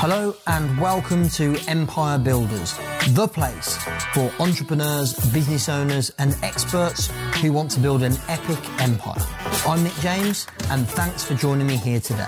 Hello 0.00 0.34
and 0.46 0.80
welcome 0.80 1.28
to 1.28 1.54
Empire 1.68 2.18
Builders, 2.18 2.74
the 3.10 3.28
place 3.28 3.76
for 4.14 4.32
entrepreneurs, 4.40 5.12
business 5.30 5.68
owners, 5.68 6.10
and 6.18 6.34
experts 6.42 7.08
who 7.42 7.52
want 7.52 7.70
to 7.72 7.80
build 7.80 8.02
an 8.02 8.16
epic 8.26 8.58
empire. 8.80 9.22
I'm 9.66 9.84
Nick 9.84 9.92
James, 9.96 10.46
and 10.70 10.88
thanks 10.88 11.22
for 11.22 11.34
joining 11.34 11.66
me 11.66 11.76
here 11.76 12.00
today. 12.00 12.24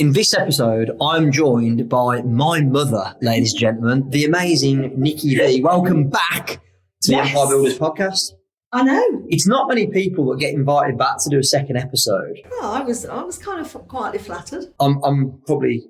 In 0.00 0.12
this 0.12 0.34
episode, 0.34 0.90
I'm 1.00 1.30
joined 1.30 1.88
by 1.88 2.22
my 2.22 2.62
mother, 2.62 3.14
ladies 3.22 3.52
and 3.52 3.60
gentlemen, 3.60 4.10
the 4.10 4.24
amazing 4.24 5.00
Nikki 5.00 5.36
V. 5.36 5.60
Welcome 5.62 6.08
back 6.08 6.60
to 7.02 7.10
the 7.10 7.12
Yes. 7.12 7.28
Empire 7.28 7.46
Builders 7.46 7.78
podcast. 7.78 8.32
I 8.72 8.82
know. 8.82 9.24
It's 9.28 9.48
not 9.48 9.68
many 9.68 9.88
people 9.88 10.30
that 10.30 10.38
get 10.38 10.54
invited 10.54 10.96
back 10.96 11.16
to 11.22 11.30
do 11.30 11.38
a 11.38 11.44
second 11.44 11.76
episode. 11.76 12.40
Well, 12.50 12.70
I 12.70 12.82
was 12.82 13.04
I 13.04 13.22
was 13.22 13.36
kind 13.38 13.60
of 13.60 13.88
quietly 13.88 14.20
flattered. 14.20 14.66
I'm, 14.78 15.02
I'm 15.02 15.40
probably, 15.46 15.84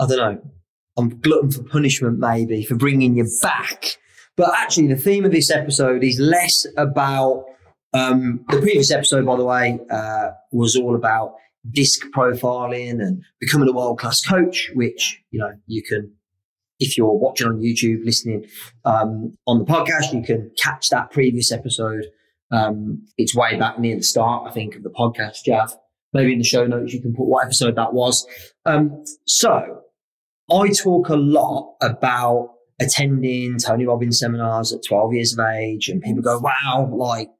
I 0.00 0.06
don't 0.06 0.18
know, 0.18 0.42
I'm 0.96 1.20
glutton 1.20 1.52
for 1.52 1.62
punishment 1.62 2.18
maybe 2.18 2.64
for 2.64 2.74
bringing 2.74 3.16
you 3.16 3.28
back. 3.40 3.98
But 4.36 4.50
actually, 4.56 4.88
the 4.88 4.96
theme 4.96 5.24
of 5.24 5.32
this 5.32 5.50
episode 5.50 6.02
is 6.04 6.18
less 6.18 6.66
about 6.76 7.44
um, 7.92 8.44
the 8.48 8.60
previous 8.60 8.90
episode, 8.90 9.24
by 9.24 9.36
the 9.36 9.44
way, 9.44 9.78
uh, 9.90 10.30
was 10.52 10.76
all 10.76 10.94
about 10.94 11.34
disc 11.70 12.02
profiling 12.14 13.02
and 13.02 13.22
becoming 13.40 13.68
a 13.68 13.72
world 13.72 13.98
class 13.98 14.20
coach, 14.20 14.70
which 14.74 15.20
you 15.30 15.38
know 15.38 15.52
you 15.66 15.82
can. 15.82 16.12
If 16.78 16.96
you're 16.96 17.12
watching 17.12 17.48
on 17.48 17.58
YouTube, 17.58 18.04
listening 18.04 18.46
um, 18.84 19.36
on 19.46 19.58
the 19.58 19.64
podcast, 19.64 20.12
you 20.12 20.22
can 20.22 20.50
catch 20.62 20.88
that 20.90 21.10
previous 21.10 21.50
episode. 21.50 22.06
Um, 22.50 23.06
it's 23.16 23.34
way 23.34 23.56
back 23.56 23.78
near 23.78 23.96
the 23.96 24.02
start, 24.02 24.48
I 24.48 24.52
think, 24.52 24.76
of 24.76 24.82
the 24.82 24.90
podcast, 24.90 25.44
Jav 25.44 25.76
maybe 26.12 26.32
in 26.32 26.38
the 26.38 26.44
show 26.44 26.66
notes 26.66 26.92
you 26.92 27.00
can 27.00 27.14
put 27.14 27.26
what 27.26 27.44
episode 27.44 27.76
that 27.76 27.92
was. 27.92 28.26
Um, 28.64 29.04
so 29.26 29.82
I 30.50 30.68
talk 30.68 31.08
a 31.08 31.16
lot 31.16 31.76
about 31.82 32.54
attending 32.80 33.58
Tony 33.58 33.86
Robbins 33.86 34.18
seminars 34.18 34.72
at 34.72 34.80
12 34.86 35.14
years 35.14 35.32
of 35.32 35.44
age, 35.44 35.88
and 35.88 36.02
people 36.02 36.22
go, 36.22 36.38
"Wow, 36.38 36.90
like." 36.92 37.30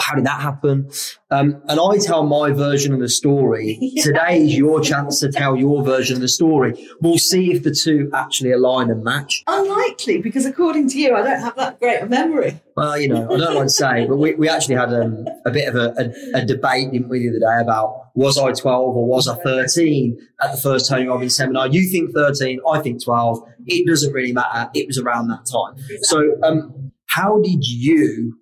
How 0.00 0.14
did 0.14 0.24
that 0.26 0.40
happen? 0.40 0.90
Um, 1.30 1.62
and 1.68 1.80
I 1.80 1.98
tell 1.98 2.24
my 2.24 2.50
version 2.50 2.92
of 2.92 3.00
the 3.00 3.08
story. 3.08 3.78
Yeah. 3.92 4.04
Today 4.04 4.42
is 4.42 4.56
your 4.56 4.80
chance 4.80 5.20
to 5.20 5.30
tell 5.30 5.54
your 5.54 5.84
version 5.84 6.16
of 6.16 6.22
the 6.22 6.28
story. 6.28 6.88
We'll 7.02 7.18
see 7.18 7.52
if 7.52 7.62
the 7.62 7.74
two 7.74 8.10
actually 8.14 8.52
align 8.52 8.90
and 8.90 9.04
match. 9.04 9.42
Unlikely, 9.46 10.18
because 10.22 10.46
according 10.46 10.88
to 10.90 10.98
you, 10.98 11.14
I 11.14 11.22
don't 11.22 11.40
have 11.40 11.56
that 11.56 11.78
great 11.78 12.00
a 12.00 12.06
memory. 12.06 12.58
Well, 12.74 12.98
you 12.98 13.08
know, 13.08 13.30
I 13.30 13.36
don't 13.36 13.54
like 13.54 13.64
to 13.64 13.70
say, 13.70 14.06
but 14.06 14.16
we, 14.16 14.34
we 14.34 14.48
actually 14.48 14.76
had 14.76 14.94
um, 14.94 15.26
a 15.44 15.50
bit 15.50 15.68
of 15.68 15.74
a, 15.74 15.92
a, 15.98 16.38
a 16.40 16.44
debate, 16.46 16.92
didn't 16.92 17.10
we, 17.10 17.18
the 17.18 17.30
other 17.30 17.38
day 17.40 17.62
about 17.62 18.02
was 18.14 18.38
I 18.38 18.52
12 18.52 18.96
or 18.96 19.06
was 19.06 19.28
I 19.28 19.36
13 19.36 20.18
at 20.42 20.52
the 20.52 20.58
first 20.58 20.88
Tony 20.88 21.06
Robbins 21.06 21.36
seminar? 21.36 21.68
You 21.68 21.88
think 21.90 22.14
13, 22.14 22.60
I 22.70 22.80
think 22.80 23.04
12. 23.04 23.42
It 23.66 23.86
doesn't 23.86 24.12
really 24.12 24.32
matter. 24.32 24.70
It 24.74 24.86
was 24.86 24.98
around 24.98 25.28
that 25.28 25.46
time. 25.50 25.76
So, 26.02 26.36
um, 26.42 26.92
how 27.06 27.40
did 27.40 27.64
you 27.66 28.38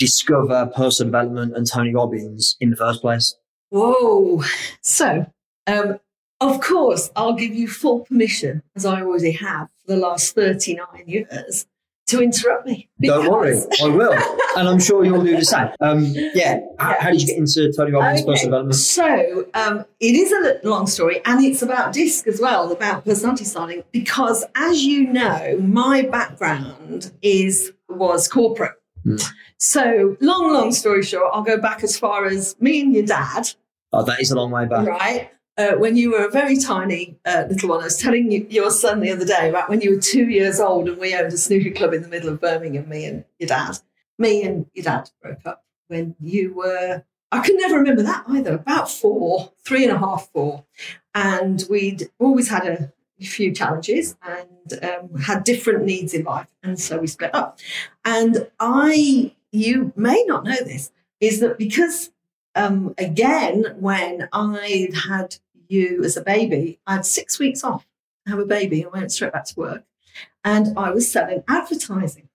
discover 0.00 0.66
personal 0.74 1.12
development 1.12 1.56
and 1.56 1.66
Tony 1.70 1.94
Robbins 1.94 2.56
in 2.60 2.70
the 2.70 2.76
first 2.76 3.02
place? 3.02 3.36
Whoa. 3.68 4.42
So, 4.80 5.26
um, 5.68 6.00
of 6.40 6.60
course, 6.60 7.10
I'll 7.14 7.34
give 7.34 7.54
you 7.54 7.68
full 7.68 8.00
permission, 8.00 8.62
as 8.74 8.84
I 8.86 9.02
already 9.02 9.32
have 9.32 9.68
for 9.84 9.92
the 9.94 9.96
last 9.98 10.34
39 10.34 10.86
years, 11.06 11.66
to 12.08 12.20
interrupt 12.20 12.66
me. 12.66 12.88
Don't 13.00 13.30
worry, 13.30 13.56
I 13.82 13.86
will. 13.88 14.12
and 14.56 14.68
I'm 14.68 14.80
sure 14.80 15.04
you'll 15.04 15.22
do 15.22 15.36
the 15.36 15.44
same. 15.44 15.68
Um, 15.80 16.06
yeah. 16.34 16.58
How, 16.78 16.96
how 16.98 17.10
did 17.10 17.20
you 17.20 17.26
get 17.28 17.36
into 17.38 17.70
Tony 17.72 17.92
Robbins 17.92 18.22
Okay. 18.22 18.30
personal 18.32 18.50
development? 18.50 18.74
So 18.76 19.46
um, 19.54 19.84
it 20.00 20.14
is 20.16 20.32
a 20.32 20.66
long 20.66 20.86
story, 20.88 21.20
and 21.26 21.44
it's 21.44 21.62
about 21.62 21.92
disc 21.92 22.26
as 22.26 22.40
well, 22.40 22.72
about 22.72 23.04
personality 23.04 23.44
styling. 23.44 23.84
Because 23.92 24.44
as 24.56 24.82
you 24.82 25.06
know, 25.12 25.58
my 25.60 26.02
background 26.02 27.12
is 27.22 27.72
was 27.88 28.26
corporate. 28.26 28.72
Mm. 29.06 29.22
So 29.58 30.16
long, 30.20 30.52
long 30.52 30.72
story 30.72 31.02
short, 31.02 31.30
I'll 31.32 31.42
go 31.42 31.58
back 31.58 31.82
as 31.82 31.98
far 31.98 32.26
as 32.26 32.56
me 32.60 32.80
and 32.82 32.94
your 32.94 33.04
dad, 33.06 33.50
Oh, 33.92 34.04
that 34.04 34.20
is 34.20 34.30
a 34.30 34.36
long 34.36 34.50
way 34.52 34.66
back. 34.66 34.86
right? 34.86 35.30
Uh, 35.58 35.72
when 35.72 35.96
you 35.96 36.12
were 36.12 36.24
a 36.24 36.30
very 36.30 36.56
tiny 36.56 37.18
uh, 37.26 37.44
little 37.48 37.68
one, 37.70 37.80
I 37.80 37.84
was 37.84 37.96
telling 37.98 38.30
you, 38.30 38.46
your 38.48 38.70
son 38.70 39.00
the 39.00 39.10
other 39.10 39.24
day 39.26 39.50
right, 39.50 39.68
when 39.68 39.80
you 39.80 39.96
were 39.96 40.00
two 40.00 40.28
years 40.28 40.60
old 40.60 40.88
and 40.88 40.96
we 40.98 41.14
owned 41.14 41.32
a 41.32 41.36
snooker 41.36 41.70
club 41.72 41.92
in 41.92 42.02
the 42.02 42.08
middle 42.08 42.28
of 42.30 42.40
Birmingham, 42.40 42.88
me 42.88 43.04
and 43.04 43.24
your 43.38 43.48
dad. 43.48 43.78
Me 44.18 44.42
and 44.44 44.66
your 44.74 44.84
dad 44.84 45.10
broke 45.20 45.44
up 45.44 45.64
when 45.88 46.14
you 46.20 46.54
were, 46.54 47.02
I 47.32 47.40
can 47.40 47.56
never 47.56 47.76
remember 47.78 48.02
that 48.02 48.24
either, 48.28 48.54
about 48.54 48.90
four, 48.90 49.52
three 49.64 49.82
and 49.82 49.92
a 49.92 49.98
half, 49.98 50.28
four. 50.32 50.64
And 51.14 51.64
we'd 51.68 52.08
always 52.20 52.48
had 52.48 52.66
a 52.66 52.92
few 53.24 53.52
challenges 53.52 54.16
and 54.22 54.84
um, 54.84 55.20
had 55.20 55.44
different 55.44 55.84
needs 55.84 56.14
in 56.14 56.24
life. 56.24 56.48
And 56.62 56.78
so 56.78 56.98
we 56.98 57.06
split 57.06 57.34
up. 57.34 57.58
And 58.04 58.48
I, 58.58 59.34
you 59.52 59.92
may 59.96 60.24
not 60.26 60.44
know 60.44 60.56
this, 60.56 60.90
is 61.20 61.40
that 61.40 61.58
because 61.58 62.10
um, 62.54 62.94
again, 62.98 63.76
when 63.78 64.28
I 64.32 64.88
had 65.06 65.36
you 65.68 66.02
as 66.04 66.16
a 66.16 66.22
baby, 66.22 66.80
I 66.86 66.94
had 66.94 67.06
six 67.06 67.38
weeks 67.38 67.62
off 67.62 67.86
to 68.24 68.30
have 68.30 68.40
a 68.40 68.46
baby 68.46 68.82
and 68.82 68.92
went 68.92 69.12
straight 69.12 69.32
back 69.32 69.44
to 69.46 69.60
work. 69.60 69.84
And 70.44 70.76
I 70.78 70.90
was 70.90 71.10
selling 71.10 71.44
advertising, 71.48 72.28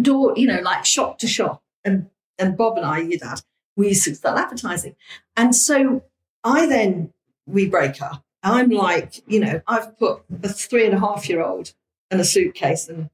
door, 0.00 0.34
you 0.36 0.46
know, 0.46 0.60
like 0.60 0.84
shop 0.84 1.18
to 1.18 1.26
shop. 1.26 1.62
And 1.84 2.10
and 2.38 2.56
Bob 2.56 2.76
and 2.76 2.86
I, 2.86 2.98
your 2.98 3.18
dad, 3.18 3.42
we 3.76 3.88
used 3.88 4.04
to 4.04 4.14
sell 4.14 4.36
advertising. 4.36 4.96
And 5.36 5.54
so 5.54 6.02
I 6.42 6.66
then 6.66 7.12
we 7.46 7.68
break 7.68 8.02
up. 8.02 8.24
I'm 8.44 8.70
like, 8.70 9.22
you 9.26 9.40
know, 9.40 9.62
I've 9.66 9.98
put 9.98 10.22
a 10.42 10.48
three 10.48 10.84
and 10.84 10.94
a 10.94 11.00
half 11.00 11.28
year 11.28 11.42
old 11.42 11.72
in 12.10 12.20
a 12.20 12.24
suitcase 12.24 12.88
and 12.88 13.10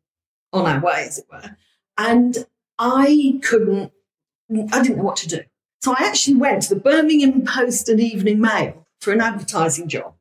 on 0.53 0.67
our 0.67 0.81
way, 0.81 1.05
as 1.07 1.19
it 1.19 1.27
were. 1.31 1.57
And 1.97 2.47
I 2.79 3.39
couldn't, 3.43 3.93
I 4.51 4.83
didn't 4.83 4.97
know 4.97 5.05
what 5.05 5.17
to 5.19 5.29
do. 5.29 5.43
So 5.83 5.93
I 5.93 6.05
actually 6.05 6.37
went 6.37 6.63
to 6.63 6.75
the 6.75 6.81
Birmingham 6.81 7.45
Post 7.45 7.89
and 7.89 8.01
Evening 8.01 8.41
Mail 8.41 8.87
for 9.01 9.13
an 9.13 9.21
advertising 9.21 9.89
job. 9.89 10.15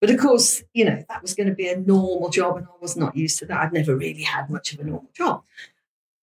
But 0.00 0.10
of 0.10 0.18
course, 0.18 0.62
you 0.72 0.84
know, 0.84 1.04
that 1.08 1.20
was 1.20 1.34
going 1.34 1.48
to 1.48 1.54
be 1.54 1.68
a 1.68 1.76
normal 1.76 2.30
job 2.30 2.56
and 2.56 2.66
I 2.66 2.80
was 2.80 2.96
not 2.96 3.16
used 3.16 3.38
to 3.40 3.46
that. 3.46 3.60
I'd 3.60 3.72
never 3.72 3.94
really 3.94 4.22
had 4.22 4.48
much 4.48 4.72
of 4.72 4.80
a 4.80 4.84
normal 4.84 5.10
job. 5.14 5.42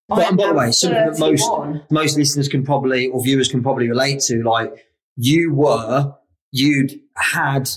But, 0.10 0.28
and 0.28 0.38
by 0.38 0.48
the 0.48 0.54
way, 0.54 0.72
something 0.72 1.06
that 1.06 1.20
most 1.20 1.50
most 1.92 2.18
listeners 2.18 2.48
can 2.48 2.64
probably 2.64 3.08
or 3.08 3.22
viewers 3.22 3.50
can 3.50 3.62
probably 3.62 3.90
relate 3.90 4.22
to. 4.22 4.42
Like 4.42 4.88
you 5.18 5.54
were, 5.54 6.16
you'd 6.52 7.00
had 7.16 7.70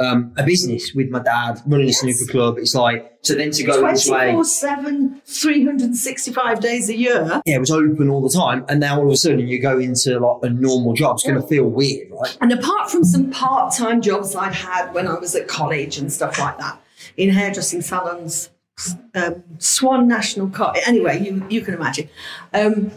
um, 0.00 0.32
a 0.36 0.42
business 0.44 0.92
with 0.94 1.10
my 1.10 1.20
dad 1.20 1.60
running 1.66 1.86
Yes. 1.88 2.02
a 2.02 2.12
snooker 2.12 2.32
club. 2.32 2.58
It's 2.58 2.74
like 2.74 3.18
so 3.22 3.34
then 3.34 3.50
to 3.50 3.62
go 3.64 3.80
this 3.86 4.08
way, 4.08 4.32
24 4.32 4.44
7, 4.44 5.22
365 5.26 6.60
days 6.60 6.88
a 6.88 6.96
year. 6.96 7.42
yeah, 7.44 7.56
it 7.56 7.60
was 7.60 7.70
open 7.70 8.08
all 8.08 8.22
the 8.22 8.30
time, 8.30 8.64
and 8.68 8.80
now 8.80 8.98
all 8.98 9.06
of 9.06 9.12
a 9.12 9.16
sudden 9.16 9.40
you 9.46 9.60
go 9.60 9.78
into 9.78 10.18
like 10.18 10.38
a 10.42 10.50
normal 10.50 10.94
job. 10.94 11.16
It's 11.16 11.24
going 11.24 11.40
to 11.40 11.46
feel 11.46 11.64
weird, 11.64 12.10
right? 12.10 12.36
And 12.40 12.52
apart 12.52 12.90
from 12.90 13.04
some 13.04 13.30
part 13.30 13.74
time 13.74 14.00
jobs 14.00 14.34
I'd 14.34 14.54
had 14.54 14.92
when 14.94 15.06
I 15.06 15.18
was 15.18 15.34
at 15.34 15.48
college 15.48 15.98
and 15.98 16.12
stuff 16.12 16.38
like 16.38 16.58
that, 16.58 16.80
in 17.16 17.30
hairdressing 17.30 17.82
salons, 17.82 18.50
um, 19.14 19.42
Swan 19.58 20.08
National 20.08 20.48
Car. 20.48 20.74
Anyway, 20.86 21.20
you, 21.22 21.44
you 21.50 21.60
can 21.60 21.74
imagine. 21.74 22.08
Um, 22.54 22.90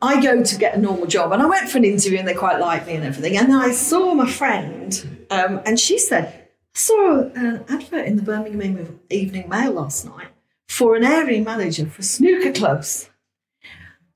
I 0.00 0.22
go 0.22 0.42
to 0.42 0.58
get 0.58 0.74
a 0.74 0.78
normal 0.78 1.06
job 1.06 1.32
and 1.32 1.42
I 1.42 1.46
went 1.46 1.68
for 1.68 1.78
an 1.78 1.84
interview 1.84 2.18
and 2.18 2.28
they 2.28 2.34
quite 2.34 2.60
liked 2.60 2.86
me 2.86 2.94
and 2.94 3.04
everything. 3.04 3.36
And 3.36 3.48
then 3.48 3.56
I 3.56 3.72
saw 3.72 4.14
my 4.14 4.30
friend 4.30 5.26
um, 5.30 5.60
and 5.66 5.78
she 5.78 5.98
said, 5.98 6.48
I 6.74 6.78
saw 6.78 7.20
an 7.34 7.64
advert 7.68 8.06
in 8.06 8.16
the 8.16 8.22
Birmingham 8.22 9.00
Evening 9.10 9.48
Mail 9.48 9.72
last 9.72 10.04
night 10.04 10.28
for 10.68 10.94
an 10.94 11.04
area 11.04 11.42
manager 11.42 11.86
for 11.86 12.02
snooker 12.02 12.52
clubs. 12.52 13.10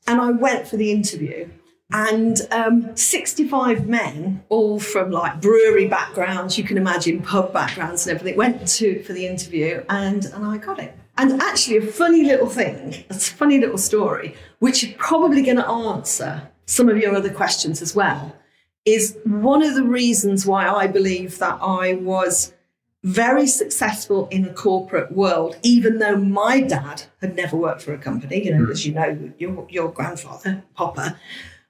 And 0.07 0.21
I 0.21 0.31
went 0.31 0.69
for 0.69 0.77
the 0.77 0.93
interview. 0.93 1.49
And 1.93 2.41
um, 2.51 2.97
65 2.97 3.87
men, 3.87 4.45
all 4.49 4.81
from 4.81 5.11
like 5.11 5.43
brewery 5.43 5.89
backgrounds, 5.89 6.57
you 6.57 6.65
can 6.65 6.79
imagine 6.79 7.23
pub 7.23 7.53
backgrounds 7.53 8.07
and 8.07 8.17
everything, 8.17 8.39
went 8.39 8.67
to 8.67 9.03
for 9.03 9.13
the 9.13 9.27
interview, 9.27 9.85
and 9.91 10.25
and 10.25 10.47
I 10.47 10.57
got 10.57 10.79
it. 10.79 10.97
And 11.19 11.43
actually, 11.43 11.77
a 11.77 11.83
funny 11.83 12.25
little 12.25 12.49
thing, 12.49 13.05
a 13.11 13.15
funny 13.15 13.59
little 13.59 13.79
story, 13.79 14.35
which 14.61 14.83
is 14.83 14.95
probably 14.97 15.43
going 15.43 15.59
to 15.59 15.69
answer 15.69 16.51
some 16.67 16.89
of 16.89 16.97
your 16.97 17.15
other 17.15 17.33
questions 17.33 17.83
as 17.83 17.95
well, 17.95 18.35
is 18.85 19.17
one 19.25 19.63
of 19.63 19.75
the 19.75 19.83
reasons 19.83 20.47
why 20.47 20.67
I 20.67 20.87
believe 20.87 21.39
that 21.39 21.59
I 21.61 21.95
was 21.95 22.55
very 23.05 23.47
successful 23.47 24.29
in 24.29 24.43
the 24.43 24.53
corporate 24.53 25.13
world, 25.13 25.57
even 25.63 25.99
though 25.99 26.17
my 26.17 26.61
dad 26.61 27.05
had 27.21 27.35
never 27.37 27.57
worked 27.57 27.83
for 27.83 27.93
a 27.93 27.99
company. 27.99 28.45
You 28.45 28.55
know, 28.55 28.65
hmm. 28.65 28.71
as 28.71 28.87
you 28.87 28.95
know, 28.95 29.33
your 29.39 29.67
your 29.69 29.93
grandfather 29.93 30.63
Popper, 30.75 31.19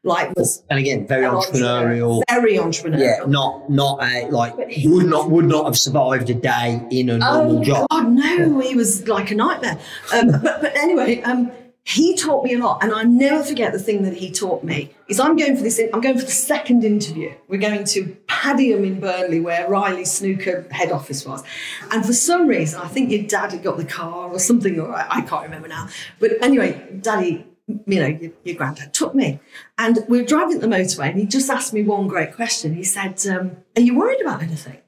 like 0.05 0.35
was 0.37 0.63
And 0.69 0.79
again, 0.79 1.07
very 1.07 1.25
an 1.25 1.33
entrepreneurial. 1.35 2.23
very 2.29 2.55
entrepreneurial. 2.57 2.99
Yeah, 3.01 3.25
not 3.27 3.71
not 3.71 4.03
a 4.03 4.29
like 4.31 4.69
he- 4.69 4.89
would 4.89 5.07
not 5.07 5.31
would 5.31 5.47
not 5.47 5.65
have 5.67 5.79
survived 5.79 6.29
a 6.31 6.35
day 6.35 6.83
in 6.91 7.09
a 7.11 7.19
normal 7.19 7.59
Oh 7.61 7.65
job. 7.65 7.87
God, 7.91 8.09
no, 8.11 8.61
he 8.61 8.75
was 8.75 9.07
like 9.09 9.31
a 9.31 9.35
nightmare. 9.35 9.79
Um, 10.13 10.29
but 10.43 10.61
but 10.61 10.77
anyway, 10.77 11.23
um, 11.23 11.53
he 11.85 12.17
taught 12.17 12.45
me 12.45 12.55
a 12.55 12.59
lot, 12.59 12.79
and 12.83 12.93
I 12.93 13.03
never 13.03 13.43
forget 13.43 13.73
the 13.73 13.79
thing 13.79 14.03
that 14.05 14.15
he 14.15 14.31
taught 14.31 14.63
me. 14.63 14.95
Is 15.09 15.19
I'm 15.19 15.37
going 15.37 15.57
for 15.57 15.63
this. 15.65 15.81
I'm 15.93 16.01
going 16.01 16.17
for 16.19 16.25
the 16.25 16.31
second 16.31 16.85
interview. 16.85 17.33
We're 17.49 17.61
going 17.61 17.85
to 17.85 18.17
Padiham 18.29 18.87
in 18.87 19.01
Burnley, 19.01 19.41
where 19.41 19.69
Riley 19.69 20.05
Snooker 20.05 20.67
head 20.71 20.91
office 20.93 21.27
was, 21.27 21.43
and 21.91 22.05
for 22.07 22.13
some 22.13 22.47
reason, 22.47 22.81
I 22.81 22.87
think 22.89 23.11
your 23.11 23.23
dad 23.25 23.53
had 23.53 23.63
got 23.65 23.77
the 23.79 23.85
car 23.85 24.31
or 24.31 24.39
something, 24.39 24.79
or 24.79 24.95
I, 24.95 25.07
I 25.11 25.21
can't 25.23 25.43
remember 25.43 25.67
now. 25.69 25.89
But 26.21 26.33
anyway, 26.41 26.81
Daddy, 27.01 27.47
you 27.87 28.01
know, 28.01 28.07
your, 28.07 28.33
your 28.45 28.57
granddad 28.57 28.95
took 28.95 29.15
me, 29.15 29.41
and 29.79 29.99
we 30.09 30.21
were 30.21 30.27
driving 30.27 30.61
the 30.61 30.67
motorway, 30.67 31.11
and 31.11 31.19
he 31.19 31.27
just 31.27 31.51
asked 31.51 31.73
me 31.73 31.83
one 31.83 32.09
great 32.09 32.35
question. 32.35 32.75
He 32.75 32.85
said, 32.85 33.25
um, 33.27 33.57
"Are 33.77 33.83
you 33.83 33.97
worried 33.97 34.21
about 34.21 34.43
anything?" 34.43 34.79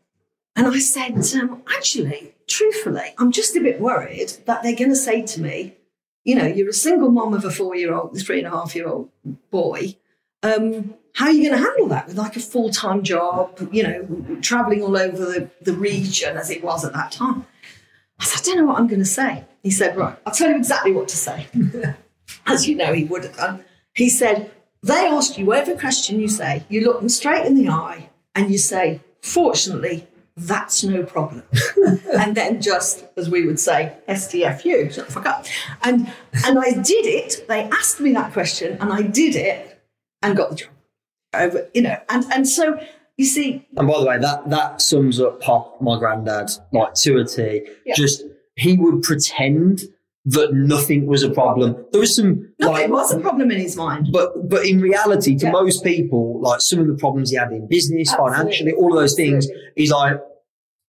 And 0.57 0.67
I 0.67 0.79
said, 0.79 1.17
um, 1.41 1.63
"Actually, 1.77 2.35
truthfully, 2.47 3.15
I'm 3.19 3.33
just 3.33 3.57
a 3.57 3.61
bit 3.61 3.81
worried 3.81 4.33
that 4.47 4.63
they're 4.63 4.77
going 4.77 4.91
to 4.91 4.97
say 4.97 5.23
to 5.23 5.41
me." 5.41 5.77
you 6.25 6.35
know, 6.35 6.47
you're 6.47 6.71
a 6.71 6.73
single 6.73 7.11
mom 7.11 7.35
of 7.35 7.45
a 7.45 7.51
four 7.51 7.77
year 7.77 7.95
old, 7.95 8.19
three 8.19 8.39
and 8.39 8.47
a 8.47 8.51
half 8.51 8.75
year 8.75 8.89
old 8.89 9.11
boy. 9.51 9.97
Um, 10.43 10.95
how 11.15 11.27
are 11.27 11.33
you 11.33 11.49
going 11.49 11.63
to 11.63 11.65
handle 11.65 11.87
that 11.89 12.09
with 12.09 12.17
like 12.17 12.37
a 12.37 12.41
full 12.41 12.71
time 12.71 13.03
job, 13.03 13.69
you 13.71 13.83
know, 13.83 14.39
traveling 14.41 14.83
all 14.83 14.97
over 14.97 15.17
the, 15.17 15.51
the 15.61 15.75
region 15.75 16.37
as 16.37 16.51
it 16.51 16.65
was 16.65 16.85
at 16.85 16.93
that 16.95 17.13
time? 17.13 17.47
I 18.19 18.25
said, 18.25 18.41
I 18.41 18.45
don't 18.47 18.65
know 18.65 18.73
what 18.73 18.79
I'm 18.79 18.87
going 18.87 19.01
to 19.01 19.07
say. 19.07 19.45
He 19.63 19.71
said, 19.71 19.97
Right, 19.97 20.17
I'll 20.27 20.33
tell 20.33 20.51
you 20.51 20.57
exactly 20.57 20.93
what 20.93 21.09
to 21.09 21.17
say. 21.17 21.47
as 22.47 22.69
you 22.69 22.77
know, 22.77 22.93
he 22.93 23.05
would 23.05 23.25
have 23.25 23.37
done. 23.37 23.65
He 23.95 24.09
said, 24.09 24.51
They 24.83 25.07
ask 25.07 25.39
you 25.39 25.47
whatever 25.47 25.79
question 25.79 26.21
you 26.21 26.29
say, 26.29 26.65
you 26.69 26.83
look 26.83 27.01
them 27.01 27.09
straight 27.09 27.47
in 27.47 27.55
the 27.55 27.69
eye 27.69 28.11
and 28.35 28.51
you 28.51 28.59
say, 28.59 29.01
Fortunately, 29.23 30.07
that's 30.37 30.83
no 30.83 31.05
problem. 31.05 31.45
and 32.19 32.37
then 32.37 32.61
just 32.61 33.05
as 33.17 33.31
we 33.31 33.47
would 33.47 33.61
say, 33.61 33.97
STFU, 34.09 34.93
shut 34.93 35.07
the 35.07 35.13
fuck 35.13 35.27
up. 35.27 35.47
And 35.83 36.13
and 36.45 36.59
I 36.59 36.73
did 36.73 37.07
it. 37.07 37.47
They 37.49 37.63
asked 37.63 38.01
me 38.01 38.13
that 38.13 38.33
question 38.33 38.77
and 38.81 38.93
I 38.93 39.03
did 39.03 39.37
it 39.37 39.81
and 40.23 40.37
got 40.37 40.51
the 40.51 40.57
job. 40.57 40.69
Over, 41.35 41.69
you 41.75 41.83
know, 41.83 41.97
and 42.09 42.25
and 42.33 42.49
so 42.49 42.79
you 43.17 43.25
see 43.25 43.67
And 43.77 43.89
by 43.89 44.01
the 44.01 44.07
way, 44.07 44.19
that 44.19 44.51
that 44.51 44.81
sums 44.81 45.21
up 45.21 45.41
Pop, 45.41 45.81
my 45.81 45.99
granddad, 45.99 46.51
like 46.73 46.95
to 46.95 47.19
a 47.19 47.25
T. 47.25 47.67
Yeah. 47.87 47.95
Just 47.95 48.25
he 48.57 48.77
would 48.77 49.03
pretend 49.03 49.83
that 50.27 50.55
nothing 50.55 51.07
was 51.07 51.23
a 51.23 51.31
problem. 51.31 51.77
There 51.93 52.01
was 52.01 52.17
some 52.17 52.49
nothing 52.59 52.75
like 52.75 52.91
was 52.91 53.13
a 53.13 53.21
problem 53.21 53.51
in 53.51 53.59
his 53.59 53.77
mind. 53.77 54.09
but 54.11 54.49
but 54.49 54.65
in 54.67 54.81
reality, 54.81 55.37
to 55.37 55.47
Yeah. 55.47 55.53
most 55.53 55.85
people, 55.85 56.41
like 56.41 56.61
some 56.61 56.79
of 56.79 56.87
the 56.87 56.95
problems 56.95 57.31
he 57.31 57.37
had 57.37 57.53
in 57.53 57.67
business, 57.69 58.11
Absolutely. 58.11 58.37
financially, 58.39 58.73
all 58.73 58.93
of 58.95 59.01
those 59.01 59.15
things, 59.15 59.47
he's 59.77 59.91
like, 59.91 60.19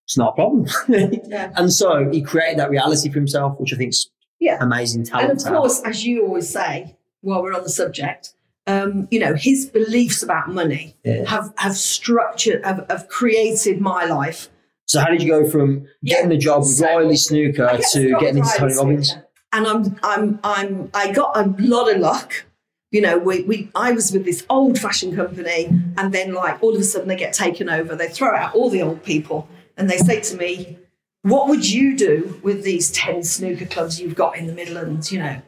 it's 0.05 0.17
not 0.17 0.29
a 0.33 0.35
problem. 0.35 0.67
Yeah. 1.27 1.51
And 1.55 1.73
so 1.73 2.09
he 2.11 2.21
created 2.21 2.59
that 2.59 2.69
reality 2.69 3.09
for 3.09 3.15
himself, 3.19 3.59
which 3.59 3.73
I 3.73 3.77
think's 3.77 4.09
Yeah. 4.39 4.57
amazing 4.61 5.03
talent. 5.05 5.43
And 5.45 5.55
of 5.55 5.61
course, 5.61 5.81
as 5.83 6.05
you 6.05 6.25
always 6.25 6.49
say, 6.49 6.95
while 7.21 7.41
we're 7.43 7.53
on 7.53 7.63
the 7.63 7.69
subject, 7.69 8.33
um, 8.67 9.07
you 9.11 9.19
know, 9.19 9.33
his 9.35 9.65
beliefs 9.65 10.23
about 10.23 10.49
money 10.53 10.95
Yeah. 11.03 11.27
have 11.29 11.53
have 11.57 11.75
structured, 11.75 12.63
have, 12.65 12.85
have 12.89 13.07
created 13.09 13.81
my 13.81 14.05
life. 14.05 14.49
So 14.87 14.99
how 14.99 15.09
did 15.09 15.21
you 15.23 15.29
go 15.29 15.49
from 15.49 15.87
getting 16.05 16.31
a 16.31 16.37
job 16.37 16.59
with 16.59 16.69
So- 16.69 16.85
Riley 16.85 17.15
Snooker 17.17 17.79
to 17.93 18.09
getting 18.19 18.37
into 18.37 18.49
Tony 18.57 18.75
Robbins? 18.75 19.17
And 19.55 19.65
I'm 19.65 19.97
I'm 20.03 20.39
I'm 20.43 20.89
I 20.93 21.11
got 21.13 21.37
a 21.37 21.43
lot 21.59 21.89
of 21.89 22.01
luck. 22.01 22.45
You 22.91 23.01
know, 23.01 23.17
we, 23.17 23.43
we 23.43 23.71
I 23.73 23.93
was 23.93 24.11
with 24.11 24.25
this 24.25 24.45
old 24.49 24.77
fashioned 24.77 25.15
company, 25.15 25.67
and 25.97 26.13
then 26.13 26.33
like 26.33 26.61
all 26.61 26.75
of 26.75 26.81
a 26.81 26.83
sudden 26.83 27.07
they 27.07 27.15
get 27.15 27.33
taken 27.33 27.69
over. 27.69 27.95
They 27.95 28.09
throw 28.09 28.35
out 28.35 28.53
all 28.53 28.69
the 28.69 28.81
old 28.81 29.03
people, 29.03 29.47
and 29.77 29.89
they 29.89 29.97
say 29.97 30.19
to 30.19 30.35
me, 30.35 30.77
"What 31.21 31.47
would 31.47 31.69
you 31.69 31.95
do 31.95 32.39
with 32.43 32.63
these 32.63 32.91
ten 32.91 33.23
snooker 33.23 33.65
clubs 33.65 33.99
you've 33.99 34.15
got 34.15 34.37
in 34.37 34.47
the 34.47 34.53
Midlands?" 34.53 35.11
You 35.11 35.19
know, 35.19 35.41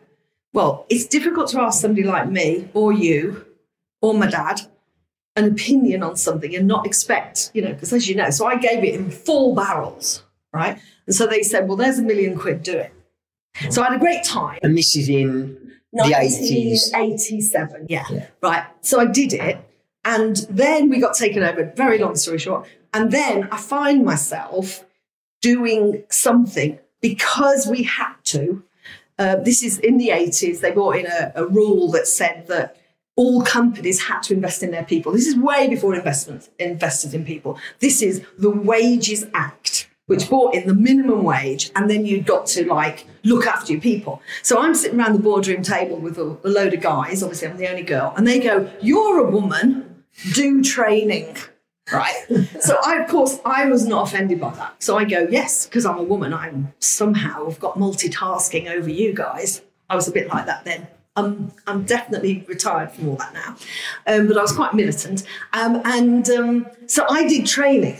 well, 0.53 0.86
it's 0.89 1.06
difficult 1.06 1.50
to 1.50 1.62
ask 1.62 1.81
somebody 1.81 2.03
like 2.03 2.30
me 2.30 2.69
or 2.74 2.94
you 2.94 3.45
or 4.01 4.13
my 4.13 4.27
dad 4.27 4.62
an 5.36 5.45
opinion 5.45 6.01
on 6.01 6.15
something 6.15 6.56
and 6.56 6.68
not 6.68 6.86
expect, 6.86 7.51
you 7.53 7.62
know, 7.62 7.74
because 7.74 7.94
as 7.94 8.10
you 8.10 8.15
know, 8.15 8.30
so 8.31 8.48
I 8.48 8.56
gave 8.56 8.83
it 8.83 8.95
in 8.95 9.12
full 9.12 9.53
barrels, 9.53 10.24
right? 10.51 10.80
And 11.06 11.15
so 11.15 11.27
they 11.27 11.44
said, 11.44 11.68
well, 11.68 11.77
there's 11.77 12.00
a 12.00 12.03
million 12.03 12.38
quid, 12.38 12.63
do 12.63 12.75
it. 12.75 12.92
So 13.69 13.81
I 13.81 13.86
had 13.86 13.95
a 13.95 14.00
great 14.00 14.24
time. 14.24 14.59
And 14.63 14.77
this 14.77 14.95
is 14.95 15.09
in 15.09 15.74
the 15.94 16.04
80s. 16.04 16.92
1987, 16.94 17.88
yeah. 17.89 18.06
Yeah. 18.09 18.27
Right. 18.42 18.65
So 18.81 19.00
I 19.00 19.06
did 19.06 19.33
it. 19.33 19.59
And 20.06 20.38
then 20.50 20.89
we 20.89 21.00
got 21.00 21.15
taken 21.15 21.44
over, 21.44 21.71
very 21.75 21.98
long 21.98 22.15
story 22.15 22.39
short. 22.39 22.68
And 22.94 23.12
then 23.12 23.50
I 23.51 23.57
find 23.57 24.06
myself 24.06 24.86
doing 25.42 26.04
something 26.09 26.80
because 27.01 27.68
we 27.68 27.83
had 27.83 28.13
to. 28.24 28.63
Uh, 29.19 29.36
this 29.38 29.63
is 29.63 29.80
in 29.80 29.98
the 29.98 30.10
80s, 30.10 30.62
they 30.62 30.71
brought 30.71 30.95
in 30.95 31.07
a, 31.07 31.31
a 31.36 31.45
rule 31.45 31.92
that 31.92 32.07
said 32.07 32.48
that 32.48 32.77
all 33.15 33.42
companies 33.42 34.03
had 34.03 34.21
to 34.21 34.33
invest 34.33 34.62
in 34.62 34.71
their 34.71 34.83
people. 34.83 35.12
This 35.12 35.25
is 35.25 35.36
way 35.36 35.68
before 35.68 35.95
investment 35.95 36.50
invested 36.60 37.13
in 37.13 37.25
people. 37.25 37.60
This 37.80 38.01
is 38.01 38.24
the 38.38 38.51
Wages 38.51 39.25
Act, 39.33 39.87
which 40.07 40.27
brought 40.27 40.56
in 40.56 40.68
the 40.68 40.74
minimum 40.74 41.24
wage, 41.24 41.69
and 41.75 41.89
then 41.89 42.06
you 42.06 42.21
got 42.21 42.48
to 42.48 42.65
like 42.65 43.06
look 43.24 43.45
after 43.45 43.74
your 43.74 43.81
people. 43.81 44.21
So 44.42 44.59
I'm 44.59 44.74
sitting 44.74 45.00
around 45.00 45.13
the 45.13 45.19
boardroom 45.19 45.62
table 45.62 45.98
with 45.98 46.18
a, 46.18 46.38
a 46.44 46.50
load 46.50 46.74
of 46.74 46.81
guys. 46.81 47.21
Obviously, 47.21 47.48
I'm 47.48 47.57
the 47.57 47.69
only 47.69 47.83
girl, 47.83 48.13
and 48.18 48.27
they 48.27 48.39
go, 48.39 48.69
"You're 48.81 49.25
a 49.25 49.30
woman, 49.30 50.04
do 50.33 50.63
training." 50.63 51.38
Right. 51.92 52.25
so 52.59 52.77
I, 52.83 52.98
of 52.98 53.09
course, 53.09 53.39
I 53.45 53.65
was 53.65 53.88
not 53.88 54.07
offended 54.07 54.42
by 54.42 54.54
that. 54.56 54.83
So 54.83 54.98
I 54.98 55.06
go, 55.06 55.27
yes, 55.30 55.65
because 55.65 55.86
I'm 55.86 55.98
a 55.98 56.04
woman. 56.04 56.33
I'm 56.33 56.74
somehow 56.80 57.45
have 57.45 57.60
got 57.60 57.75
multitasking 57.75 58.69
over 58.69 58.89
you 58.89 59.13
guys. 59.13 59.62
I 59.89 59.95
was 59.95 60.07
a 60.07 60.12
bit 60.12 60.27
like 60.27 60.48
that 60.48 60.65
then. 60.65 60.88
I'm, 61.15 61.51
I'm 61.65 61.83
definitely 61.83 62.45
retired 62.48 62.92
from 62.92 63.10
all 63.10 63.15
that 63.15 63.33
now. 63.33 63.56
Um, 64.06 64.27
but 64.27 64.38
I 64.38 64.42
was 64.42 64.51
quite 64.51 64.74
militant. 64.74 65.24
Um, 65.53 65.81
and 65.86 66.30
um, 66.30 66.68
so 66.86 67.06
I 67.10 67.27
did 67.27 67.48
training, 67.48 67.98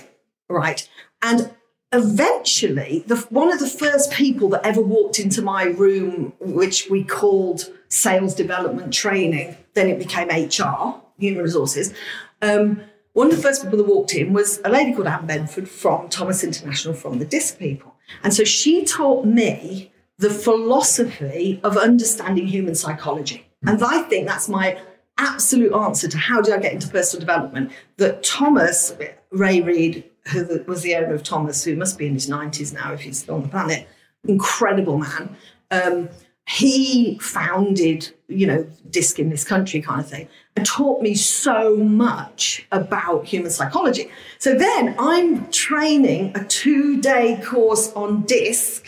right? 0.50 0.88
And 1.21 1.51
eventually, 1.92 3.04
the, 3.07 3.18
one 3.30 3.51
of 3.51 3.60
the 3.60 3.68
first 3.68 4.12
people 4.12 4.50
that 4.50 4.66
ever 4.66 4.81
walked 4.81 5.19
into 5.19 5.42
my 5.42 5.63
room, 5.63 6.34
which 6.39 6.89
we 6.89 7.04
called 7.04 7.69
sales 7.89 8.36
development 8.36 8.94
training, 8.94 9.56
then 9.74 9.88
it 9.89 10.00
became 10.00 10.30
HR, 10.30 11.01
human 11.18 11.44
resources. 11.44 11.94
Um, 12.42 12.81
one 13.13 13.28
of 13.28 13.36
the 13.36 13.42
first 13.42 13.63
people 13.63 13.78
that 13.78 13.88
walked 13.88 14.13
in 14.13 14.34
was 14.34 14.60
a 14.63 14.69
lady 14.69 14.94
called 14.94 15.07
Anne 15.07 15.28
Benford 15.28 15.68
from 15.68 16.10
Thomas 16.10 16.44
International, 16.44 16.94
from 16.94 17.19
the 17.19 17.25
Disc 17.25 17.57
people. 17.57 17.95
And 18.24 18.34
so 18.34 18.44
she 18.44 18.86
taught 18.86 19.25
me 19.25 19.92
the 20.18 20.30
philosophy 20.30 21.60
of 21.63 21.78
understanding 21.78 22.48
human 22.48 22.75
psychology. 22.75 23.48
And 23.66 23.84
I 23.84 24.04
think 24.04 24.28
that's 24.28 24.48
my 24.50 24.80
absolute 25.18 25.74
answer 25.74 26.08
to 26.08 26.17
how 26.17 26.41
did 26.41 26.53
I 26.53 26.60
get 26.60 26.74
into 26.74 26.88
personal 26.88 27.22
development. 27.22 27.72
That 27.98 28.24
Thomas, 28.24 28.96
Ray 29.32 29.62
Reid, 29.62 30.03
who 30.31 30.63
was 30.67 30.81
the 30.81 30.96
owner 30.96 31.13
of 31.13 31.24
Thomas, 31.24 31.63
who 31.63 31.75
must 31.75 31.98
be 31.98 32.07
in 32.07 32.13
his 32.13 32.29
90s 32.29 32.74
now 32.74 32.93
if 32.93 33.01
he's 33.01 33.19
still 33.19 33.36
on 33.36 33.43
the 33.43 33.48
planet, 33.48 33.88
incredible 34.27 34.98
man. 34.98 35.36
Um, 35.72 36.10
he 36.48 37.19
founded, 37.19 38.10
you 38.29 38.48
know, 38.48 38.65
disc 38.89 39.19
in 39.19 39.29
this 39.29 39.43
country 39.43 39.81
kind 39.81 40.00
of 40.00 40.10
thing, 40.10 40.29
and 40.55 40.65
taught 40.65 41.01
me 41.01 41.13
so 41.13 41.75
much 41.75 42.65
about 42.72 43.25
human 43.25 43.51
psychology. 43.51 44.10
So 44.39 44.55
then 44.55 44.96
I'm 44.98 45.51
training 45.51 46.31
a 46.36 46.46
two 46.46 47.01
day 47.01 47.41
course 47.43 47.91
on 47.93 48.22
disc 48.22 48.88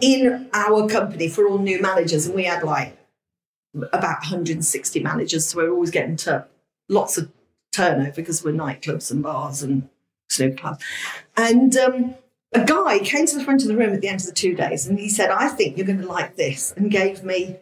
in 0.00 0.48
our 0.52 0.88
company 0.88 1.28
for 1.28 1.48
all 1.48 1.58
new 1.58 1.80
managers, 1.80 2.26
and 2.26 2.36
we 2.36 2.44
had 2.44 2.62
like 2.62 2.96
about 3.74 4.20
160 4.20 5.00
managers, 5.00 5.48
so 5.48 5.58
we're 5.58 5.72
always 5.72 5.90
getting 5.90 6.16
to 6.16 6.46
lots 6.88 7.18
of 7.18 7.30
turnover 7.72 8.12
because 8.12 8.44
we're 8.44 8.52
nightclubs 8.52 9.10
and 9.10 9.22
bars 9.22 9.62
and 9.62 9.88
snooker 10.32 10.56
clubs. 10.56 10.84
And 11.36 11.76
um, 11.76 12.14
a 12.52 12.64
guy 12.64 12.98
came 12.98 13.26
to 13.26 13.36
the 13.36 13.44
front 13.44 13.62
of 13.62 13.68
the 13.68 13.76
room 13.76 13.92
at 13.92 14.00
the 14.00 14.08
end 14.08 14.20
of 14.20 14.26
the 14.26 14.32
two 14.32 14.54
days 14.54 14.86
and 14.86 14.98
he 14.98 15.08
said, 15.08 15.30
I 15.30 15.48
think 15.48 15.76
you're 15.76 15.86
going 15.86 16.00
to 16.00 16.06
like 16.06 16.36
this, 16.36 16.72
and 16.76 16.90
gave 16.90 17.24
me 17.24 17.56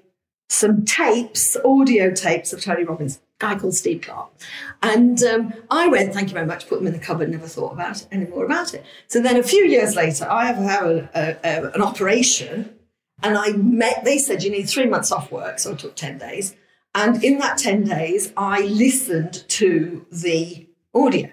some 0.49 0.85
tapes, 0.85 1.57
audio 1.65 2.13
tapes 2.13 2.53
of 2.53 2.61
Tony 2.61 2.83
Robbins, 2.83 3.17
a 3.17 3.21
guy 3.39 3.59
called 3.59 3.75
Steve 3.75 4.03
Clark. 4.03 4.31
And 4.83 5.23
um, 5.23 5.55
I 5.71 5.87
went, 5.87 6.13
thank 6.13 6.29
you 6.29 6.35
very 6.35 6.47
much, 6.47 6.69
put 6.69 6.79
them 6.79 6.89
in 6.89 6.93
the 6.93 6.99
cupboard, 6.99 7.31
never 7.31 7.47
thought 7.47 7.73
about 7.73 8.01
it 8.01 8.09
any 8.11 8.27
more 8.27 8.45
about 8.45 8.75
it. 8.75 8.85
So 9.07 9.23
then 9.23 9.37
a 9.37 9.45
few 9.45 9.65
years 9.65 9.95
later, 9.95 10.29
I 10.29 10.47
have 10.47 10.59
a, 10.59 11.09
a, 11.15 11.37
a, 11.45 11.71
an 11.71 11.83
operation 11.83 12.75
and 13.23 13.39
I 13.39 13.53
met, 13.53 14.05
they 14.05 14.19
said 14.19 14.43
you 14.43 14.51
need 14.51 14.69
three 14.69 14.87
months 14.87 15.13
off 15.13 15.31
work, 15.31 15.61
so 15.61 15.73
I 15.73 15.77
took 15.77 15.95
10 15.95 16.19
days. 16.19 16.57
And 16.95 17.23
in 17.23 17.39
that 17.39 17.59
10 17.59 17.85
days, 17.85 18.33
I 18.37 18.63
listened 18.63 19.45
to 19.49 20.05
the 20.11 20.67
audio. 20.93 21.31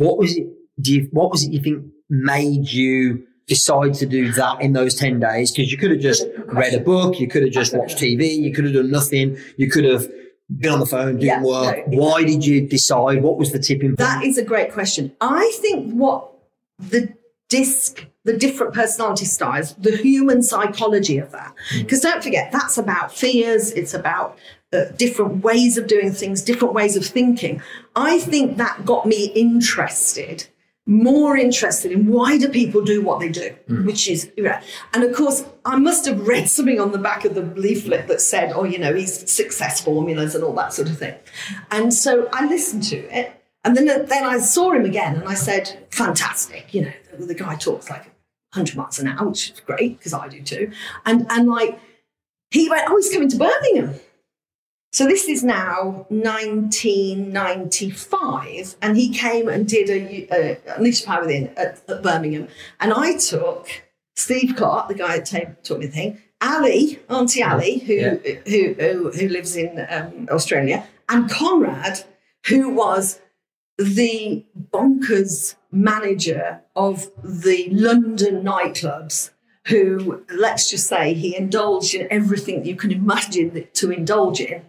What 0.00 0.16
was 0.18 0.34
it? 0.36 0.46
Do 0.80 0.94
you, 0.94 1.08
what 1.12 1.30
was 1.30 1.44
it 1.44 1.52
you 1.52 1.60
think 1.60 1.84
made 2.08 2.70
you 2.70 3.26
decide 3.46 3.92
to 3.94 4.06
do 4.06 4.32
that 4.32 4.62
in 4.62 4.72
those 4.72 4.94
ten 4.94 5.20
days? 5.20 5.52
Because 5.52 5.70
you 5.70 5.76
could 5.76 5.90
have 5.90 6.00
just 6.00 6.26
read 6.46 6.72
a 6.72 6.80
book, 6.80 7.20
you 7.20 7.28
could 7.28 7.42
have 7.42 7.52
just 7.52 7.76
watched 7.76 7.98
TV, 7.98 8.34
you 8.38 8.50
could 8.52 8.64
have 8.64 8.72
done 8.72 8.90
nothing, 8.90 9.36
you 9.58 9.70
could 9.70 9.84
have 9.84 10.08
been 10.56 10.72
on 10.72 10.80
the 10.80 10.86
phone 10.86 11.16
doing 11.16 11.26
Yeah, 11.26 11.42
work. 11.42 11.86
no, 11.88 11.98
Why 11.98 12.24
did 12.24 12.46
you 12.46 12.66
decide? 12.66 13.22
What 13.22 13.36
was 13.36 13.52
the 13.52 13.58
tipping 13.58 13.90
point? 13.90 13.98
That 13.98 14.24
is 14.24 14.38
a 14.38 14.44
great 14.44 14.72
question. 14.72 15.12
I 15.20 15.52
think 15.60 15.92
what 15.92 16.30
the 16.78 17.14
disc 17.50 18.06
the 18.24 18.36
different 18.36 18.74
personality 18.74 19.24
styles, 19.24 19.74
the 19.76 19.96
human 19.96 20.42
psychology 20.42 21.18
of 21.18 21.32
that. 21.32 21.54
Mm. 21.72 21.82
Because 21.82 22.00
don't 22.00 22.22
forget, 22.22 22.52
that's 22.52 22.76
about 22.76 23.12
fears, 23.14 23.70
it's 23.72 23.94
about 23.94 24.38
uh, 24.72 24.84
different 24.96 25.42
ways 25.42 25.76
of 25.76 25.86
doing 25.86 26.12
things, 26.12 26.42
different 26.42 26.74
ways 26.74 26.96
of 26.96 27.04
thinking. 27.04 27.60
I 27.96 28.20
think 28.20 28.56
that 28.56 28.84
got 28.84 29.06
me 29.06 29.26
interested, 29.34 30.46
more 30.86 31.36
interested 31.36 31.92
in 31.92 32.06
why 32.06 32.38
do 32.38 32.48
people 32.48 32.82
do 32.82 33.02
what 33.02 33.20
they 33.20 33.28
do, 33.30 33.54
which 33.68 34.08
is, 34.08 34.30
and 34.94 35.04
of 35.04 35.14
course, 35.14 35.44
I 35.64 35.76
must 35.76 36.06
have 36.06 36.26
read 36.26 36.48
something 36.48 36.80
on 36.80 36.92
the 36.92 36.98
back 36.98 37.24
of 37.24 37.34
the 37.34 37.42
leaflet 37.42 38.06
that 38.08 38.20
said, 38.20 38.52
oh, 38.52 38.64
you 38.64 38.78
know, 38.78 38.94
he's 38.94 39.30
success 39.30 39.80
formulas 39.80 40.34
and 40.34 40.44
all 40.44 40.54
that 40.54 40.72
sort 40.72 40.88
of 40.88 40.98
thing. 40.98 41.14
And 41.70 41.92
so 41.92 42.28
I 42.32 42.46
listened 42.46 42.84
to 42.84 42.96
it. 42.96 43.32
And 43.62 43.76
then, 43.76 43.86
then 43.86 44.24
I 44.24 44.38
saw 44.38 44.72
him 44.72 44.84
again 44.86 45.16
and 45.16 45.28
I 45.28 45.34
said, 45.34 45.86
fantastic. 45.90 46.72
You 46.72 46.82
know, 46.82 46.92
the, 47.18 47.26
the 47.26 47.34
guy 47.34 47.56
talks 47.56 47.90
like 47.90 48.04
100 48.54 48.76
miles 48.76 48.98
an 48.98 49.08
hour, 49.08 49.28
which 49.28 49.50
is 49.50 49.60
great 49.60 49.98
because 49.98 50.14
I 50.14 50.28
do 50.28 50.40
too. 50.42 50.72
And, 51.04 51.26
and 51.28 51.48
like, 51.48 51.78
he 52.50 52.70
went, 52.70 52.84
oh, 52.88 52.96
he's 52.96 53.12
coming 53.12 53.28
to 53.28 53.36
Birmingham. 53.36 54.00
So 54.92 55.06
this 55.06 55.28
is 55.28 55.44
now 55.44 56.04
1995, 56.08 58.74
and 58.82 58.96
he 58.96 59.10
came 59.10 59.48
and 59.48 59.68
did 59.68 59.88
a, 59.88 60.26
a 60.32 60.58
Unleash 60.76 61.04
Power 61.04 61.20
Within 61.20 61.46
at, 61.56 61.80
at, 61.88 62.02
Birmingham. 62.02 62.48
And 62.80 62.92
I 62.92 63.16
took 63.16 63.68
Steve 64.16 64.56
Clark, 64.56 64.88
the 64.88 64.94
guy 64.94 65.20
that 65.20 65.62
taught 65.62 65.78
me 65.78 65.86
the 65.86 65.92
thing, 65.92 66.18
Ali, 66.40 66.98
Auntie 67.08 67.44
Ali, 67.44 67.78
who, 67.78 67.94
yeah. 67.94 68.16
who, 68.46 68.74
who, 68.74 69.12
who, 69.12 69.28
lives 69.28 69.54
in 69.54 69.86
um, 69.88 70.26
Australia, 70.28 70.84
and 71.08 71.30
Conrad, 71.30 72.02
who 72.46 72.70
was 72.70 73.20
the 73.78 74.44
bonkers 74.72 75.54
manager 75.70 76.62
of 76.74 77.12
the 77.22 77.68
London 77.70 78.42
nightclubs, 78.42 79.30
who, 79.68 80.24
let's 80.34 80.68
just 80.68 80.88
say, 80.88 81.14
he 81.14 81.36
indulged 81.36 81.94
in 81.94 82.08
everything 82.10 82.64
you 82.64 82.74
can 82.74 82.90
imagine 82.90 83.68
to 83.74 83.92
indulge 83.92 84.40
in. 84.40 84.64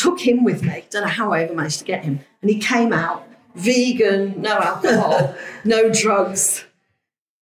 Took 0.00 0.20
him 0.20 0.44
with 0.44 0.62
me. 0.62 0.84
Don't 0.88 1.02
know 1.02 1.08
how 1.08 1.32
I 1.32 1.42
ever 1.42 1.54
managed 1.54 1.80
to 1.80 1.84
get 1.84 2.04
him. 2.04 2.20
And 2.40 2.50
he 2.50 2.58
came 2.58 2.92
out 2.92 3.28
vegan, 3.54 4.40
no 4.40 4.58
alcohol, 4.58 5.34
no 5.64 5.90
drugs, 5.92 6.64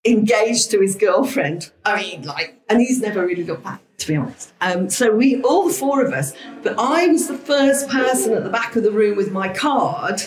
engaged 0.05 0.73
to 0.73 0.81
his 0.81 0.97
girlfriend. 0.97 1.71
I 1.85 2.03
mean, 2.03 2.23
like, 2.23 2.61
and 2.69 2.81
he's 2.81 3.01
never 3.01 3.25
really 3.25 3.45
looked 3.45 3.63
back, 3.63 3.81
to 3.99 4.09
be 4.09 4.17
honest. 4.17 4.53
Um, 4.61 4.91
so 4.91 5.15
we, 5.15 5.41
all 5.43 5.69
the 5.69 5.73
four 5.73 6.05
of 6.05 6.13
us, 6.13 6.33
but 6.65 6.75
I 6.79 7.07
was 7.07 7.29
the 7.29 7.39
first 7.39 7.89
person 7.89 8.33
at 8.33 8.43
the 8.43 8.51
back 8.51 8.75
of 8.75 8.83
the 8.83 8.91
room 8.91 9.17
with 9.17 9.31
my 9.31 9.49
card 9.53 10.23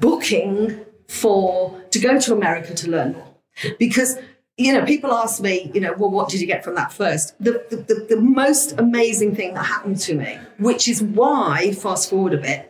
booking 0.00 0.84
for 1.08 1.82
to 1.90 1.98
go 1.98 2.20
to 2.20 2.32
America 2.32 2.74
to 2.74 2.90
learn 2.90 3.14
more. 3.14 3.34
Because 3.78 4.18
you 4.60 4.74
know, 4.74 4.84
people 4.84 5.12
ask 5.12 5.40
me, 5.40 5.70
you 5.72 5.80
know, 5.80 5.94
well, 5.94 6.10
what 6.10 6.28
did 6.28 6.40
you 6.40 6.46
get 6.46 6.62
from 6.62 6.74
that 6.74 6.92
first? 6.92 7.34
The, 7.42 7.64
the, 7.70 7.76
the, 7.76 8.06
the 8.10 8.20
most 8.20 8.78
amazing 8.78 9.34
thing 9.34 9.54
that 9.54 9.64
happened 9.64 9.98
to 10.00 10.14
me, 10.14 10.38
which 10.58 10.86
is 10.86 11.02
why, 11.02 11.72
fast 11.72 12.10
forward 12.10 12.34
a 12.34 12.38
bit, 12.38 12.66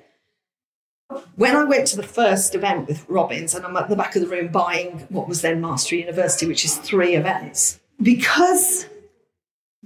when 1.35 1.57
I 1.57 1.65
went 1.65 1.89
to 1.89 1.97
the 1.97 2.05
first 2.05 2.55
event 2.55 2.87
with 2.87 3.05
Robbins, 3.09 3.55
and 3.55 3.67
I'm 3.67 3.77
at 3.77 3.89
the 3.89 3.97
back 3.97 4.15
of 4.15 4.23
the 4.23 4.29
room 4.29 4.53
buying 4.53 5.01
what 5.09 5.27
was 5.27 5.43
then 5.43 5.61
Mastery 5.61 6.01
University, 6.01 6.47
which 6.47 6.65
is 6.65 6.77
three 6.77 7.17
events, 7.17 7.81
because 8.01 8.87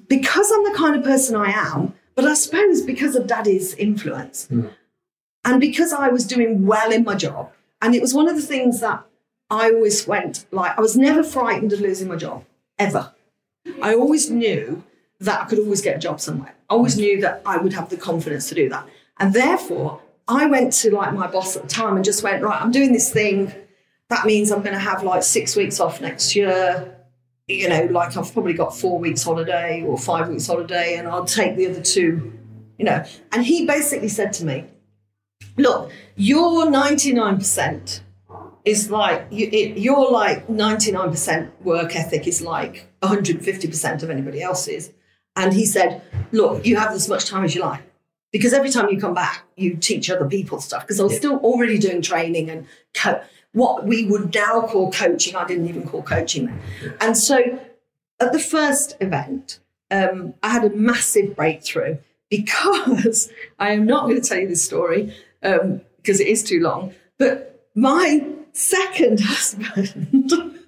because 0.06 0.52
I'm 0.52 0.64
the 0.64 0.76
kind 0.76 0.96
of 0.96 1.02
person 1.02 1.34
I 1.34 1.50
am, 1.50 1.94
but 2.14 2.26
I 2.26 2.34
suppose 2.34 2.82
because 2.82 3.16
of 3.16 3.26
Daddy's 3.26 3.75
influence, 3.75 4.46
mm. 4.50 4.70
and 5.46 5.58
because 5.58 5.94
I 5.94 6.08
was 6.08 6.26
doing 6.26 6.66
well 6.66 6.92
in 6.92 7.04
my 7.04 7.14
job, 7.14 7.50
and 7.80 7.94
it 7.94 8.02
was 8.02 8.12
one 8.12 8.28
of 8.28 8.37
the 8.37 8.42
things 8.42 8.80
that 8.80 9.02
I 9.54 9.70
always 9.70 10.06
went 10.06 10.46
like 10.50 10.76
I 10.76 10.80
was 10.80 10.96
never 10.96 11.23
frightened 11.23 11.73
of 11.73 11.80
losing 11.80 12.08
my 12.08 12.16
job 12.16 12.44
ever. 12.78 13.12
I 13.80 13.94
always 13.94 14.28
knew 14.28 14.82
that 15.20 15.42
I 15.42 15.44
could 15.44 15.61
always 15.61 15.80
get 15.80 15.96
a 15.96 16.00
job 16.00 16.20
somewhere. 16.20 16.54
I 16.68 16.75
always 16.75 16.96
knew 16.96 17.20
that 17.20 17.40
I 17.46 17.56
would 17.56 17.73
have 17.73 17.88
the 17.88 17.96
confidence 17.96 18.49
to 18.49 18.56
do 18.56 18.68
that. 18.70 18.87
And 19.18 19.32
therefore, 19.32 20.00
I 20.26 20.46
went 20.46 20.73
to 20.75 20.90
like 20.90 21.12
my 21.14 21.28
boss 21.28 21.56
at 21.56 21.62
the 21.62 21.68
time 21.68 21.94
and 21.94 22.04
just 22.04 22.23
went, 22.25 22.42
right, 22.42 22.61
I'm 22.61 22.73
doing 22.73 22.92
this 22.92 23.12
thing. 23.12 23.52
That 24.11 24.26
means 24.26 24.50
I'm 24.50 24.62
going 24.62 24.75
to 24.75 24.80
have 24.80 25.04
like 25.04 25.23
six 25.23 25.54
weeks 25.54 25.78
off 25.78 26.00
next 26.00 26.34
year. 26.34 26.96
You 27.46 27.68
know, 27.68 27.84
like 27.84 28.16
I've 28.16 28.32
probably 28.32 28.54
got 28.54 28.76
four 28.76 28.99
weeks 28.99 29.23
holiday 29.23 29.82
or 29.82 29.96
five 29.99 30.28
weeks 30.28 30.46
holiday, 30.46 30.96
and 30.96 31.06
I'll 31.06 31.26
take 31.26 31.56
the 31.56 31.68
other 31.68 31.82
two, 31.82 32.32
you 32.78 32.84
know. 32.84 33.04
And 33.32 33.44
he 33.44 33.66
basically 33.66 34.08
said 34.08 34.32
to 34.34 34.46
me, 34.46 34.64
look, 35.56 35.92
you're 36.16 36.66
99% 36.66 38.00
is 38.64 38.90
like 38.90 39.26
you, 39.30 39.49
it, 39.52 39.78
you're 39.78 40.11
like 40.11 40.47
99% 40.49 41.50
work 41.62 41.94
ethic 41.94 42.26
is 42.26 42.40
like 42.40 42.88
150% 43.02 44.02
of 44.02 44.11
anybody 44.11 44.42
else's. 44.42 44.90
And 45.37 45.52
he 45.52 45.66
said 45.66 46.02
look 46.33 46.64
you 46.64 46.76
have 46.76 46.92
as 46.92 47.09
much 47.09 47.26
time 47.26 47.44
as 47.44 47.54
you 47.54 47.61
like 47.61 47.83
because 48.33 48.52
every 48.52 48.71
time 48.71 48.88
you 48.88 49.00
come 49.00 49.14
back 49.14 49.44
you 49.56 49.76
teach 49.76 50.11
other 50.11 50.26
people 50.26 50.61
stuff. 50.61 50.83
Because 50.83 51.00
i 51.00 51.02
was 51.02 51.12
yeah. 51.12 51.18
still 51.18 51.37
already 51.38 51.78
doing 51.78 52.00
training 52.02 52.50
and 52.50 52.66
co- 52.94 53.21
what 53.52 53.85
we 53.85 54.06
would 54.06 54.35
now 54.35 54.62
call 54.62 54.90
coaching 54.90 55.37
i 55.37 55.44
didn't 55.44 55.68
even 55.68 55.87
call 55.87 56.02
coaching 56.02 56.47
then. 56.47 56.61
And 57.00 57.16
so 57.16 57.59
at 58.21 58.33
the 58.33 58.38
first 58.38 58.97
event 59.00 59.61
um, 59.90 60.35
i 60.42 60.49
had 60.49 60.64
a 60.64 60.71
massive 60.71 61.37
breakthrough 61.37 61.99
because 62.30 63.30
i 63.59 63.73
am 63.73 63.85
not 63.85 64.04
going 64.04 64.21
to 64.21 64.26
tell 64.26 64.38
you 64.38 64.49
this 64.49 64.64
story 64.64 65.14
because 65.42 65.61
um, 65.61 65.80
it 66.06 66.26
is 66.26 66.42
too 66.42 66.61
long 66.61 66.94
but 67.18 67.68
my 67.75 68.25
second 68.54 69.20
husband. 69.20 70.32
um, 70.32 70.58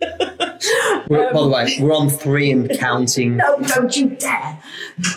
by 1.08 1.30
the 1.32 1.48
way, 1.48 1.76
we're 1.80 1.94
on 1.94 2.10
three 2.10 2.50
and 2.50 2.70
counting. 2.78 3.36
No, 3.36 3.58
don't 3.60 3.96
you 3.96 4.10
dare. 4.10 4.62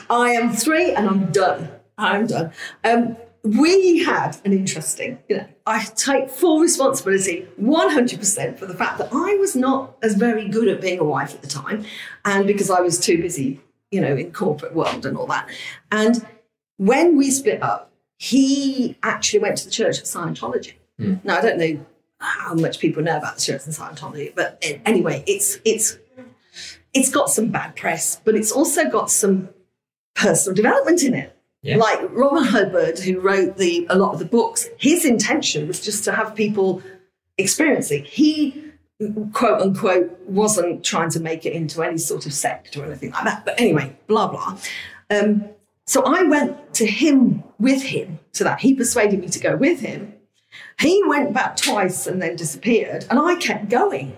I 0.09 0.29
am 0.31 0.53
three 0.53 0.93
and 0.93 1.09
I'm 1.09 1.31
done. 1.31 1.69
I'm 1.97 2.27
done. 2.27 2.53
Um, 2.83 3.17
we 3.43 4.03
had 4.03 4.37
an 4.45 4.53
interesting, 4.53 5.19
you 5.27 5.37
know, 5.37 5.47
I 5.65 5.85
take 5.95 6.29
full 6.29 6.59
responsibility 6.59 7.47
100% 7.59 8.57
for 8.57 8.65
the 8.65 8.73
fact 8.73 8.97
that 8.99 9.09
I 9.11 9.35
was 9.35 9.55
not 9.55 9.97
as 10.03 10.15
very 10.15 10.47
good 10.47 10.67
at 10.67 10.81
being 10.81 10.99
a 10.99 11.03
wife 11.03 11.33
at 11.33 11.41
the 11.41 11.47
time. 11.47 11.85
And 12.25 12.45
because 12.45 12.69
I 12.69 12.81
was 12.81 12.99
too 12.99 13.17
busy, 13.21 13.61
you 13.91 14.01
know, 14.01 14.15
in 14.15 14.31
corporate 14.31 14.75
world 14.75 15.05
and 15.05 15.17
all 15.17 15.27
that. 15.27 15.49
And 15.91 16.25
when 16.77 17.17
we 17.17 17.31
split 17.31 17.63
up, 17.63 17.91
he 18.17 18.97
actually 19.03 19.39
went 19.39 19.57
to 19.59 19.65
the 19.65 19.71
Church 19.71 19.99
of 19.99 20.03
Scientology. 20.03 20.73
Mm. 20.99 21.23
Now, 21.23 21.37
I 21.37 21.41
don't 21.41 21.57
know 21.57 21.85
how 22.19 22.53
much 22.53 22.79
people 22.79 23.01
know 23.01 23.17
about 23.17 23.35
the 23.35 23.41
Church 23.41 23.65
of 23.67 23.73
Scientology, 23.73 24.33
but 24.35 24.63
anyway, 24.85 25.23
it's 25.25 25.59
it's 25.65 25.97
it's 26.93 27.09
got 27.09 27.29
some 27.29 27.49
bad 27.49 27.75
press, 27.75 28.19
but 28.23 28.35
it's 28.35 28.51
also 28.51 28.89
got 28.89 29.09
some 29.09 29.49
personal 30.15 30.55
development 30.55 31.03
in 31.03 31.13
it. 31.13 31.35
Yeah. 31.61 31.77
Like 31.77 31.99
Robert 32.11 32.45
Hubbard, 32.45 32.99
who 32.99 33.19
wrote 33.19 33.57
the 33.57 33.85
a 33.89 33.97
lot 33.97 34.13
of 34.13 34.19
the 34.19 34.25
books, 34.25 34.67
his 34.77 35.05
intention 35.05 35.67
was 35.67 35.81
just 35.81 36.03
to 36.05 36.11
have 36.11 36.35
people 36.35 36.81
experiencing. 37.37 38.03
He 38.03 38.69
quote 39.33 39.61
unquote 39.61 40.19
wasn't 40.21 40.83
trying 40.83 41.09
to 41.11 41.19
make 41.19 41.45
it 41.45 41.53
into 41.53 41.81
any 41.83 41.97
sort 41.97 42.25
of 42.25 42.33
sect 42.33 42.75
or 42.77 42.85
anything 42.85 43.11
like 43.11 43.23
that. 43.25 43.45
But 43.45 43.59
anyway, 43.59 43.95
blah 44.07 44.27
blah. 44.27 44.57
Um, 45.09 45.49
so 45.85 46.03
I 46.03 46.23
went 46.23 46.73
to 46.75 46.85
him 46.85 47.43
with 47.57 47.81
him 47.81 48.19
to 48.33 48.43
that. 48.43 48.59
He 48.59 48.75
persuaded 48.75 49.19
me 49.19 49.27
to 49.29 49.39
go 49.39 49.55
with 49.55 49.79
him. 49.79 50.13
He 50.79 51.01
went 51.05 51.33
back 51.33 51.55
twice 51.57 52.07
and 52.07 52.21
then 52.21 52.35
disappeared, 52.35 53.05
and 53.09 53.19
I 53.19 53.35
kept 53.35 53.69
going, 53.69 54.15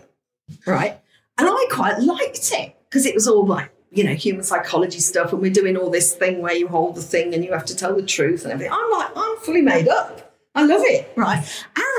right? 0.65 0.99
And 1.37 1.47
I 1.49 1.65
quite 1.71 1.99
liked 1.99 2.51
it 2.53 2.75
because 2.89 3.05
it 3.05 3.15
was 3.15 3.27
all 3.27 3.45
like, 3.45 3.71
you 3.91 4.03
know, 4.03 4.13
human 4.13 4.43
psychology 4.43 4.99
stuff, 4.99 5.33
and 5.33 5.41
we're 5.41 5.51
doing 5.51 5.75
all 5.75 5.89
this 5.89 6.13
thing 6.15 6.41
where 6.41 6.53
you 6.53 6.67
hold 6.67 6.95
the 6.95 7.01
thing 7.01 7.33
and 7.33 7.43
you 7.43 7.51
have 7.51 7.65
to 7.65 7.75
tell 7.75 7.95
the 7.95 8.03
truth 8.03 8.43
and 8.43 8.53
everything. 8.53 8.73
I'm 8.73 8.91
like, 8.91 9.11
I'm 9.15 9.37
fully 9.37 9.61
made 9.61 9.87
up. 9.87 10.31
I 10.53 10.65
love 10.65 10.81
it, 10.83 11.11
right? 11.15 11.45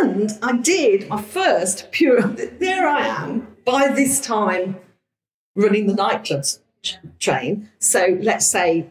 And 0.02 0.30
I 0.42 0.58
did 0.58 1.08
my 1.08 1.20
first 1.20 1.90
pure, 1.90 2.22
there 2.60 2.86
I 2.86 3.06
am 3.06 3.56
by 3.64 3.88
this 3.88 4.20
time 4.20 4.76
running 5.56 5.86
the 5.86 5.94
nightclubs 5.94 6.60
train. 7.18 7.70
So 7.78 8.18
let's 8.20 8.50
say 8.50 8.90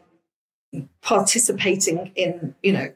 participating 1.01 2.11
in, 2.15 2.55
you 2.63 2.73
know, 2.73 2.91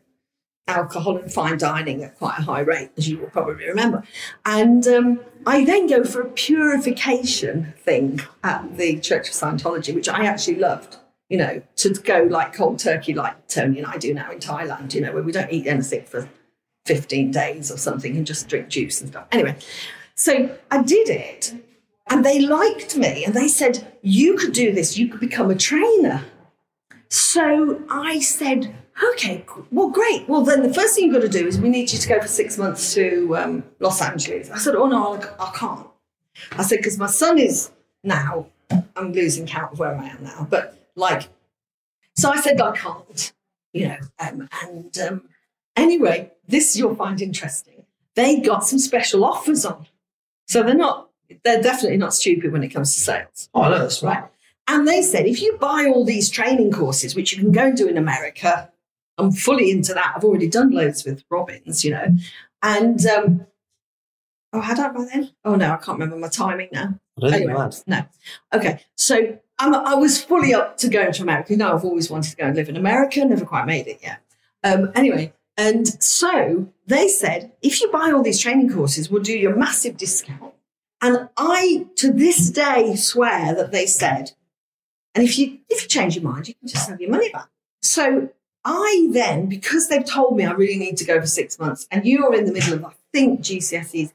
alcohol 0.68 1.18
and 1.18 1.32
fine 1.32 1.58
dining 1.58 2.04
at 2.04 2.18
quite 2.18 2.40
a 2.40 2.42
high 2.42 2.62
rate, 2.62 2.90
as 2.98 3.08
you 3.08 3.20
will 3.20 3.30
probably 3.30 3.68
remember. 3.68 4.04
And 4.46 4.88
um, 4.88 5.20
I 5.46 5.64
then 5.64 5.88
go 5.88 6.04
for 6.04 6.22
a 6.22 6.30
purification 6.30 7.74
thing 7.78 8.22
at 8.44 8.78
the 8.78 9.00
Church 9.00 9.30
of 9.30 9.36
Scientology, 9.36 9.94
which 9.94 10.10
I 10.10 10.26
actually 10.26 10.58
loved. 10.58 10.98
You 11.30 11.40
know, 11.40 11.62
to 11.78 11.90
go 11.90 12.28
like 12.30 12.54
cold 12.54 12.78
turkey, 12.78 13.16
like 13.16 13.48
Tony 13.48 13.80
and 13.80 13.88
I 13.88 13.98
do 13.98 14.14
now 14.14 14.32
in 14.32 14.38
Thailand. 14.38 14.94
You 14.94 15.02
know, 15.02 15.12
where 15.12 15.24
we 15.24 15.32
don't 15.32 15.52
eat 15.52 15.66
anything 15.66 16.06
for 16.06 16.30
15 16.86 17.32
days 17.32 17.72
or 17.72 17.78
something 17.78 18.16
and 18.16 18.28
just 18.28 18.48
drink 18.48 18.70
juice 18.70 19.02
and 19.02 19.10
stuff. 19.10 19.26
Anyway, 19.32 19.56
so 20.14 20.56
I 20.70 20.84
did 20.84 21.10
it, 21.10 21.56
and 22.08 22.24
they 22.24 22.40
liked 22.40 22.96
me, 22.96 23.26
and 23.26 23.34
they 23.34 23.48
said, 23.48 23.92
"You 24.04 24.36
could 24.36 24.54
do 24.54 24.72
this. 24.72 25.00
You 25.00 25.08
could 25.08 25.20
become 25.20 25.50
a 25.50 25.56
trainer." 25.56 26.26
So 27.10 27.82
I 27.90 28.20
said, 28.20 28.76
okay, 29.12 29.46
well, 29.72 29.90
great. 29.90 30.28
Well, 30.28 30.42
then 30.42 30.64
the 30.64 30.74
first 30.74 30.96
thing 30.96 31.06
you've 31.06 31.14
got 31.14 31.22
to 31.22 31.30
do 31.30 31.48
is 31.48 31.60
we 31.60 31.70
need 31.70 31.92
you 31.92 32.00
to 32.00 32.08
go 32.08 32.22
for 32.22 32.28
six 32.28 32.58
months 32.58 32.94
to 32.94 33.36
um, 33.38 33.64
Los 33.80 34.02
Angeles. 34.02 34.50
I 34.50 34.58
said, 34.58 34.76
oh, 34.76 34.88
no, 34.88 35.16
I, 35.16 35.44
I 35.44 35.52
can't. 35.56 35.88
I 36.54 36.64
said, 36.64 36.78
because 36.78 36.98
my 36.98 37.08
son 37.08 37.38
is 37.38 37.72
now, 38.04 38.48
I'm 38.96 39.14
losing 39.14 39.46
count 39.46 39.74
of 39.74 39.80
where 39.80 39.96
I 39.96 40.08
am 40.08 40.24
now, 40.24 40.48
but 40.50 40.90
like, 40.96 41.30
so 42.16 42.30
I 42.30 42.40
said, 42.40 42.60
I 42.62 42.76
can't, 42.76 43.34
you 43.74 43.90
know. 43.90 43.98
Um, 44.20 44.50
and 44.64 44.98
um, 45.00 45.30
anyway, 45.76 46.32
this 46.48 46.78
you'll 46.78 46.96
find 46.96 47.22
interesting. 47.22 47.86
They 48.16 48.40
got 48.40 48.66
some 48.66 48.80
special 48.80 49.26
offers 49.26 49.66
on. 49.66 49.88
So 50.48 50.64
they're 50.64 50.76
not, 50.76 51.10
they're 51.44 51.62
definitely 51.62 51.98
not 51.98 52.14
stupid 52.14 52.52
when 52.54 52.64
it 52.64 52.70
comes 52.70 52.94
to 52.96 53.02
sales. 53.02 53.50
Oh, 53.54 53.64
no, 53.64 53.80
that's 53.80 54.02
right. 54.02 54.22
Right. 54.22 54.30
And 54.68 54.88
they 54.88 55.02
said, 55.02 55.26
if 55.26 55.42
you 55.42 55.58
buy 55.58 55.86
all 55.86 56.06
these 56.06 56.30
training 56.30 56.72
courses, 56.72 57.16
which 57.16 57.34
you 57.34 57.40
can 57.40 57.52
go 57.52 57.66
and 57.66 57.78
do 57.78 57.88
in 57.88 57.98
America, 57.98 58.72
I'm 59.18 59.32
fully 59.32 59.72
into 59.72 59.94
that. 59.94 60.14
I've 60.16 60.24
already 60.24 60.50
done 60.50 60.72
loads 60.72 61.06
with 61.06 61.24
Robbins, 61.30 61.84
you 61.84 61.92
know. 61.92 62.16
And 62.62 63.06
um, 63.06 63.46
oh, 64.54 64.62
had 64.62 64.80
I 64.80 64.90
by 64.90 65.06
then? 65.12 65.32
Oh 65.44 65.56
no, 65.56 65.72
I 65.72 65.78
can't 65.78 66.00
remember 66.00 66.18
my 66.18 66.28
timing 66.28 66.70
now. 66.72 67.00
I 67.18 67.22
don't 67.22 67.34
Anyway. 67.34 67.70
No. 67.88 68.06
Okay. 68.54 68.82
So 68.96 69.40
I'm, 69.60 69.74
I 69.74 69.96
was 69.96 70.22
fully 70.22 70.54
up 70.54 70.78
to 70.78 70.90
going 70.90 71.14
to 71.14 71.24
America. 71.24 71.54
You 71.54 71.58
know, 71.58 71.74
I've 71.74 71.86
always 71.86 72.10
wanted 72.10 72.32
to 72.32 72.38
go 72.38 72.46
and 72.46 72.56
live 72.56 72.70
in 72.70 72.76
America, 72.76 73.24
never 73.24 73.46
quite 73.46 73.66
made 73.66 73.88
it 73.88 74.00
yet. 74.02 74.22
Um, 74.64 74.92
anyway, 74.96 75.34
and 75.58 75.88
so 76.04 76.68
they 76.88 77.08
said, 77.08 77.52
if 77.62 77.82
you 77.82 77.92
buy 77.92 78.12
all 78.12 78.24
these 78.24 78.40
training 78.40 78.74
courses, 78.74 79.10
we'll 79.10 79.24
do 79.24 79.38
you 79.38 79.54
a 79.54 79.56
massive 79.56 79.96
discount. 79.96 80.54
And 81.02 81.30
I, 81.38 81.88
to 81.98 82.12
this 82.12 82.50
day, 82.50 82.96
swear 82.96 83.54
that 83.56 83.72
they 83.72 83.86
said, 83.86 84.32
and 85.14 85.24
if 85.24 85.38
you 85.38 85.60
if 85.70 85.84
you 85.84 85.88
change 85.88 86.16
your 86.16 86.24
mind, 86.24 86.48
you 86.48 86.56
can 86.56 86.68
just 86.68 86.90
have 86.90 87.00
your 87.00 87.10
money 87.10 87.30
back. 87.30 87.48
So 87.82 88.30
I 88.66 89.08
then, 89.12 89.48
because 89.48 89.88
they've 89.90 90.04
told 90.06 90.36
me 90.36 90.44
I 90.46 90.52
really 90.52 90.78
need 90.78 90.98
to 90.98 91.06
go 91.06 91.22
for 91.22 91.28
six 91.28 91.60
months, 91.60 91.88
and 91.92 92.06
you 92.06 92.26
are 92.26 92.34
in 92.34 92.46
the 92.46 92.52
middle 92.52 92.74
of, 92.74 92.86
I 92.86 92.92
think 93.14 93.42
GCSEs, 93.42 94.12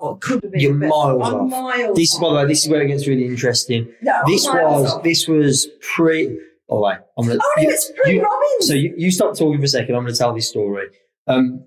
or 0.00 0.16
could 0.18 0.42
have 0.42 0.52
been, 0.52 0.60
You're 0.60 0.74
miles 0.74 1.22
off. 1.22 1.50
miles 1.50 1.96
This, 1.96 2.14
off. 2.14 2.20
by 2.22 2.28
the 2.28 2.34
way, 2.36 2.46
this 2.46 2.64
is 2.64 2.70
where 2.70 2.82
it 2.82 2.88
gets 2.88 3.06
really 3.08 3.26
interesting. 3.26 3.92
No, 4.02 4.12
This 4.26 4.46
was 4.46 4.92
off. 4.92 5.02
this 5.02 5.26
was 5.26 5.66
pre. 5.80 6.38
Oh 6.70 6.80
wait, 6.82 6.98
I'm 7.16 7.26
gonna. 7.26 7.40
Oh 7.42 7.54
no, 7.62 7.68
it's 7.70 7.90
pre 8.02 8.18
Robbins. 8.20 8.68
So 8.68 8.74
you, 8.74 8.94
you 8.96 9.10
stop 9.10 9.36
talking 9.36 9.58
for 9.58 9.64
a 9.64 9.68
second. 9.68 9.94
I'm 9.94 10.02
going 10.02 10.12
to 10.12 10.18
tell 10.18 10.34
this 10.34 10.48
story. 10.48 10.88
Um, 11.26 11.64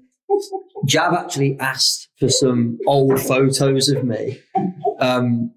Jav 0.86 1.14
actually 1.14 1.60
asked 1.60 2.08
for 2.20 2.30
some 2.30 2.80
old 2.88 3.20
photos 3.20 3.90
of 3.90 4.04
me. 4.04 4.40
Um, 5.00 5.52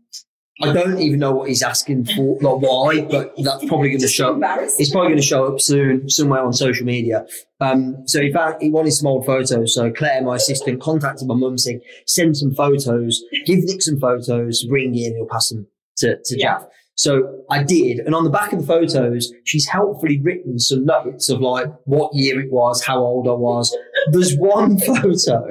I 0.62 0.72
don't 0.72 1.00
even 1.00 1.18
know 1.18 1.32
what 1.32 1.48
he's 1.48 1.62
asking 1.62 2.04
for, 2.06 2.38
like 2.40 2.60
why, 2.62 3.00
but 3.02 3.34
that's 3.42 3.64
probably 3.64 3.88
going 3.88 4.00
to 4.00 4.08
show. 4.08 4.38
It's 4.78 4.90
probably 4.92 5.08
going 5.08 5.20
to 5.20 5.26
show 5.26 5.52
up 5.52 5.60
soon 5.60 6.08
somewhere 6.08 6.44
on 6.44 6.52
social 6.52 6.86
media. 6.86 7.26
Um, 7.60 8.06
so 8.06 8.22
he 8.22 8.32
found 8.32 8.62
he 8.62 8.70
wanted 8.70 8.92
some 8.92 9.08
old 9.08 9.26
photos. 9.26 9.74
So 9.74 9.90
Claire, 9.90 10.22
my 10.22 10.36
assistant, 10.36 10.80
contacted 10.80 11.26
my 11.26 11.34
mum 11.34 11.58
saying, 11.58 11.80
"Send 12.06 12.36
some 12.36 12.54
photos. 12.54 13.22
Give 13.46 13.64
Nick 13.64 13.82
some 13.82 13.98
photos. 13.98 14.64
Bring 14.64 14.94
in. 14.94 15.16
He'll 15.16 15.26
pass 15.26 15.48
them 15.48 15.66
to 15.98 16.18
to 16.24 16.38
Yeah. 16.38 16.58
Jav." 16.60 16.68
So 16.96 17.40
I 17.50 17.64
did, 17.64 17.98
and 17.98 18.14
on 18.14 18.22
the 18.22 18.30
back 18.30 18.52
of 18.52 18.60
the 18.60 18.66
photos, 18.66 19.32
she's 19.42 19.66
helpfully 19.66 20.20
written 20.20 20.60
some 20.60 20.84
notes 20.84 21.28
of 21.28 21.40
like 21.40 21.66
what 21.86 22.14
year 22.14 22.40
it 22.40 22.52
was, 22.52 22.84
how 22.84 23.00
old 23.00 23.26
I 23.26 23.32
was. 23.32 23.76
There's 24.12 24.36
one 24.36 24.78
photo, 24.86 25.48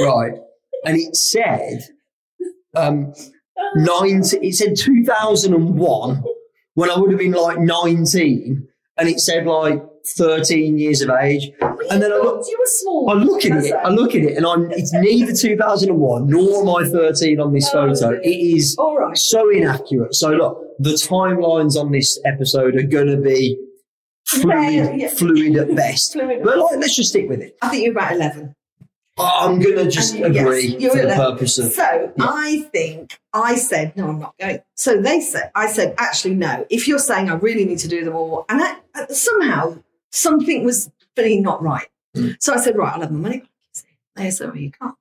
right, 0.00 0.32
and 0.86 0.96
it 0.96 1.14
said, 1.14 1.82
um, 2.74 3.12
ninety. 3.76 4.38
It 4.48 4.54
said 4.54 4.76
2001 4.76 6.22
when 6.74 6.90
I 6.90 6.98
would 6.98 7.10
have 7.10 7.18
been 7.18 7.32
like 7.32 7.58
19, 7.58 8.68
and 8.98 9.08
it 9.08 9.20
said 9.20 9.46
like 9.46 9.82
13 10.16 10.78
years 10.78 11.02
of 11.02 11.10
age. 11.10 11.50
And 11.90 12.02
then 12.02 12.12
I 12.12 12.16
look, 12.16 12.44
You 12.48 12.56
were 12.58 12.66
small. 12.66 13.10
I 13.10 13.14
look 13.14 13.44
at 13.44 13.64
it, 13.64 13.72
I 13.74 13.88
look 13.90 14.14
at 14.14 14.22
it, 14.22 14.36
and 14.36 14.46
I'm. 14.46 14.70
It's 14.70 14.92
neither 14.92 15.32
2001 15.34 16.26
nor 16.28 16.60
am 16.62 16.68
I 16.86 16.88
13 16.88 17.40
on 17.40 17.52
this 17.52 17.72
No, 17.74 17.94
photo. 17.94 18.18
It 18.22 18.28
is 18.28 18.76
right. 18.78 19.16
so 19.16 19.50
inaccurate. 19.50 20.14
So 20.14 20.30
look, 20.30 20.62
the 20.78 20.90
timelines 20.90 21.76
on 21.76 21.90
this 21.92 22.18
episode 22.24 22.76
are 22.76 22.82
going 22.82 23.08
to 23.08 23.16
be 23.16 23.58
fluid, 24.26 24.72
Yeah, 24.72 24.90
yeah. 24.94 25.08
fluid 25.08 25.56
at 25.56 25.74
best. 25.74 26.12
Fluid. 26.14 26.42
But 26.44 26.58
like, 26.58 26.78
let's 26.78 26.94
just 26.96 27.10
stick 27.10 27.28
with 27.28 27.40
it. 27.40 27.56
I 27.62 27.68
think 27.70 27.82
you're 27.84 27.92
about 27.92 28.12
11. 28.12 28.54
I'm 29.18 29.58
going 29.58 29.76
to 29.76 29.90
just 29.90 30.14
And 30.14 30.36
agree 30.36 30.76
you're 30.78 30.90
for 30.90 30.98
the 30.98 31.14
11. 31.14 31.16
purpose 31.32 31.58
of. 31.58 31.72
So 31.72 32.12
I 32.20 32.66
think 32.72 33.18
I 33.32 33.56
said, 33.56 33.96
no, 33.96 34.08
I'm 34.08 34.18
not 34.20 34.34
going. 34.38 34.60
So 34.74 35.00
they 35.00 35.20
said, 35.20 35.50
I 35.54 35.66
said, 35.66 35.94
actually, 35.98 36.34
no. 36.34 36.66
If 36.70 36.86
you're 36.88 36.98
saying 36.98 37.28
I 37.30 37.34
really 37.34 37.64
need 37.64 37.78
to 37.80 37.88
do 37.88 38.04
them 38.04 38.14
all, 38.14 38.44
and 38.48 38.62
I, 38.62 38.76
uh, 38.94 39.06
somehow 39.08 39.78
something 40.12 40.64
was 40.64 40.90
feeling 41.16 41.42
not 41.42 41.62
right. 41.62 41.88
Mm. 42.16 42.36
So 42.40 42.54
I 42.54 42.58
said, 42.58 42.76
right, 42.76 42.92
I'll 42.94 43.00
have 43.00 43.10
my 43.12 43.18
money. 43.18 43.42
They 44.16 44.30
said, 44.30 44.48
well, 44.48 44.56
you 44.56 44.70
can't. 44.70 44.94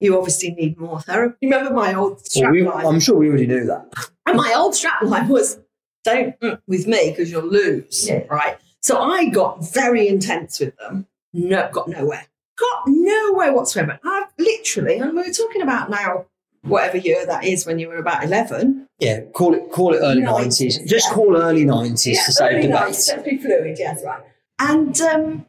You 0.00 0.18
obviously 0.18 0.50
need 0.50 0.78
more 0.78 1.00
therapy. 1.00 1.46
Remember 1.46 1.72
my 1.72 1.94
old 1.94 2.12
Well, 2.12 2.20
strap 2.24 2.52
we, 2.52 2.62
line? 2.62 2.84
I'm 2.84 3.00
sure 3.00 3.16
we 3.16 3.28
already 3.28 3.46
knew 3.46 3.64
that. 3.66 4.10
And 4.26 4.36
my 4.36 4.52
old 4.56 4.74
strap 4.74 5.02
line 5.02 5.28
was 5.28 5.58
don't 6.02 6.38
mm 6.40 6.60
with 6.66 6.86
me 6.86 7.10
because 7.10 7.30
you'll 7.30 7.44
lose. 7.46 8.06
Yeah. 8.06 8.24
Right. 8.30 8.58
So 8.82 9.00
I 9.00 9.26
got 9.30 9.64
very 9.72 10.08
intense 10.08 10.60
with 10.60 10.76
them. 10.76 11.06
No, 11.32 11.70
got 11.72 11.88
nowhere. 11.88 12.26
Got 12.56 12.82
nowhere 12.86 13.52
whatsoever. 13.52 13.98
I've 14.04 14.28
literally, 14.38 14.98
and 14.98 15.10
we 15.16 15.22
were 15.22 15.32
talking 15.32 15.62
about 15.62 15.90
now, 15.90 16.26
whatever 16.62 16.96
year 16.96 17.26
that 17.26 17.44
is 17.44 17.66
when 17.66 17.78
you 17.78 17.88
were 17.88 17.96
about 17.96 18.24
11. 18.24 18.86
Yeah, 19.00 19.20
call 19.34 19.54
it 19.54 19.70
call 19.72 19.92
it 19.94 19.98
early 19.98 20.22
90s, 20.22 20.46
90s. 20.80 20.86
Just 20.86 21.08
yeah. 21.08 21.14
call 21.14 21.36
early 21.36 21.64
90s 21.64 22.24
to 22.26 22.32
save 22.32 22.52
early 22.52 22.62
debate. 22.62 22.78
90s, 22.78 23.08
Let's 23.08 23.22
be 23.24 23.38
fluid. 23.38 23.76
Yes, 23.78 24.02
right. 24.04 24.22
And, 24.60 25.00
um, 25.00 25.46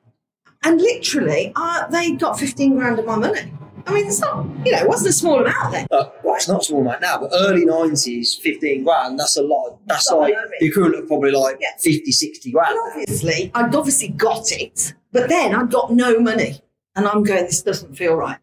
and 0.63 0.81
literally, 0.81 1.53
uh, 1.55 1.87
they 1.87 2.13
got 2.13 2.39
15 2.39 2.75
grand 2.75 2.97
of 2.97 3.05
my 3.05 3.17
money. 3.17 3.53
I 3.87 3.93
mean, 3.93 4.07
it's 4.07 4.19
not, 4.19 4.43
you 4.65 4.71
know, 4.71 4.79
it 4.79 4.87
wasn't 4.87 5.09
a 5.11 5.13
small 5.13 5.39
amount 5.39 5.71
then. 5.71 5.85
Uh, 5.91 6.09
well, 6.23 6.35
it's 6.35 6.47
not 6.47 6.61
a 6.61 6.63
small 6.63 6.81
amount 6.81 7.01
now, 7.01 7.19
but 7.19 7.29
early 7.33 7.65
90s, 7.65 8.39
15 8.39 8.83
grand, 8.83 9.19
that's 9.19 9.37
a 9.37 9.43
lot. 9.43 9.77
That's 9.85 10.09
like 10.11 10.33
the 10.59 10.65
equivalent 10.65 11.03
of 11.03 11.07
probably 11.07 11.31
like 11.31 11.57
Yeah. 11.61 11.69
50, 11.77 12.11
60 12.11 12.51
grand. 12.51 12.71
And 12.71 12.79
obviously, 12.89 13.51
I'd 13.53 13.75
obviously 13.75 14.07
got 14.07 14.51
it, 14.51 14.95
but 15.11 15.29
then 15.29 15.53
I 15.53 15.65
got 15.65 15.93
no 15.93 16.19
money. 16.19 16.61
And 16.95 17.07
I'm 17.07 17.23
going, 17.23 17.45
this 17.45 17.61
doesn't 17.61 17.95
feel 17.95 18.15
right. 18.15 18.39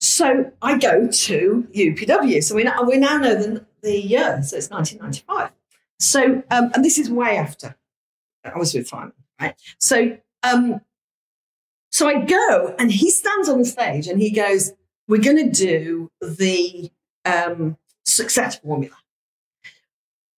So 0.00 0.50
I 0.60 0.78
go 0.78 1.06
to 1.06 1.68
UPW. 1.74 2.42
So 2.42 2.54
we 2.54 2.64
now, 2.64 2.82
we 2.82 2.96
now 2.96 3.18
know 3.18 3.34
the, 3.34 3.64
the 3.82 4.00
year. 4.00 4.42
So 4.42 4.56
it's 4.56 4.70
1995. 4.70 5.50
So, 5.98 6.42
um, 6.50 6.70
and 6.74 6.84
this 6.84 6.98
is 6.98 7.10
way 7.10 7.36
after 7.36 7.76
I 8.44 8.58
was 8.58 8.74
with 8.74 8.88
Simon, 8.88 9.12
right? 9.40 9.54
So, 9.78 10.18
um, 10.42 10.80
so 11.90 12.08
I 12.08 12.24
go 12.24 12.74
and 12.78 12.90
he 12.90 13.10
stands 13.10 13.48
on 13.48 13.58
the 13.58 13.64
stage 13.64 14.08
and 14.08 14.20
he 14.20 14.30
goes, 14.30 14.72
we're 15.06 15.20
going 15.20 15.36
to 15.36 15.50
do 15.50 16.10
the 16.20 16.90
um, 17.24 17.76
success 18.04 18.58
formula. 18.58 18.96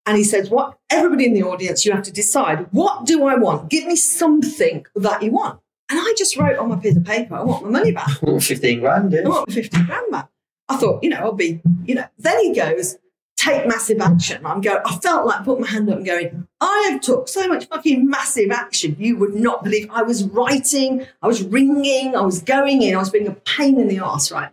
And 0.05 0.17
he 0.17 0.23
says, 0.23 0.49
What 0.49 0.77
everybody 0.89 1.25
in 1.25 1.33
the 1.33 1.43
audience, 1.43 1.85
you 1.85 1.91
have 1.91 2.03
to 2.03 2.11
decide 2.11 2.67
what 2.71 3.05
do 3.05 3.25
I 3.25 3.35
want? 3.35 3.69
Give 3.69 3.85
me 3.85 3.95
something 3.95 4.85
that 4.95 5.23
you 5.23 5.31
want. 5.31 5.59
And 5.89 5.99
I 5.99 6.13
just 6.17 6.35
wrote 6.37 6.57
on 6.57 6.69
my 6.69 6.77
piece 6.77 6.97
of 6.97 7.03
paper, 7.03 7.35
I 7.35 7.43
want 7.43 7.63
my 7.63 7.69
money 7.69 7.91
back. 7.91 8.09
15 8.39 8.79
grand, 8.79 9.13
I 9.13 9.27
want 9.27 9.47
my 9.47 9.53
50 9.53 9.83
grand 9.83 10.11
back. 10.11 10.29
I 10.67 10.77
thought, 10.77 11.03
you 11.03 11.09
know, 11.09 11.17
I'll 11.17 11.33
be, 11.33 11.61
you 11.85 11.95
know. 11.95 12.05
Then 12.17 12.39
he 12.39 12.55
goes, 12.55 12.97
take 13.35 13.67
massive 13.67 14.01
action. 14.01 14.43
I'm 14.45 14.61
going, 14.61 14.81
I 14.83 14.95
felt 14.97 15.27
like 15.27 15.43
putting 15.43 15.61
my 15.61 15.69
hand 15.69 15.89
up 15.89 15.97
and 15.97 16.05
going, 16.05 16.47
I 16.59 16.89
have 16.91 17.01
took 17.01 17.27
so 17.27 17.47
much 17.47 17.67
fucking 17.67 18.09
massive 18.09 18.49
action. 18.49 18.95
You 18.97 19.17
would 19.17 19.35
not 19.35 19.63
believe 19.63 19.89
I 19.91 20.01
was 20.01 20.23
writing, 20.23 21.05
I 21.21 21.27
was 21.27 21.43
ringing, 21.43 22.15
I 22.15 22.21
was 22.21 22.41
going 22.41 22.81
in, 22.81 22.95
I 22.95 22.99
was 22.99 23.11
being 23.11 23.27
a 23.27 23.33
pain 23.33 23.79
in 23.79 23.87
the 23.87 23.99
arse, 23.99 24.31
right? 24.31 24.49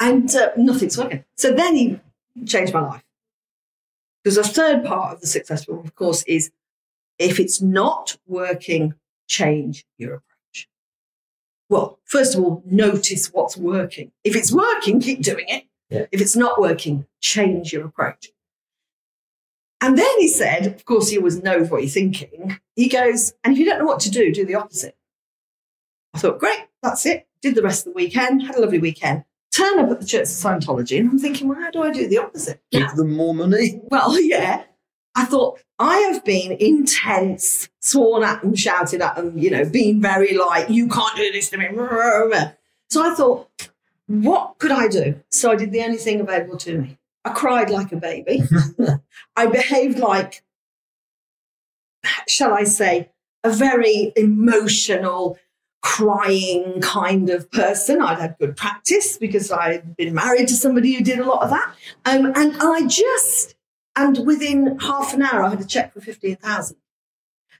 And 0.00 0.34
uh, 0.34 0.50
nothing's 0.56 0.98
working. 0.98 1.24
So 1.36 1.52
then 1.52 1.76
he 1.76 2.00
changed 2.46 2.74
my 2.74 2.80
life. 2.80 3.04
Because 4.22 4.36
the 4.36 4.44
third 4.44 4.84
part 4.84 5.14
of 5.14 5.20
the 5.20 5.26
successful, 5.26 5.80
of 5.80 5.94
course, 5.94 6.24
is 6.24 6.50
if 7.18 7.38
it's 7.38 7.60
not 7.60 8.16
working, 8.26 8.94
change 9.28 9.84
your 9.98 10.14
approach. 10.14 10.33
Well, 11.68 11.98
first 12.04 12.34
of 12.34 12.42
all, 12.42 12.62
notice 12.66 13.32
what's 13.32 13.56
working. 13.56 14.12
If 14.22 14.36
it's 14.36 14.52
working, 14.52 15.00
keep 15.00 15.22
doing 15.22 15.46
it. 15.48 15.64
Yeah. 15.90 16.06
If 16.12 16.20
it's 16.20 16.36
not 16.36 16.60
working, 16.60 17.06
change 17.20 17.72
your 17.72 17.86
approach. 17.86 18.30
And 19.80 19.98
then 19.98 20.18
he 20.18 20.28
said, 20.28 20.66
of 20.66 20.84
course, 20.84 21.10
he 21.10 21.18
always 21.18 21.42
knows 21.42 21.70
what 21.70 21.82
you're 21.82 21.90
thinking. 21.90 22.58
He 22.74 22.88
goes, 22.88 23.34
and 23.42 23.52
if 23.52 23.58
you 23.58 23.66
don't 23.66 23.78
know 23.78 23.84
what 23.84 24.00
to 24.00 24.10
do, 24.10 24.32
do 24.32 24.46
the 24.46 24.54
opposite. 24.54 24.96
I 26.14 26.18
thought, 26.18 26.38
great, 26.38 26.64
that's 26.82 27.04
it. 27.06 27.26
Did 27.42 27.54
the 27.54 27.62
rest 27.62 27.86
of 27.86 27.92
the 27.92 27.96
weekend, 27.96 28.46
had 28.46 28.56
a 28.56 28.60
lovely 28.60 28.78
weekend. 28.78 29.24
Turn 29.52 29.78
up 29.78 29.90
at 29.90 30.00
the 30.00 30.06
Church 30.06 30.22
of 30.22 30.28
Scientology, 30.28 30.98
and 30.98 31.10
I'm 31.10 31.18
thinking, 31.18 31.48
well, 31.48 31.60
how 31.60 31.70
do 31.70 31.82
I 31.82 31.90
do 31.90 32.08
the 32.08 32.18
opposite? 32.18 32.62
Give 32.72 32.90
them 32.92 33.14
more 33.14 33.34
money. 33.34 33.80
Well, 33.84 34.18
yeah. 34.22 34.64
I 35.14 35.24
thought 35.26 35.60
I 35.78 35.98
have 35.98 36.24
been 36.24 36.52
intense, 36.52 37.68
sworn 37.80 38.22
at 38.22 38.42
and 38.42 38.58
shouted 38.58 39.00
at 39.00 39.18
and, 39.18 39.42
you 39.42 39.50
know, 39.50 39.64
being 39.68 40.00
very 40.00 40.36
like, 40.36 40.70
you 40.70 40.88
can't 40.88 41.16
do 41.16 41.32
this 41.32 41.50
to 41.50 41.58
me. 41.58 41.68
So 42.90 43.02
I 43.02 43.14
thought, 43.14 43.48
what 44.06 44.58
could 44.58 44.70
I 44.70 44.88
do? 44.88 45.20
So 45.30 45.50
I 45.50 45.56
did 45.56 45.72
the 45.72 45.82
only 45.82 45.96
thing 45.96 46.20
available 46.20 46.58
to 46.58 46.78
me. 46.78 46.98
I 47.24 47.30
cried 47.30 47.70
like 47.70 47.90
a 47.90 47.96
baby. 47.96 48.42
I 49.36 49.46
behaved 49.46 49.98
like, 49.98 50.44
shall 52.28 52.52
I 52.52 52.64
say, 52.64 53.10
a 53.42 53.50
very 53.50 54.12
emotional, 54.16 55.38
crying 55.84 56.80
kind 56.80 57.28
of 57.28 57.50
person. 57.50 58.00
I'd 58.00 58.18
had 58.18 58.36
good 58.38 58.56
practice 58.56 59.18
because 59.18 59.52
I'd 59.52 59.96
been 59.96 60.14
married 60.14 60.48
to 60.48 60.54
somebody 60.54 60.94
who 60.94 61.04
did 61.04 61.18
a 61.18 61.26
lot 61.26 61.42
of 61.42 61.50
that. 61.50 61.74
Um, 62.06 62.32
and 62.34 62.56
I 62.58 62.86
just, 62.86 63.54
and 63.96 64.26
within 64.26 64.78
half 64.80 65.14
an 65.14 65.22
hour, 65.22 65.42
I 65.42 65.50
had 65.50 65.60
a 65.60 65.64
check 65.66 65.92
for 65.92 66.00
15,000. 66.00 66.76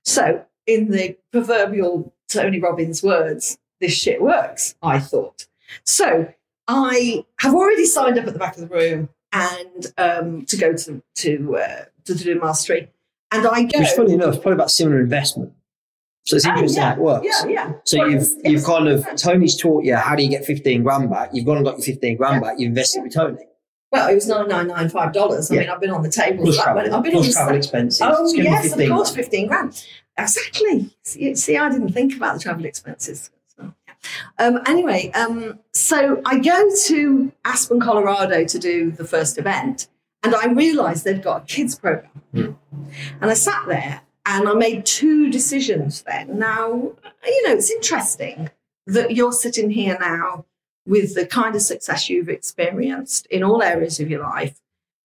So, 0.02 0.44
in 0.66 0.90
the 0.90 1.16
proverbial 1.32 2.12
Tony 2.28 2.60
Robbins 2.60 3.02
words, 3.02 3.58
this 3.80 3.92
shit 3.92 4.20
works, 4.20 4.74
I 4.82 4.98
thought. 4.98 5.46
So, 5.84 6.32
I 6.68 7.24
have 7.40 7.54
already 7.54 7.86
signed 7.86 8.18
up 8.18 8.26
at 8.26 8.32
the 8.32 8.38
back 8.38 8.56
of 8.56 8.60
the 8.68 8.74
room 8.74 9.08
and 9.32 9.86
um, 9.98 10.44
to 10.46 10.56
go 10.56 10.74
to 10.74 11.02
to 11.16 11.56
uh, 11.56 11.84
to 12.04 12.14
do 12.14 12.38
mastery. 12.40 12.90
And 13.32 13.46
I 13.46 13.62
go. 13.64 13.78
Which, 13.80 13.88
funny 13.90 14.12
enough, 14.14 14.34
probably 14.34 14.52
about 14.52 14.70
similar 14.70 15.00
investment. 15.00 15.52
So 16.26 16.36
it's 16.36 16.46
Oh, 16.46 16.50
interesting 16.50 16.82
yeah, 16.82 16.88
how 16.90 16.96
it 16.96 17.02
works. 17.02 17.26
Yeah, 17.44 17.46
yeah. 17.50 17.72
So 17.84 17.98
Well, 17.98 18.06
you've 18.10 18.22
it's- 18.22 18.34
you've 18.44 18.60
it's- 18.62 18.66
kind 18.66 18.88
of 18.88 19.06
Tony's 19.16 19.56
taught 19.60 19.84
you 19.84 19.94
how 19.96 20.14
do 20.16 20.22
you 20.22 20.30
get 20.30 20.44
fifteen 20.44 20.82
grand 20.82 21.10
back. 21.10 21.30
You've 21.32 21.44
gone 21.44 21.56
and 21.58 21.66
got 21.66 21.76
your 21.78 21.84
fifteen 21.84 22.16
grand 22.16 22.42
back. 22.42 22.58
You 22.58 22.66
invested 22.68 23.02
with 23.02 23.12
Tony. 23.14 23.44
Well, 23.94 24.08
it 24.08 24.14
was 24.14 24.28
nine 24.28 24.48
nine 24.48 24.66
nine 24.68 24.88
five 24.88 25.12
dollars. 25.12 25.50
I 25.50 25.54
Yeah. 25.54 25.60
mean, 25.60 25.70
I've 25.70 25.80
been 25.80 25.90
on 25.90 26.02
the 26.02 26.10
table. 26.10 26.44
Plus 26.44 26.56
travel. 26.56 26.94
I've 26.94 27.02
been 27.02 27.12
plus 27.12 27.24
on 27.24 27.28
the 27.28 27.32
travel 27.32 27.56
expenses. 27.56 28.00
Oh 28.02 28.24
Just 28.24 28.34
give 28.36 28.44
them 28.44 28.52
yes, 28.54 28.64
of 28.72 28.78
course, 28.88 29.10
grand. 29.12 29.16
fifteen 29.24 29.46
grand. 29.46 29.84
Exactly. 30.18 30.90
See, 31.02 31.34
see, 31.34 31.56
I 31.56 31.68
didn't 31.70 31.92
think 31.92 32.16
about 32.16 32.34
the 32.34 32.40
travel 32.40 32.64
expenses. 32.64 33.30
So, 33.56 33.72
yeah. 33.88 33.94
um, 34.38 34.60
anyway, 34.66 35.10
um, 35.14 35.58
so 35.72 36.20
I 36.24 36.38
go 36.38 36.70
to 36.86 37.32
Aspen, 37.44 37.80
Colorado 37.80 38.44
to 38.44 38.58
do 38.58 38.90
the 38.92 39.04
first 39.04 39.38
event, 39.38 39.88
and 40.22 40.34
I 40.34 40.46
realised 40.52 41.04
they've 41.04 41.20
got 41.22 41.42
a 41.42 41.46
kids 41.46 41.74
program, 41.74 42.10
Hmm. 42.32 42.52
and 43.20 43.30
I 43.30 43.34
sat 43.34 43.64
there 43.66 44.02
and 44.26 44.48
I 44.48 44.54
made 44.54 44.86
two 44.86 45.30
decisions. 45.30 46.02
Then 46.02 46.38
now, 46.38 46.68
you 47.26 47.48
know, 47.48 47.54
it's 47.54 47.70
interesting 47.70 48.50
that 48.86 49.14
you're 49.16 49.32
sitting 49.32 49.70
here 49.70 49.96
now 50.00 50.44
with 50.86 51.14
the 51.14 51.26
kind 51.26 51.54
of 51.54 51.62
success 51.62 52.08
you've 52.08 52.28
experienced 52.28 53.26
in 53.26 53.42
all 53.42 53.62
areas 53.62 54.00
of 54.00 54.10
your 54.10 54.20
life. 54.20 54.60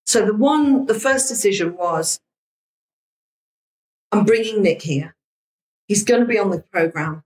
So 0.06 0.26
the 0.26 0.34
one, 0.34 0.86
the 0.86 0.98
first 0.98 1.28
decision 1.28 1.76
was 1.76 2.20
I'm 4.12 4.24
bringing 4.24 4.62
Nick 4.62 4.82
here. 4.82 5.14
He's 5.86 6.04
going 6.04 6.20
to 6.20 6.26
be 6.26 6.38
on 6.38 6.50
the 6.50 6.60
program 6.60 7.24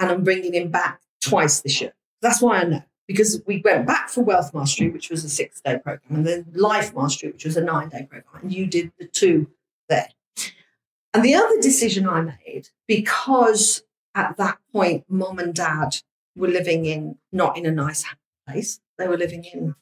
and 0.00 0.10
I'm 0.10 0.24
bringing 0.24 0.54
him 0.54 0.70
back 0.70 1.00
twice 1.20 1.60
this 1.60 1.80
year. 1.80 1.94
That's 2.20 2.40
why 2.42 2.60
I 2.60 2.64
know 2.64 2.82
because 3.06 3.42
we 3.46 3.60
went 3.64 3.86
back 3.86 4.08
for 4.08 4.22
Wealth 4.22 4.54
Mastery, 4.54 4.88
which 4.90 5.10
was 5.10 5.24
a 5.24 5.28
six 5.28 5.60
day 5.60 5.78
program, 5.78 6.00
and 6.08 6.26
then 6.26 6.46
Life 6.54 6.94
Mastery, 6.94 7.32
which 7.32 7.44
was 7.44 7.56
a 7.56 7.64
nine 7.64 7.88
day 7.88 8.06
program. 8.08 8.42
And 8.42 8.52
you 8.52 8.66
did 8.66 8.92
the 8.98 9.06
two 9.06 9.48
there. 9.88 10.08
And 11.14 11.22
the 11.22 11.34
other 11.34 11.60
decision 11.60 12.08
I 12.08 12.22
made, 12.22 12.70
because 12.88 13.82
at 14.14 14.36
that 14.38 14.58
point, 14.72 15.04
mom 15.08 15.38
and 15.38 15.54
dad 15.54 16.00
were 16.36 16.48
living 16.48 16.86
in 16.86 17.16
not 17.32 17.56
in 17.56 17.66
a 17.66 17.70
nice 17.70 18.04
place, 18.46 18.80
they 18.98 19.06
were 19.08 19.16
living 19.18 19.44
in 19.44 19.74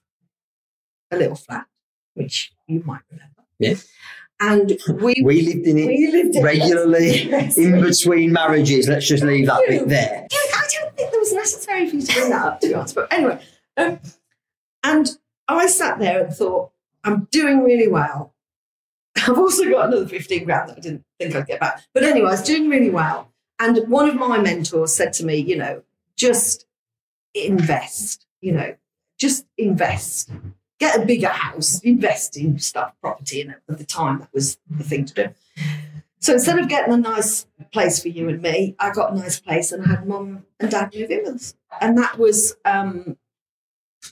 a 1.10 1.16
little 1.16 1.36
flat, 1.36 1.66
which 2.14 2.52
you 2.66 2.82
might 2.84 3.02
remember. 3.10 3.42
Yeah. 3.58 3.74
And 4.42 4.78
we, 5.02 5.14
We 5.22 5.42
lived 5.42 5.66
in 5.66 5.76
it 5.76 6.12
lived 6.12 6.36
in 6.36 6.42
regularly 6.42 7.24
Yes. 7.28 7.58
in 7.58 7.78
between 7.80 8.32
marriages. 8.32 8.88
Let's 8.88 9.06
just 9.06 9.22
leave 9.22 9.46
that 9.46 9.62
bit 9.68 9.86
there. 9.88 10.26
I 10.32 10.68
don't 10.80 10.96
think 10.96 11.10
there 11.10 11.20
was 11.20 11.32
necessary 11.34 11.88
for 11.90 11.96
you 11.96 12.02
to 12.02 12.14
bring 12.14 12.30
that 12.30 12.44
up, 12.46 12.60
to 12.60 12.68
be 12.68 12.74
honest. 12.74 12.94
But 12.94 13.12
anyway, 13.12 13.38
um, 13.76 14.00
and 14.82 15.10
I 15.46 15.66
sat 15.66 15.98
there 15.98 16.24
and 16.24 16.34
thought, 16.34 16.70
I'm 17.04 17.28
doing 17.30 17.62
really 17.62 17.88
well. 17.88 18.34
I've 19.16 19.36
also 19.36 19.68
got 19.68 19.88
another 19.88 20.08
15 20.08 20.44
grand 20.44 20.70
that 20.70 20.78
I 20.78 20.80
didn't 20.80 21.04
think 21.18 21.34
I'd 21.34 21.46
get 21.46 21.60
back. 21.60 21.82
But 21.92 22.04
anyway, 22.04 22.28
I 22.28 22.32
was 22.32 22.42
doing 22.42 22.70
really 22.70 22.90
well. 22.90 23.30
And 23.58 23.76
one 23.90 24.08
of 24.08 24.14
my 24.14 24.38
mentors 24.38 24.94
said 24.94 25.12
to 25.14 25.26
me, 25.26 25.36
you 25.36 25.56
know, 25.58 25.82
just 26.20 26.66
invest, 27.34 28.26
you 28.40 28.52
know, 28.52 28.76
just 29.18 29.46
invest. 29.56 30.30
Get 30.78 31.02
a 31.02 31.04
bigger 31.04 31.28
house, 31.28 31.80
invest 31.80 32.36
in 32.36 32.58
stuff, 32.58 32.92
property. 33.00 33.40
And 33.42 33.54
at 33.68 33.78
the 33.78 33.84
time, 33.84 34.18
that 34.20 34.32
was 34.32 34.58
the 34.68 34.84
thing 34.84 35.04
to 35.06 35.14
do. 35.14 35.28
So 36.20 36.34
instead 36.34 36.58
of 36.58 36.68
getting 36.68 36.92
a 36.92 36.98
nice 36.98 37.46
place 37.72 38.02
for 38.02 38.08
you 38.08 38.28
and 38.28 38.42
me, 38.42 38.76
I 38.78 38.90
got 38.90 39.12
a 39.12 39.16
nice 39.16 39.40
place 39.40 39.72
and 39.72 39.84
I 39.84 39.88
had 39.88 40.06
mum 40.06 40.44
and 40.58 40.70
dad 40.70 40.94
move 40.94 41.10
in 41.10 41.24
with 41.24 41.34
us. 41.36 41.54
And 41.80 41.96
that 41.96 42.18
was 42.18 42.56
um, 42.64 43.16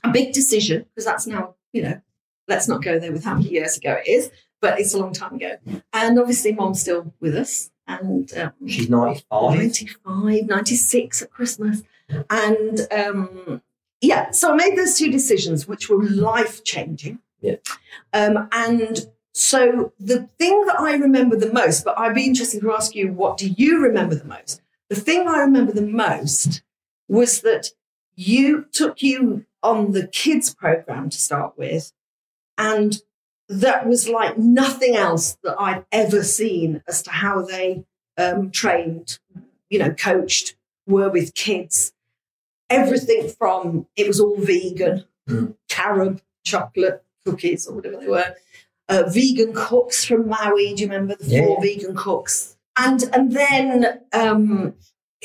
a 0.03 0.11
big 0.11 0.33
decision 0.33 0.87
because 0.89 1.05
that's 1.05 1.27
now, 1.27 1.55
you 1.73 1.83
know, 1.83 2.01
let's 2.49 2.69
not 2.69 2.83
go 2.83 2.99
there 2.99 3.13
with 3.13 3.25
how 3.25 3.35
many 3.35 3.51
years 3.51 3.77
ago 3.77 3.99
it 4.05 4.09
is, 4.09 4.31
but 4.61 4.81
it's 4.81 4.95
a 4.95 4.99
long 4.99 5.13
time 5.13 5.35
ago. 5.35 5.57
And 5.93 6.19
obviously, 6.19 6.53
mum's 6.53 6.81
still 6.81 7.13
with 7.21 7.37
us. 7.37 7.71
And 7.87 8.31
um, 8.37 8.53
She's 8.67 8.91
95. 8.91 9.57
95, 9.57 10.47
96 10.47 11.23
at 11.23 11.31
Christmas. 11.31 11.83
And 12.31 12.87
um, 12.91 13.63
yeah, 14.01 14.31
so 14.31 14.53
I 14.53 14.57
made 14.57 14.77
those 14.77 14.99
two 14.99 15.11
decisions, 15.11 15.67
which 15.67 15.89
were 15.89 16.03
life 16.03 16.65
changing. 16.65 17.21
Yeah. 17.41 17.57
Um, 18.13 18.49
and 18.53 19.07
so 19.33 19.93
the 20.01 20.29
thing 20.39 20.65
that 20.67 20.81
I 20.81 20.95
remember 20.95 21.37
the 21.37 21.53
most, 21.53 21.85
but 21.85 21.99
I'd 21.99 22.15
be 22.15 22.27
interested 22.27 22.61
to 22.61 22.73
ask 22.73 22.95
you, 22.95 23.13
what 23.13 23.37
do 23.37 23.49
you 23.49 23.81
remember 23.81 24.15
the 24.15 24.25
most? 24.25 24.61
The 24.89 24.97
thing 24.97 25.29
I 25.29 25.39
remember 25.39 25.73
the 25.73 25.83
most 25.83 26.63
was 27.09 27.43
that 27.43 27.69
you 28.15 28.67
took 28.73 29.03
you 29.03 29.47
on 29.63 29.93
the 29.93 30.07
kids 30.07 30.55
program 30.55 31.11
to 31.11 31.19
start 31.19 31.57
with, 31.57 31.93
and 32.57 33.01
that 33.49 33.87
was 33.87 34.09
like 34.09 34.37
nothing 34.37 34.97
else 34.97 35.39
that 35.43 35.57
I'd 35.59 35.85
ever 35.93 36.23
seen 36.23 36.83
as 36.87 37.03
to 37.03 37.11
how 37.11 37.43
they 37.43 37.85
um, 38.17 38.51
trained, 38.51 39.19
you 39.71 39.79
know, 39.79 39.91
coached, 39.91 40.57
were 40.87 41.11
with 41.11 41.35
kids. 41.35 41.93
Everything 42.71 43.29
from 43.29 43.87
it 43.97 44.07
was 44.07 44.21
all 44.21 44.37
vegan, 44.37 45.05
Mm. 45.29 45.55
carob, 45.69 46.21
chocolate, 46.45 47.03
cookies, 47.25 47.67
or 47.67 47.75
whatever 47.75 47.97
they 47.99 48.09
were. 48.09 48.35
Uh, 48.89 49.03
vegan 49.09 49.53
cooks 49.55 50.05
from 50.05 50.27
Maui. 50.29 50.75
Do 50.75 50.83
you 50.85 50.89
remember 50.89 51.15
the 51.17 51.27
Yeah. 51.27 51.45
four 51.47 51.61
vegan 51.63 51.95
cooks? 51.95 52.57
And 52.79 53.05
and 53.13 53.33
then 53.33 54.01
um, 54.15 54.75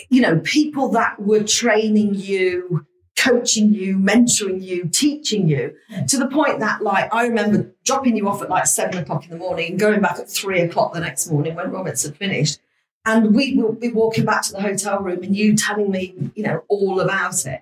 you 0.10 0.22
know 0.22 0.40
people 0.40 0.90
that 0.90 1.22
were 1.22 1.44
training 1.44 2.16
you, 2.16 2.86
coaching 3.18 3.74
you, 3.74 3.96
mentoring 3.98 4.62
you, 4.62 4.90
teaching 4.92 5.48
you 5.48 5.76
to 6.10 6.18
the 6.18 6.28
point 6.28 6.60
that 6.60 6.82
like 6.82 7.14
I 7.14 7.26
remember 7.28 7.72
dropping 7.86 8.18
you 8.18 8.28
off 8.28 8.42
at 8.42 8.50
like 8.50 8.68
seven 8.68 8.98
o'clock 8.98 9.24
in 9.26 9.30
the 9.30 9.38
morning 9.38 9.72
and 9.72 9.80
going 9.80 10.02
back 10.02 10.20
at 10.20 10.30
three 10.30 10.60
o'clock 10.62 10.94
the 10.94 11.00
next 11.00 11.30
morning 11.32 11.56
when 11.56 11.72
Robbins 11.72 12.04
had 12.04 12.18
finished. 12.18 12.60
And 13.06 13.36
we 13.36 13.56
will 13.58 13.74
be 13.74 13.90
walking 13.90 14.26
back 14.26 14.44
to 14.44 14.54
the 14.54 14.62
hotel 14.62 15.00
room 15.00 15.24
and 15.24 15.36
you 15.36 15.56
telling 15.56 15.92
me, 15.92 16.32
you 16.36 16.44
know, 16.44 16.64
all 16.70 17.00
about 17.00 17.46
it. 17.46 17.62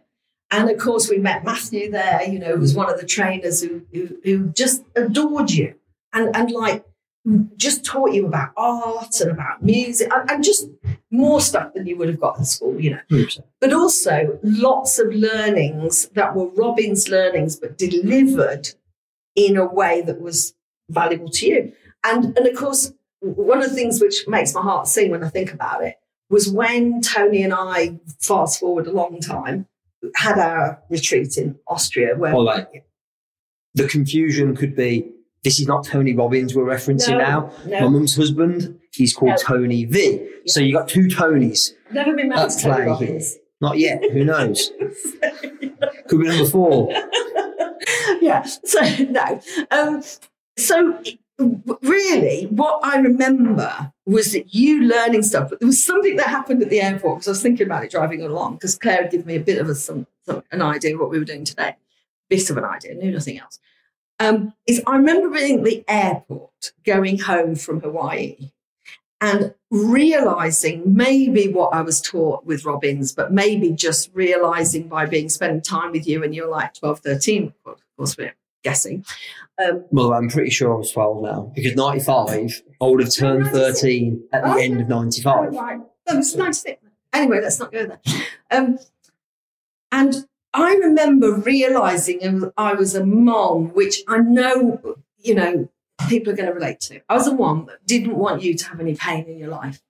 And 0.52 0.70
of 0.70 0.78
course, 0.78 1.10
we 1.10 1.18
met 1.18 1.44
Matthew 1.44 1.90
there, 1.90 2.24
you 2.24 2.38
know, 2.38 2.56
who 2.56 2.60
was 2.60 2.76
one 2.76 2.92
of 2.92 3.00
the 3.00 3.08
trainers 3.08 3.62
who, 3.62 3.82
who, 3.94 4.18
who 4.24 4.50
just 4.50 4.84
adored 4.96 5.50
you 5.50 5.76
and, 6.14 6.36
and 6.36 6.52
like 6.52 6.86
just 7.56 7.86
taught 7.86 8.14
you 8.14 8.26
about 8.26 8.52
art 8.58 9.20
and 9.22 9.32
about 9.32 9.64
music 9.64 10.12
and, 10.14 10.30
and 10.30 10.44
just 10.44 10.68
more 11.12 11.40
stuff 11.40 11.74
than 11.74 11.86
you 11.86 11.96
would 11.98 12.08
have 12.08 12.20
got 12.20 12.38
in 12.38 12.46
school, 12.46 12.80
you 12.80 12.92
know 12.92 13.00
100%. 13.12 13.44
but 13.60 13.74
also 13.74 14.40
lots 14.42 14.98
of 14.98 15.14
learnings 15.14 16.08
that 16.10 16.36
were 16.36 16.48
Robbins' 16.48 17.10
learnings, 17.10 17.56
but 17.56 17.78
delivered 17.78 18.70
in 19.36 19.56
a 19.56 19.66
way 19.66 20.02
that 20.02 20.20
was 20.20 20.56
valuable 20.90 21.30
to 21.30 21.46
you. 21.48 21.74
And, 22.04 22.36
and 22.38 22.48
of 22.48 22.56
course, 22.56 22.92
one 23.22 23.62
of 23.64 23.70
the 23.70 23.76
things 23.76 24.02
which 24.02 24.28
makes 24.28 24.54
my 24.54 24.62
heart 24.62 24.88
sing 24.88 25.12
when 25.12 25.24
I 25.24 25.30
think 25.30 25.54
about 25.54 25.84
it 25.84 25.96
was 26.30 26.50
when 26.50 27.02
Tony 27.02 27.44
and 27.44 27.54
I, 27.54 28.00
fast 28.20 28.60
forward 28.60 28.88
a 28.88 28.92
long 28.92 29.20
time, 29.20 29.68
had 30.16 30.38
our 30.40 30.82
retreat 30.90 31.38
in 31.38 31.58
Austria 31.68 32.16
where 32.18 32.34
Or 32.34 32.44
like 32.44 32.86
the 33.76 33.88
confusion 33.88 34.56
could 34.56 34.76
be 34.76 35.12
this 35.44 35.60
is 35.60 35.68
not 35.68 35.86
Tony 35.86 36.14
Robbins 36.16 36.56
we're 36.56 36.66
referencing 36.66 37.10
No, 37.12 37.18
now. 37.18 37.54
no. 37.66 37.82
My 37.82 37.88
mum's 37.88 38.16
husband, 38.16 38.80
he's 38.94 39.14
called 39.14 39.32
No. 39.32 39.38
Tony 39.38 39.86
V. 39.86 40.28
So 40.48 40.60
you 40.60 40.74
got 40.74 40.88
two 40.88 41.08
Tonys. 41.08 41.72
never 41.92 42.16
been 42.16 42.30
married 42.30 42.52
to 42.52 42.60
Tony 42.62 42.86
Robbins. 42.86 43.38
Not 43.60 43.78
yet. 43.80 44.04
Who 44.12 44.24
knows? 44.26 44.72
Could 46.08 46.20
be 46.20 46.28
number 46.28 46.46
four. 46.50 46.92
yeah. 48.22 48.44
So 48.44 48.82
no. 49.10 49.42
Um, 49.72 50.04
so 50.58 51.02
really, 51.82 52.46
what 52.46 52.80
I 52.84 52.98
remember 52.98 53.94
was 54.06 54.34
that 54.34 54.54
you 54.54 54.84
learning 54.84 55.24
stuff. 55.24 55.50
But 55.50 55.60
there 55.60 55.68
was 55.68 55.84
something 55.84 56.16
that 56.18 56.28
happened 56.28 56.62
at 56.62 56.70
the 56.70 56.82
airport 56.82 57.20
because 57.20 57.28
I 57.28 57.32
was 57.32 57.44
thinking 57.44 57.66
about 57.66 57.84
it 57.84 57.92
driving 57.92 58.22
along 58.22 58.56
because 58.56 58.78
Claire 58.78 59.04
had 59.04 59.12
given 59.12 59.28
me 59.28 59.36
a 59.36 59.42
bit 59.42 59.60
of 59.60 59.70
a, 59.70 59.76
some, 59.76 60.08
some 60.26 60.44
an 60.52 60.62
idea 60.62 60.94
of 60.94 61.00
what 61.00 61.10
we 61.10 61.20
were 61.20 61.26
doing 61.26 61.46
today. 61.46 61.76
Bit 62.30 62.50
of 62.50 62.58
an 62.58 62.64
idea, 62.64 62.96
knew 62.96 63.12
nothing 63.12 63.40
else. 63.40 63.60
Um, 64.20 64.54
is 64.68 64.82
I 64.86 64.98
remember 64.98 65.30
being 65.30 65.60
at 65.60 65.66
the 65.66 65.84
airport 65.88 66.74
going 66.86 67.20
home 67.20 67.56
from 67.56 67.82
Hawaii 67.82 68.52
and 69.20 69.54
realizing 69.70 70.96
maybe 70.96 71.48
what 71.48 71.74
I 71.74 71.82
was 71.82 72.02
taught 72.02 72.46
with 72.46 72.66
Robbins, 72.66 73.14
but 73.14 73.32
maybe 73.32 73.72
just 73.72 74.10
realizing 74.14 74.88
by 74.88 75.06
being 75.06 75.30
spending 75.30 75.62
time 75.62 75.92
with 75.92 76.08
you 76.08 76.24
and 76.24 76.36
you're 76.36 76.50
like 76.50 76.74
12, 76.74 77.00
13, 77.00 77.54
of 77.66 77.78
course, 77.98 78.18
we're 78.18 78.36
guessing. 78.64 79.06
Um, 79.64 79.86
Well, 79.92 80.14
I'm 80.14 80.30
pretty 80.30 80.50
sure 80.50 80.74
I 80.74 80.78
was 80.78 80.92
12 80.92 81.24
now 81.24 81.52
because 81.56 81.76
95, 81.76 82.62
I 82.82 82.86
would 82.86 83.02
have 83.02 83.14
turned 83.14 83.48
13 83.48 84.24
at 84.34 84.44
the 84.44 84.62
end 84.62 84.82
of 84.82 84.88
95. 84.88 85.36
oh, 85.54 85.58
right. 85.62 85.80
That 86.06 86.18
was 86.18 86.36
96. 86.36 86.82
Anyway, 87.14 87.42
let's 87.42 87.60
not 87.60 87.72
go 87.72 87.86
there. 87.88 88.00
Um, 88.50 88.80
and 89.92 90.26
I 90.54 90.76
remember 90.76 91.34
realizing 91.34 92.52
I 92.58 92.74
was 92.74 92.96
a 92.96 93.06
mom, 93.06 93.70
which 93.70 94.04
I 94.08 94.20
know, 94.20 94.98
you 95.20 95.36
know, 95.36 95.70
people 96.08 96.34
are 96.34 96.36
going 96.36 96.48
to 96.48 96.54
relate 96.54 96.80
to. 96.82 97.02
I 97.10 97.14
was 97.16 97.28
a 97.28 97.36
mom 97.36 97.66
that 97.68 97.86
didn't 97.86 98.16
want 98.16 98.42
you 98.42 98.56
to 98.56 98.66
have 98.70 98.80
any 98.80 98.96
pain 98.96 99.26
in 99.26 99.38
your 99.38 99.50
life. 99.50 99.82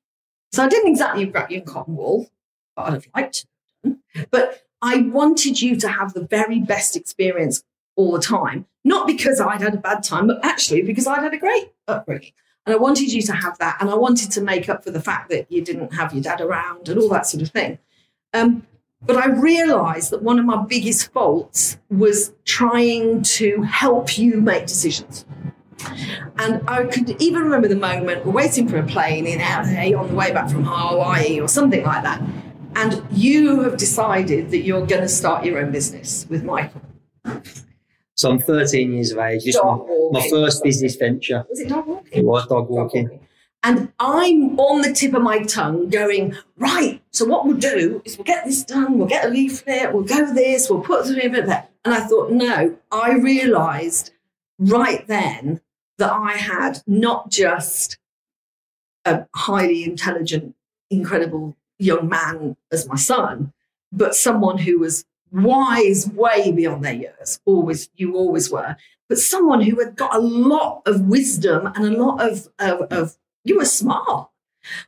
So 0.51 0.63
I 0.63 0.67
didn't 0.67 0.89
exactly 0.91 1.25
wrap 1.25 1.49
you 1.49 1.59
in 1.59 1.65
cotton 1.65 1.95
wool, 1.95 2.29
but 2.75 2.87
I'd 2.87 2.93
have 2.93 3.07
liked 3.15 3.45
to. 3.83 3.97
But 4.29 4.63
I 4.81 4.97
wanted 5.01 5.61
you 5.61 5.75
to 5.79 5.87
have 5.87 6.13
the 6.13 6.25
very 6.25 6.59
best 6.59 6.95
experience 6.95 7.63
all 7.95 8.11
the 8.11 8.21
time. 8.21 8.65
Not 8.83 9.07
because 9.07 9.39
I'd 9.39 9.61
had 9.61 9.75
a 9.75 9.77
bad 9.77 10.03
time, 10.03 10.27
but 10.27 10.43
actually 10.43 10.81
because 10.81 11.07
I'd 11.07 11.23
had 11.23 11.33
a 11.33 11.37
great 11.37 11.71
upbringing. 11.87 12.33
And 12.65 12.75
I 12.75 12.77
wanted 12.77 13.11
you 13.11 13.21
to 13.23 13.33
have 13.33 13.57
that. 13.59 13.77
And 13.79 13.89
I 13.89 13.95
wanted 13.95 14.31
to 14.31 14.41
make 14.41 14.69
up 14.69 14.83
for 14.83 14.91
the 14.91 15.01
fact 15.01 15.29
that 15.29 15.51
you 15.51 15.61
didn't 15.63 15.93
have 15.93 16.13
your 16.13 16.21
dad 16.21 16.41
around 16.41 16.89
and 16.89 16.99
all 16.99 17.09
that 17.09 17.25
sort 17.25 17.41
of 17.43 17.49
thing. 17.49 17.79
Um, 18.33 18.65
but 19.03 19.17
I 19.17 19.27
realized 19.27 20.11
that 20.11 20.21
one 20.21 20.37
of 20.37 20.45
my 20.45 20.63
biggest 20.63 21.11
faults 21.11 21.79
was 21.89 22.33
trying 22.45 23.23
to 23.23 23.63
help 23.63 24.17
you 24.17 24.39
make 24.39 24.67
decisions. 24.67 25.25
And 26.37 26.61
I 26.69 26.85
could 26.85 27.19
even 27.19 27.41
remember 27.41 27.67
the 27.67 27.75
moment 27.75 28.25
we're 28.25 28.31
waiting 28.31 28.67
for 28.67 28.77
a 28.77 28.85
plane 28.85 29.25
in 29.25 29.39
LA 29.39 29.99
on 29.99 30.09
the 30.09 30.13
way 30.13 30.31
back 30.31 30.49
from 30.49 30.63
Hawaii 30.63 31.39
or 31.39 31.47
something 31.47 31.83
like 31.83 32.03
that. 32.03 32.21
And 32.75 33.03
you 33.11 33.61
have 33.61 33.77
decided 33.77 34.51
that 34.51 34.59
you're 34.59 34.85
going 34.85 35.01
to 35.01 35.09
start 35.09 35.45
your 35.45 35.57
own 35.57 35.71
business 35.71 36.27
with 36.29 36.43
Michael. 36.43 36.81
So 38.21 38.29
I'm 38.29 38.37
13 38.37 38.93
years 38.93 39.11
of 39.13 39.17
age. 39.17 39.45
Just 39.45 39.57
my, 39.63 39.79
my, 40.11 40.29
first 40.29 40.63
business 40.63 40.95
venture. 40.95 41.43
Was 41.49 41.59
it 41.59 41.69
dog 41.69 41.87
walking? 41.87 42.19
It 42.19 42.23
was 42.23 42.45
dog 42.45 42.69
walking. 42.69 43.05
Dog 43.05 43.13
walking. 43.13 43.27
And 43.63 43.91
I'm 43.97 44.59
on 44.59 44.83
the 44.83 44.93
tip 44.93 45.15
of 45.15 45.23
my 45.23 45.39
tongue 45.41 45.89
going, 45.89 46.35
right, 46.55 47.01
so 47.09 47.25
what 47.25 47.47
we'll 47.47 47.57
do 47.57 47.99
is 48.05 48.19
we'll 48.19 48.25
get 48.25 48.45
this 48.45 48.63
done, 48.63 48.99
we'll 48.99 49.07
get 49.07 49.25
a 49.25 49.29
leaflet, 49.29 49.91
we'll 49.91 50.03
go 50.03 50.31
this, 50.35 50.69
we'll 50.69 50.81
put 50.81 51.05
the 51.05 51.15
bit 51.15 51.47
there. 51.47 51.67
And 51.83 51.95
I 51.95 52.01
thought, 52.01 52.31
no, 52.31 52.77
I 52.91 53.13
realized 53.13 54.11
right 54.59 55.05
then 55.07 55.61
that 55.97 56.11
I 56.11 56.33
had 56.33 56.83
not 56.85 57.31
just 57.31 57.97
a 59.03 59.25
highly 59.33 59.83
intelligent, 59.83 60.55
incredible 60.91 61.57
young 61.79 62.07
man 62.07 62.55
as 62.71 62.87
my 62.87 62.97
son, 62.97 63.51
but 63.91 64.13
someone 64.13 64.59
who 64.59 64.77
was 64.77 65.05
wise 65.31 66.07
way 66.09 66.51
beyond 66.51 66.83
their 66.83 66.93
years. 66.93 67.39
Always, 67.45 67.89
you 67.95 68.15
always 68.15 68.51
were, 68.51 68.75
but 69.09 69.17
someone 69.17 69.61
who 69.61 69.79
had 69.79 69.95
got 69.95 70.15
a 70.15 70.19
lot 70.19 70.81
of 70.85 71.01
wisdom 71.01 71.67
and 71.67 71.85
a 71.85 72.03
lot 72.03 72.21
of, 72.21 72.47
of, 72.59 72.81
of 72.91 73.17
you 73.43 73.57
were 73.57 73.65
smart. 73.65 74.29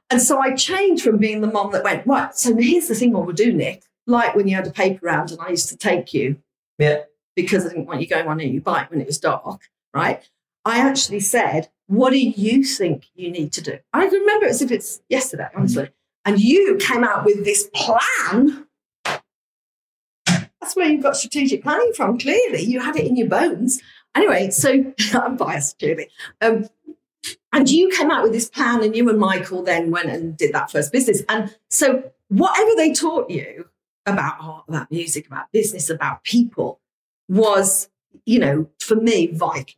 And 0.10 0.21
so 0.21 0.39
I 0.39 0.56
changed 0.56 1.03
from 1.03 1.17
being 1.17 1.41
the 1.41 1.47
mom 1.47 1.71
that 1.71 1.84
went, 1.84 2.06
right, 2.06 2.36
so 2.36 2.56
here's 2.56 2.88
the 2.88 2.95
thing 2.95 3.12
what 3.12 3.25
we'll 3.25 3.36
do, 3.36 3.51
Nick. 3.51 3.84
Like 4.06 4.36
when 4.36 4.47
you 4.47 4.56
had 4.56 4.67
a 4.67 4.71
paper 4.71 5.06
round 5.06 5.32
and 5.32 5.41
I 5.41 5.49
used 5.49 5.69
to 5.69 5.77
take 5.77 6.13
you. 6.13 6.38
Yeah. 6.77 7.03
Because 7.36 7.65
I 7.65 7.69
didn't 7.69 7.88
want 7.88 8.01
you 8.01 8.08
going 8.08 8.27
on 8.27 8.39
your 8.39 8.62
bike 8.62 8.91
when 8.91 9.01
it 9.01 9.08
was 9.08 9.17
dark, 9.17 9.62
right? 9.93 10.29
I 10.65 10.77
actually 10.77 11.19
said, 11.19 11.69
what 11.88 12.12
do 12.12 12.19
you 12.19 12.63
think 12.63 13.08
you 13.15 13.32
need 13.32 13.51
to 13.53 13.62
do? 13.62 13.79
I 13.91 14.06
remember 14.06 14.45
it 14.45 14.51
as 14.51 14.62
if 14.62 14.71
it's 14.71 15.01
yesterday, 15.10 15.49
honestly. 15.56 15.89
And 16.25 16.39
you 16.39 16.77
came 16.77 17.03
out 17.03 17.25
with 17.25 17.43
this 17.43 17.69
plan. 17.73 18.67
That's 20.63 20.78
where 20.78 20.88
you've 20.88 21.04
got 21.04 21.17
strategic 21.17 21.62
planning 21.62 21.91
from, 21.93 22.17
clearly. 22.17 22.63
You 22.63 22.80
had 22.80 22.95
it 22.95 23.06
in 23.06 23.17
your 23.17 23.28
bones. 23.28 23.82
Anyway, 24.15 24.49
so 24.49 24.93
I'm 25.13 25.36
biased, 25.36 25.78
clearly. 25.78 26.08
Um, 26.39 26.69
and 27.52 27.69
you 27.69 27.89
came 27.89 28.10
out 28.10 28.23
with 28.23 28.32
this 28.32 28.49
plan, 28.49 28.82
and 28.82 28.95
you 28.95 29.10
and 29.10 29.19
Michael 29.19 29.62
then 29.62 29.91
went 29.91 30.10
and 30.10 30.38
did 30.38 30.54
that 30.54 30.71
first 30.71 30.93
business. 30.93 31.21
And 31.28 31.54
so, 31.69 32.12
whatever 32.30 32.71
they 32.78 32.93
taught 32.93 33.30
you 33.30 33.67
about 34.06 34.36
art, 34.39 34.63
about 34.69 34.89
music, 34.89 35.28
about 35.28 35.52
business, 35.52 35.89
about 35.89 36.23
people 36.23 36.80
was, 37.28 37.89
you 38.26 38.39
know, 38.39 38.69
for 38.80 38.95
me, 38.95 39.28
vital. 39.34 39.76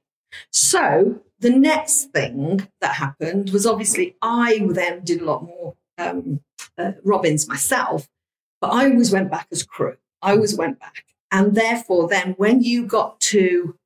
So, 0.52 1.20
the 1.40 1.50
next 1.50 2.12
thing 2.12 2.68
that 2.80 2.94
happened 2.94 3.50
was 3.50 3.66
obviously 3.66 4.18
I 4.22 4.68
then 4.70 5.04
did 5.04 5.22
a 5.22 5.26
lot 5.26 5.46
more 5.46 5.74
um, 5.98 6.42
uh, 6.78 6.92
Robbins 7.04 7.48
myself, 7.48 8.08
but 8.62 8.68
I 8.68 8.92
always 8.92 9.12
went 9.12 9.32
back 9.32 9.48
as 9.52 9.64
crew. 9.64 9.98
I 10.26 10.32
always 10.32 10.58
went 10.58 10.80
back. 10.80 11.06
And 11.32 11.56
therefore, 11.56 12.08
then 12.08 12.34
when 12.38 12.62
you 12.64 12.86
got 12.86 13.20
to, 13.22 13.78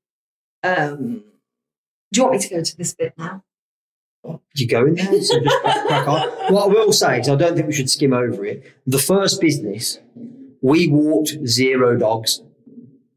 um, 0.63 1.23
do 2.12 2.17
you 2.17 2.23
want 2.23 2.36
me 2.36 2.39
to 2.39 2.49
go 2.49 2.63
to 2.63 2.78
this 2.78 2.93
bit 2.93 3.13
now? 3.17 3.43
Do 4.23 4.39
you 4.56 4.67
go 4.67 4.86
in 4.86 4.95
there, 4.95 5.21
so 5.21 5.39
just 5.39 5.62
crack 5.62 6.08
on. 6.08 6.54
What 6.54 6.65
I 6.65 6.67
will 6.67 6.91
say 6.91 7.19
is, 7.19 7.30
I 7.30 7.36
don't 7.36 7.56
think 7.56 7.67
we 7.67 7.73
should 7.73 7.89
skim 7.89 8.13
over 8.13 8.45
it. 8.45 8.63
The 8.86 8.99
first 8.99 9.39
business, 9.39 9.99
we 10.62 10.89
walked 10.89 11.32
zero 11.45 11.97
dogs. 11.97 12.41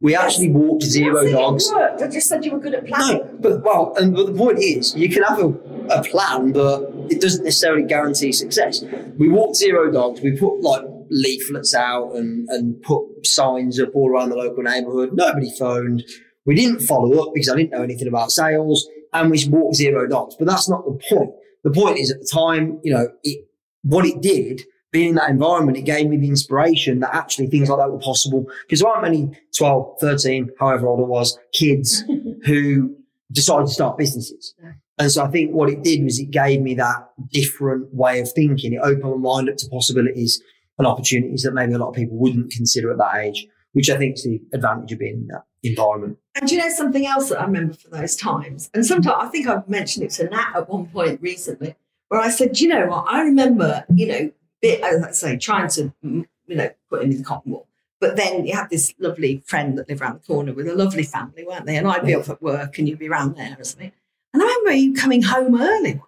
We 0.00 0.12
yes. 0.12 0.22
actually 0.22 0.50
walked 0.50 0.84
zero 0.84 1.30
dogs. 1.30 1.70
I 1.72 2.08
just 2.08 2.28
said 2.28 2.44
you 2.44 2.52
were 2.52 2.60
good 2.60 2.74
at 2.74 2.86
planning. 2.86 3.18
No, 3.18 3.38
but 3.40 3.62
well, 3.62 3.94
and 3.96 4.14
but 4.14 4.26
the 4.26 4.32
point 4.32 4.58
is, 4.60 4.94
you 4.96 5.08
can 5.08 5.22
have 5.24 5.40
a, 5.40 5.48
a 5.90 6.02
plan, 6.04 6.52
but 6.52 6.90
it 7.10 7.20
doesn't 7.20 7.44
necessarily 7.44 7.82
guarantee 7.82 8.32
success. 8.32 8.82
We 9.18 9.28
walked 9.28 9.56
zero 9.56 9.90
dogs. 9.90 10.20
We 10.20 10.36
put 10.36 10.60
like 10.60 10.84
leaflets 11.12 11.74
out 11.74 12.16
and 12.16 12.48
and 12.48 12.80
put 12.82 13.26
signs 13.26 13.78
up 13.78 13.90
all 13.94 14.10
around 14.10 14.30
the 14.30 14.36
local 14.36 14.62
neighbourhood. 14.62 15.10
Nobody 15.12 15.50
phoned. 15.58 16.02
We 16.44 16.56
didn't 16.56 16.80
follow 16.80 17.22
up 17.22 17.34
because 17.34 17.48
I 17.48 17.56
didn't 17.56 17.70
know 17.70 17.82
anything 17.82 18.08
about 18.08 18.32
sales 18.32 18.88
and 19.12 19.30
we 19.30 19.44
walked 19.48 19.76
zero 19.76 20.08
dogs. 20.08 20.34
But 20.38 20.48
that's 20.48 20.68
not 20.68 20.84
the 20.84 20.98
point. 21.08 21.30
The 21.62 21.70
point 21.70 21.98
is 21.98 22.10
at 22.10 22.20
the 22.20 22.28
time, 22.32 22.80
you 22.82 22.92
know, 22.92 23.08
it, 23.22 23.46
what 23.82 24.04
it 24.04 24.20
did, 24.20 24.62
being 24.90 25.10
in 25.10 25.14
that 25.16 25.30
environment, 25.30 25.78
it 25.78 25.82
gave 25.82 26.08
me 26.08 26.16
the 26.16 26.28
inspiration 26.28 27.00
that 27.00 27.14
actually 27.14 27.46
things 27.46 27.68
like 27.68 27.78
that 27.78 27.90
were 27.90 27.98
possible. 27.98 28.46
Because 28.66 28.80
there 28.80 28.88
aren't 28.88 29.02
many 29.02 29.30
12, 29.56 29.98
13, 30.00 30.50
however 30.58 30.88
old 30.88 31.00
I 31.00 31.04
was, 31.04 31.38
kids 31.52 32.04
who 32.44 32.96
decided 33.30 33.66
to 33.66 33.72
start 33.72 33.98
businesses. 33.98 34.54
And 34.98 35.10
so 35.10 35.24
I 35.24 35.28
think 35.28 35.52
what 35.52 35.70
it 35.70 35.82
did 35.82 36.04
was 36.04 36.18
it 36.18 36.30
gave 36.30 36.60
me 36.60 36.74
that 36.74 37.08
different 37.30 37.94
way 37.94 38.20
of 38.20 38.30
thinking. 38.32 38.74
It 38.74 38.80
opened 38.82 39.22
my 39.22 39.34
mind 39.34 39.48
up 39.48 39.56
to 39.58 39.68
possibilities 39.68 40.42
and 40.78 40.86
opportunities 40.86 41.42
that 41.42 41.54
maybe 41.54 41.72
a 41.72 41.78
lot 41.78 41.90
of 41.90 41.94
people 41.94 42.16
wouldn't 42.16 42.50
consider 42.50 42.90
at 42.90 42.98
that 42.98 43.16
age, 43.16 43.46
which 43.72 43.90
I 43.90 43.96
think 43.96 44.16
is 44.16 44.24
the 44.24 44.40
advantage 44.52 44.92
of 44.92 44.98
being 44.98 45.14
in 45.14 45.26
that 45.28 45.44
environment. 45.62 46.18
And 46.40 46.50
you 46.50 46.58
know 46.58 46.70
something 46.70 47.06
else 47.06 47.28
that 47.28 47.40
I 47.40 47.44
remember 47.44 47.74
from 47.74 47.92
those 47.92 48.16
times? 48.16 48.70
And 48.74 48.84
sometimes 48.84 49.16
I 49.18 49.28
think 49.28 49.46
I've 49.46 49.68
mentioned 49.68 50.04
it 50.06 50.10
to 50.12 50.28
Nat 50.28 50.52
at 50.54 50.68
one 50.68 50.86
point 50.86 51.20
recently, 51.20 51.74
where 52.08 52.20
I 52.20 52.30
said, 52.30 52.58
you 52.60 52.68
know 52.68 52.86
what? 52.86 53.06
I 53.08 53.22
remember, 53.22 53.84
you 53.94 54.06
know, 54.06 54.32
bit, 54.60 54.82
as 54.82 55.02
I 55.02 55.10
say, 55.12 55.36
trying 55.36 55.68
to, 55.70 55.92
mm, 56.04 56.26
you 56.46 56.56
know, 56.56 56.70
put 56.88 57.02
in 57.02 57.10
the 57.10 57.22
cotton 57.22 57.52
wool. 57.52 57.68
But 58.00 58.16
then 58.16 58.44
you 58.44 58.54
had 58.54 58.68
this 58.68 58.92
lovely 58.98 59.42
friend 59.46 59.78
that 59.78 59.88
lived 59.88 60.00
around 60.00 60.14
the 60.14 60.26
corner 60.26 60.52
with 60.52 60.66
a 60.66 60.74
lovely 60.74 61.04
family, 61.04 61.44
weren't 61.44 61.66
they? 61.66 61.76
And 61.76 61.86
I'd 61.86 62.04
be 62.04 62.16
off 62.16 62.28
at 62.28 62.42
work 62.42 62.78
and 62.78 62.88
you'd 62.88 62.98
be 62.98 63.08
around 63.08 63.36
there 63.36 63.56
or 63.58 63.64
something. 63.64 63.92
And 64.34 64.42
I 64.42 64.46
remember 64.46 64.72
you 64.72 64.94
coming 64.94 65.22
home 65.22 65.60
early 65.60 66.00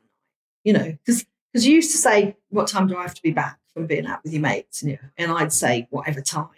you 0.65 0.73
know, 0.73 0.97
because 1.05 1.25
because 1.53 1.67
you 1.67 1.77
used 1.77 1.93
to 1.93 1.99
say, 1.99 2.37
What 2.49 2.67
time 2.67 2.89
do 2.89 2.97
I 2.97 3.03
have 3.03 3.15
to 3.15 3.23
be 3.23 3.31
back 3.31 3.61
from 3.75 3.87
being 3.87 4.07
out 4.07 4.23
with 4.25 4.33
your 4.33 4.43
mates? 4.43 4.83
And, 4.83 4.93
you 4.93 4.99
and 5.19 5.33
I'd 5.33 5.53
say, 5.53 5.87
Whatever 5.91 6.21
time. 6.21 6.49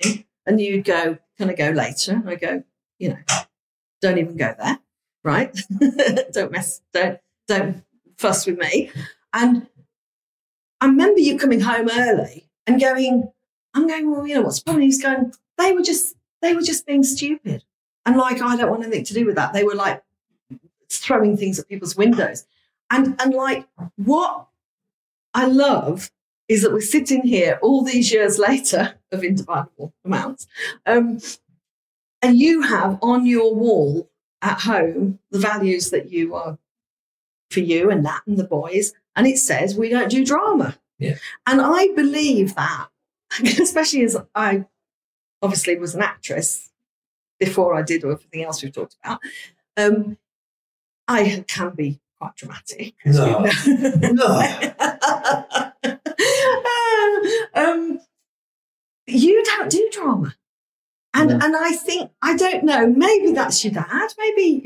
And 0.46 0.60
you'd 0.60 0.84
go, 0.84 1.18
Can 1.38 1.50
I 1.50 1.54
go 1.54 1.70
later? 1.70 2.12
And 2.12 2.28
I 2.28 2.36
go, 2.36 2.62
You 2.98 3.10
know, 3.10 3.18
don't 4.00 4.18
even 4.18 4.36
go 4.36 4.54
there, 4.58 4.78
right? 5.24 5.56
don't 6.32 6.52
mess, 6.52 6.80
don't, 6.92 7.18
don't 7.48 7.82
fuss 8.18 8.46
with 8.46 8.58
me. 8.58 8.90
And 9.32 9.66
I 10.80 10.86
remember 10.86 11.20
you 11.20 11.38
coming 11.38 11.60
home 11.60 11.88
early 11.92 12.48
and 12.66 12.80
going, 12.80 13.30
I'm 13.74 13.86
going, 13.86 14.10
well, 14.10 14.26
you 14.26 14.34
know, 14.34 14.42
what's 14.42 14.60
the 14.60 14.64
problem? 14.64 14.82
He's 14.82 15.02
going, 15.02 15.32
they 15.58 15.72
were 15.72 15.82
just, 15.82 16.16
they 16.42 16.54
were 16.54 16.62
just 16.62 16.86
being 16.86 17.02
stupid. 17.02 17.64
And 18.04 18.16
like, 18.16 18.40
I 18.40 18.56
don't 18.56 18.70
want 18.70 18.82
anything 18.82 19.04
to 19.04 19.14
do 19.14 19.26
with 19.26 19.34
that. 19.36 19.52
They 19.52 19.64
were 19.64 19.74
like 19.74 20.02
throwing 20.90 21.36
things 21.36 21.58
at 21.58 21.68
people's 21.68 21.96
windows. 21.96 22.46
And, 22.90 23.20
and 23.20 23.34
like, 23.34 23.66
what 23.96 24.46
I 25.34 25.46
love 25.46 26.10
is 26.48 26.62
that 26.62 26.72
we're 26.72 26.80
sitting 26.80 27.22
here 27.22 27.58
all 27.62 27.82
these 27.82 28.12
years 28.12 28.38
later 28.48 28.94
of 29.12 29.24
indefinable 29.24 29.94
amounts. 30.04 30.46
Um, 30.84 31.18
and 32.22 32.38
you 32.38 32.62
have 32.62 32.98
on 33.02 33.26
your 33.26 33.54
wall 33.54 34.10
at 34.42 34.60
home 34.60 35.18
the 35.30 35.38
values 35.38 35.90
that 35.90 36.10
you 36.10 36.34
are 36.34 36.58
for 37.50 37.60
you 37.60 37.90
and 37.90 38.04
that 38.04 38.22
and 38.26 38.36
the 38.36 38.44
boys. 38.44 38.92
And 39.14 39.26
it 39.26 39.38
says, 39.38 39.76
we 39.76 39.88
don't 39.88 40.10
do 40.10 40.24
drama. 40.24 40.78
Yeah. 40.98 41.16
And 41.46 41.60
I 41.60 41.88
believe 41.94 42.54
that, 42.54 42.88
especially 43.44 44.02
as 44.02 44.16
I 44.34 44.66
obviously 45.42 45.78
was 45.78 45.94
an 45.94 46.02
actress 46.02 46.70
before 47.38 47.74
I 47.74 47.82
did 47.82 48.04
everything 48.04 48.44
else 48.44 48.62
we've 48.62 48.72
talked 48.72 48.96
about. 49.04 49.20
Um, 49.76 50.16
I 51.06 51.44
can 51.46 51.70
be 51.70 52.00
quite 52.18 52.34
dramatic. 52.34 52.94
No. 53.04 53.46
no. 54.12 54.72
um, 57.54 58.00
you 59.06 59.42
don't 59.44 59.70
do 59.70 59.88
drama. 59.92 60.34
And, 61.14 61.30
yeah. 61.30 61.38
and 61.42 61.56
I 61.56 61.72
think, 61.72 62.10
I 62.20 62.36
don't 62.36 62.64
know, 62.64 62.86
maybe 62.86 63.32
that's 63.32 63.64
your 63.64 63.72
dad, 63.72 64.10
maybe, 64.18 64.62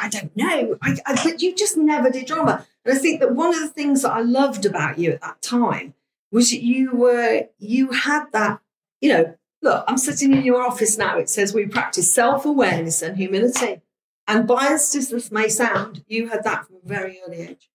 I 0.00 0.08
don't 0.08 0.34
know, 0.34 0.78
I, 0.80 0.96
I, 1.04 1.14
but 1.22 1.42
you 1.42 1.54
just 1.54 1.76
never 1.76 2.08
did 2.08 2.26
drama. 2.26 2.66
And 2.84 2.96
I 2.96 2.98
think 2.98 3.20
that 3.20 3.34
one 3.34 3.54
of 3.54 3.60
the 3.60 3.68
things 3.68 4.02
that 4.02 4.12
I 4.12 4.20
loved 4.20 4.64
about 4.64 4.98
you 4.98 5.12
at 5.12 5.20
that 5.20 5.42
time 5.42 5.94
was 6.32 6.50
that 6.50 6.62
you 6.62 6.92
were 6.92 7.42
you 7.58 7.90
had 7.92 8.24
that, 8.32 8.60
you 9.00 9.10
know, 9.10 9.34
look, 9.62 9.84
I'm 9.86 9.98
sitting 9.98 10.32
in 10.32 10.44
your 10.44 10.62
office 10.62 10.96
now. 10.96 11.18
It 11.18 11.28
says 11.28 11.52
we 11.52 11.66
practice 11.66 12.14
self-awareness 12.14 13.02
and 13.02 13.16
humility. 13.16 13.82
And 14.26 14.46
biased 14.46 14.94
as 14.94 15.10
this 15.10 15.30
may 15.30 15.48
sound, 15.48 16.02
you 16.08 16.28
had 16.30 16.44
that 16.44 16.66
from 16.66 16.76
a 16.76 16.88
very 16.88 17.20
early 17.26 17.42
age. 17.42 17.70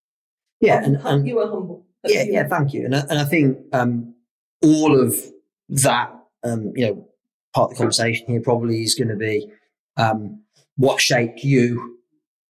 Yeah, 0.59 0.83
and, 0.83 0.97
and 0.97 1.27
you 1.27 1.35
were 1.35 1.47
humble. 1.47 1.85
yeah, 2.03 2.23
yeah, 2.23 2.47
thank 2.47 2.73
you. 2.73 2.85
And 2.85 2.95
I, 2.95 2.99
and 3.01 3.19
I 3.19 3.23
think 3.23 3.59
um, 3.71 4.15
all 4.63 4.99
of 4.99 5.15
that, 5.69 6.11
um, 6.43 6.71
you 6.75 6.85
know, 6.87 7.07
part 7.53 7.71
of 7.71 7.77
the 7.77 7.83
conversation 7.83 8.25
here 8.27 8.41
probably 8.41 8.83
is 8.83 8.95
going 8.95 9.07
to 9.09 9.15
be 9.15 9.47
um, 9.97 10.41
what 10.77 10.99
shaped 11.01 11.43
you, 11.43 11.97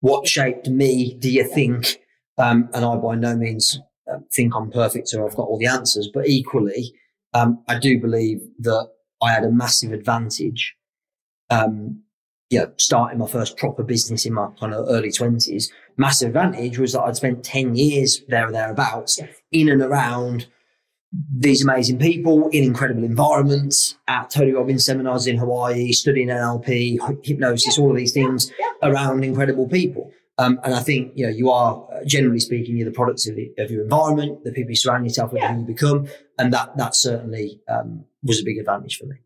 what 0.01 0.27
shaped 0.27 0.67
me. 0.67 1.15
Do 1.19 1.29
you 1.29 1.43
think? 1.43 1.97
Um, 2.38 2.69
and 2.73 2.86
I 2.86 2.95
by 2.95 3.15
no 3.15 3.36
means 3.36 3.79
uh, 4.12 4.19
think 4.34 4.53
I'm 4.55 4.71
perfect 4.71 5.13
or 5.13 5.27
I've 5.27 5.36
got 5.36 5.47
all 5.47 5.58
the 5.60 5.65
answers, 5.67 6.10
but 6.13 6.27
equally, 6.27 6.93
um, 7.34 7.62
I 7.67 7.77
do 7.77 7.99
believe 7.99 8.39
that 8.60 8.88
I 9.21 9.32
had 9.32 9.43
a 9.43 9.51
massive 9.51 9.91
advantage. 9.91 10.75
Um, 11.49 12.03
you 12.49 12.60
know, 12.60 12.71
starting 12.77 13.19
my 13.19 13.27
first 13.27 13.58
proper 13.58 13.84
business 13.84 14.25
in 14.25 14.34
my 14.34 14.47
kind 14.60 14.73
of 14.73 14.88
early 14.89 15.12
twenties, 15.12 15.71
massive 15.97 16.29
advantage 16.29 16.79
was 16.79 16.93
that 16.93 17.01
I'd 17.01 17.15
spent 17.15 17.43
10 17.43 17.75
years 17.75 18.21
there 18.27 18.47
or 18.47 18.51
thereabouts 18.51 19.19
Yes. 19.19 19.36
in 19.51 19.69
and 19.69 19.82
around 19.82 20.47
these 21.12 21.63
amazing 21.63 21.98
people 21.98 22.50
in 22.50 22.63
incredible 22.63 23.04
environments 23.04 23.95
at 24.08 24.30
Tony 24.30 24.52
Robbins 24.52 24.86
seminars 24.86 25.26
in 25.28 25.38
Hawaii, 25.38 25.91
studying 25.91 26.28
NLP, 26.28 27.26
hypnosis, 27.26 27.80
all 27.80 27.89
of 27.91 27.98
these 27.98 28.12
things 28.13 28.52
around 28.84 29.24
incredible 29.24 29.67
people. 29.67 30.12
Um, 30.38 30.60
and 30.63 30.74
I 30.74 30.80
think, 30.82 31.12
you 31.15 31.26
know, 31.26 31.32
you 31.32 31.50
are, 31.50 31.86
uh, 31.91 32.06
generally 32.06 32.39
speaking, 32.39 32.78
you're 32.78 32.86
the 32.89 32.95
products 32.95 33.28
of, 33.28 33.36
the, 33.36 33.52
of 33.58 33.72
your 33.72 33.84
environment, 33.84 34.43
the 34.45 34.52
people 34.54 34.69
you 34.69 34.76
surround 34.78 35.04
yourself 35.06 35.34
with, 35.34 35.41
Yeah. 35.41 35.54
who 35.54 35.62
you 35.62 35.65
become. 35.65 36.08
And 36.38 36.54
that, 36.54 36.78
that 36.78 36.95
certainly 36.95 37.60
um, 37.67 38.06
was 38.24 38.39
a 38.39 38.45
big 38.45 38.58
advantage 38.58 38.98
for 38.98 39.06
me. 39.08 39.17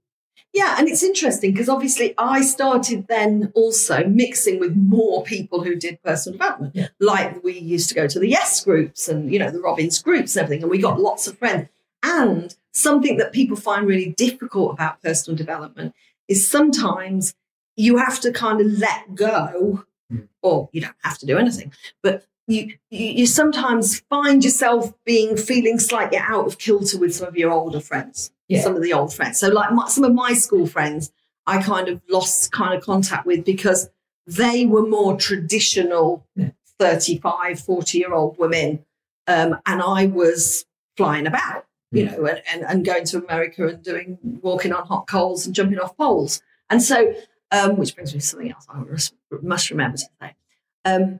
Yeah, 0.53 0.75
and 0.77 0.87
it's 0.87 1.01
interesting 1.01 1.51
because 1.51 1.67
obviously 1.67 2.13
I 2.17 2.41
started 2.43 3.07
then 3.07 3.51
also 3.55 4.05
mixing 4.05 4.59
with 4.59 4.75
more 4.75 5.23
people 5.23 5.63
who 5.63 5.75
did 5.75 6.01
personal 6.03 6.37
development. 6.37 6.75
Yeah. 6.75 6.87
Like 6.99 7.43
we 7.43 7.57
used 7.57 7.89
to 7.89 7.95
go 7.95 8.07
to 8.07 8.19
the 8.19 8.29
Yes 8.29 8.63
groups 8.63 9.07
and 9.09 9.31
you 9.33 9.39
know 9.39 9.49
the 9.49 9.59
Robbins 9.59 10.01
groups 10.01 10.35
and 10.35 10.43
everything, 10.43 10.61
and 10.63 10.69
we 10.71 10.77
got 10.77 10.99
lots 10.99 11.27
of 11.27 11.37
friends. 11.39 11.69
And 12.03 12.55
something 12.73 13.17
that 13.17 13.31
people 13.33 13.55
find 13.57 13.87
really 13.87 14.09
difficult 14.11 14.73
about 14.73 15.01
personal 15.01 15.35
development 15.37 15.95
is 16.27 16.47
sometimes 16.49 17.33
you 17.75 17.97
have 17.97 18.19
to 18.19 18.31
kind 18.31 18.61
of 18.61 18.67
let 18.67 19.15
go, 19.15 19.85
Mm. 20.11 20.27
or 20.41 20.69
you 20.73 20.81
don't 20.81 20.95
have 21.01 21.17
to 21.19 21.25
do 21.25 21.37
anything, 21.37 21.71
but 22.03 22.25
you, 22.45 22.73
you 22.91 23.07
you 23.19 23.25
sometimes 23.25 24.01
find 24.09 24.43
yourself 24.43 24.91
being 25.05 25.37
feeling 25.37 25.79
slightly 25.79 26.17
out 26.17 26.45
of 26.45 26.57
kilter 26.57 26.99
with 26.99 27.15
some 27.15 27.29
of 27.29 27.37
your 27.37 27.51
older 27.51 27.79
friends 27.79 28.32
Yeah. 28.47 28.61
some 28.61 28.75
of 28.75 28.81
the 28.83 28.93
old 28.93 29.13
friends. 29.13 29.39
So, 29.39 29.47
like 29.49 29.71
my, 29.71 29.87
some 29.87 30.03
of 30.03 30.13
my 30.13 30.33
school 30.33 30.67
friends, 30.67 31.11
I 31.47 31.61
kind 31.61 31.87
of 31.87 32.01
lost 32.09 32.51
kind 32.51 32.73
of 32.73 32.83
contact 32.83 33.25
with 33.25 33.43
because 33.45 33.89
they 34.27 34.65
were 34.65 34.85
more 34.87 35.15
traditional 35.17 36.25
Yeah. 36.35 36.49
35, 36.79 37.59
40 37.59 37.97
year 37.97 38.13
old 38.13 38.37
women. 38.37 38.85
Um, 39.27 39.57
and 39.65 39.81
I 39.81 40.07
was 40.07 40.65
flying 40.97 41.27
about, 41.27 41.65
you 41.91 42.05
know, 42.05 42.25
and, 42.25 42.41
and, 42.51 42.63
and 42.63 42.85
going 42.85 43.05
to 43.05 43.23
America 43.23 43.67
and 43.67 43.81
doing 43.81 44.17
walking 44.41 44.73
on 44.73 44.85
hot 44.87 45.07
coals 45.07 45.45
and 45.45 45.55
jumping 45.55 45.79
off 45.79 45.95
poles. 45.97 46.41
And 46.69 46.81
so, 46.81 47.13
um, 47.51 47.77
which 47.77 47.95
brings 47.95 48.13
me 48.13 48.19
to 48.19 48.25
something 48.25 48.51
else 48.51 48.65
I 48.69 48.79
must- 48.79 49.13
must 49.41 49.69
remember 49.69 49.97
to 49.97 50.07
say. 50.21 50.35
Um, 50.85 51.19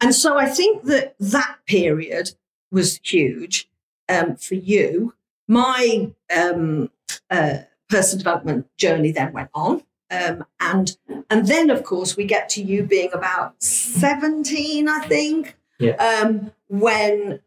and 0.00 0.14
so 0.14 0.36
I 0.38 0.46
think 0.46 0.84
that 0.84 1.14
that 1.20 1.56
period 1.66 2.30
was 2.70 2.98
huge 3.02 3.68
um, 4.08 4.36
for 4.36 4.54
you. 4.54 5.14
My 5.48 6.10
um, 6.34 6.90
uh, 7.30 7.58
personal 7.88 8.18
development 8.18 8.66
journey 8.76 9.12
then 9.12 9.32
went 9.32 9.50
on. 9.54 9.82
Um, 10.10 10.44
and 10.60 10.96
and 11.28 11.46
then 11.46 11.68
of 11.68 11.82
course 11.84 12.16
we 12.16 12.24
get 12.24 12.48
to 12.50 12.62
you 12.62 12.82
being 12.82 13.10
about 13.12 13.62
17 13.62 14.88
i 14.88 15.00
think 15.06 15.54
Yeah. 15.78 15.96
um, 15.96 16.50
when 16.68 17.40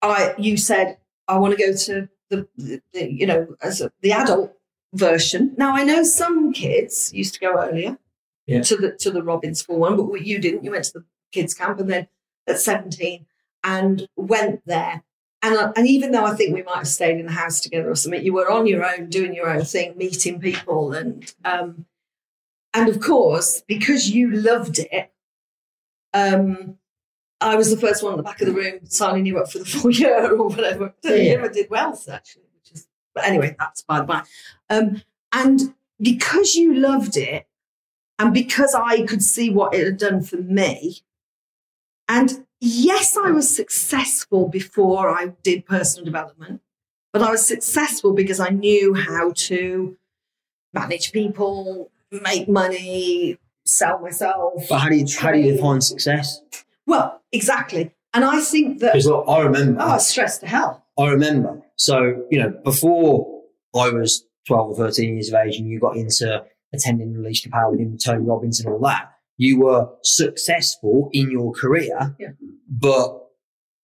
i 0.00 0.34
you 0.38 0.56
said 0.56 0.98
i 1.26 1.36
want 1.36 1.58
to 1.58 1.64
go 1.66 1.76
to 1.76 2.08
the, 2.30 2.46
the, 2.56 2.80
the 2.92 3.12
you 3.12 3.26
know 3.26 3.56
as 3.60 3.80
a, 3.80 3.90
the 4.02 4.12
adult 4.12 4.56
version 4.92 5.52
now 5.56 5.74
i 5.74 5.82
know 5.82 6.04
some 6.04 6.52
kids 6.52 7.12
used 7.12 7.34
to 7.34 7.40
go 7.40 7.60
earlier 7.60 7.98
Yeah. 8.46 8.62
to 8.62 8.76
the 8.76 8.92
to 9.00 9.10
the 9.10 9.24
Robbins 9.24 9.58
school 9.58 9.80
one 9.80 9.96
but 9.96 10.24
you 10.24 10.38
didn't 10.38 10.62
you 10.62 10.70
went 10.70 10.84
to 10.84 11.00
the 11.00 11.04
kids 11.32 11.54
camp 11.54 11.80
and 11.80 11.90
then 11.90 12.06
at 12.46 12.60
17 12.60 13.26
and 13.64 14.08
went 14.14 14.62
there 14.64 15.02
and, 15.44 15.72
and 15.76 15.86
even 15.86 16.10
though 16.12 16.24
I 16.24 16.34
think 16.34 16.54
we 16.54 16.62
might 16.62 16.76
have 16.78 16.88
stayed 16.88 17.20
in 17.20 17.26
the 17.26 17.32
house 17.32 17.60
together 17.60 17.90
or 17.90 17.94
something, 17.94 18.24
you 18.24 18.32
were 18.32 18.50
on 18.50 18.66
your 18.66 18.82
own, 18.84 19.10
doing 19.10 19.34
your 19.34 19.48
own 19.50 19.64
thing, 19.64 19.96
meeting 19.96 20.40
people, 20.40 20.94
and 20.94 21.32
um, 21.44 21.84
and 22.72 22.88
of 22.88 22.98
course, 23.00 23.62
because 23.68 24.10
you 24.10 24.30
loved 24.30 24.78
it, 24.78 25.12
um, 26.14 26.78
I 27.40 27.56
was 27.56 27.70
the 27.70 27.76
first 27.76 28.02
one 28.02 28.14
at 28.14 28.16
the 28.16 28.22
back 28.22 28.40
of 28.40 28.46
the 28.46 28.54
room 28.54 28.80
signing 28.84 29.26
you 29.26 29.38
up 29.38 29.50
for 29.50 29.58
the 29.58 29.64
full 29.66 29.90
year 29.90 30.34
or 30.34 30.48
whatever. 30.48 30.94
You 31.04 31.14
Yeah. 31.14 31.34
never 31.36 31.48
did 31.50 31.68
well, 31.68 32.00
actually. 32.10 32.44
Which 32.56 32.72
is, 32.72 32.86
but 33.14 33.24
anyway, 33.24 33.54
that's 33.58 33.82
by 33.82 33.98
the 34.00 34.06
by. 34.06 34.22
Um, 34.70 35.02
and 35.32 35.74
because 36.00 36.54
you 36.54 36.74
loved 36.74 37.16
it, 37.16 37.46
and 38.18 38.32
because 38.32 38.74
I 38.74 39.04
could 39.04 39.22
see 39.22 39.50
what 39.50 39.74
it 39.74 39.84
had 39.84 39.98
done 39.98 40.22
for 40.22 40.36
me, 40.36 41.00
and 42.08 42.43
yes, 42.64 43.16
I 43.16 43.30
was 43.30 43.54
successful 43.54 44.48
before 44.48 45.08
I 45.08 45.32
did 45.42 45.66
personal 45.66 46.04
development, 46.04 46.60
but 47.12 47.22
I 47.22 47.30
was 47.30 47.46
successful 47.46 48.14
because 48.14 48.40
I 48.40 48.48
knew 48.48 48.94
how 48.94 49.32
to 49.34 49.96
manage 50.72 51.12
people, 51.12 51.90
make 52.10 52.48
money, 52.48 53.38
sell 53.66 53.98
myself. 54.00 54.64
But 54.68 54.78
how 54.78 54.88
do 54.88 54.96
you, 54.96 55.06
how 55.18 55.32
do 55.32 55.38
you 55.38 55.52
define 55.52 55.80
success? 55.80 56.40
Well, 56.86 57.22
exactly. 57.32 57.92
And 58.12 58.24
I 58.24 58.40
think 58.40 58.80
that, 58.80 58.92
Because 58.92 59.06
look, 59.06 59.24
I 59.28 59.40
remember. 59.40 59.80
oh, 59.82 59.94
it's 59.96 60.06
stress 60.06 60.38
to 60.38 60.46
hell. 60.46 60.84
I 60.98 61.08
remember. 61.08 61.60
So, 61.76 62.24
you 62.30 62.38
know, 62.38 62.50
before 62.64 63.42
I 63.74 63.90
was 63.90 64.24
12 64.46 64.70
or 64.70 64.74
13 64.74 65.14
years 65.14 65.28
of 65.28 65.34
age 65.34 65.56
and 65.56 65.68
you 65.68 65.80
got 65.80 65.96
into 65.96 66.44
attending 66.72 67.14
Unleash 67.14 67.42
the 67.42 67.50
Power 67.50 67.72
Within, 67.72 67.98
Tony 67.98 68.24
Robbins 68.24 68.60
and 68.60 68.72
all 68.72 68.78
that, 68.80 69.10
you 69.36 69.60
were 69.60 69.88
successful 70.02 71.10
in 71.12 71.30
your 71.30 71.52
career. 71.52 72.14
Yeah. 72.18 72.30
But 72.68 73.20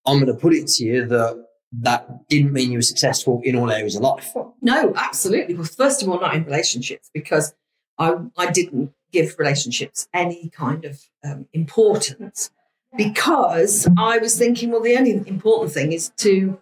I'm 0.06 0.18
going 0.20 0.26
to 0.26 0.34
put 0.40 0.54
it 0.54 0.66
to 0.68 0.84
you 0.84 1.06
that 1.06 1.46
that 1.80 2.28
didn't 2.28 2.52
mean 2.52 2.72
you 2.72 2.78
were 2.78 2.82
successful 2.82 3.40
in 3.44 3.56
all 3.56 3.70
areas 3.70 3.94
of 3.96 4.02
life. 4.02 4.32
No, 4.60 4.92
absolutely. 4.96 5.54
Well, 5.54 5.64
first 5.64 6.02
of 6.02 6.08
all, 6.08 6.18
not 6.20 6.34
in 6.34 6.44
relationships 6.44 7.10
because 7.14 7.54
I, 7.98 8.14
I 8.36 8.50
didn't 8.50 8.92
give 9.12 9.36
relationships 9.38 10.08
any 10.14 10.48
kind 10.50 10.84
of 10.84 11.00
um, 11.24 11.46
importance 11.52 12.50
because 12.96 13.88
I 13.98 14.18
was 14.18 14.36
thinking, 14.36 14.70
well, 14.70 14.80
the 14.82 14.96
only 14.96 15.12
important 15.26 15.72
thing 15.72 15.92
is 15.92 16.10
to, 16.18 16.58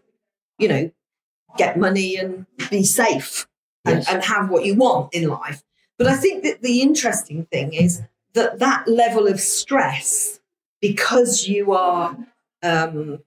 you 0.58 0.68
know, 0.68 0.90
get 1.56 1.78
money 1.78 2.16
and 2.16 2.44
be 2.70 2.84
safe 2.84 3.46
and, 3.84 3.98
Yes. 3.98 4.08
and 4.12 4.22
have 4.24 4.50
what 4.50 4.64
you 4.66 4.74
want 4.74 5.14
in 5.14 5.28
life. 5.28 5.62
But 5.96 6.06
I 6.06 6.16
think 6.16 6.44
that 6.44 6.60
the 6.62 6.82
interesting 6.82 7.46
thing 7.46 7.72
is 7.72 8.02
that 8.34 8.58
that 8.58 8.86
level 8.88 9.26
of 9.26 9.40
stress, 9.40 10.40
because 10.80 11.46
you 11.48 11.72
are 11.72 12.16
um, 12.62 13.20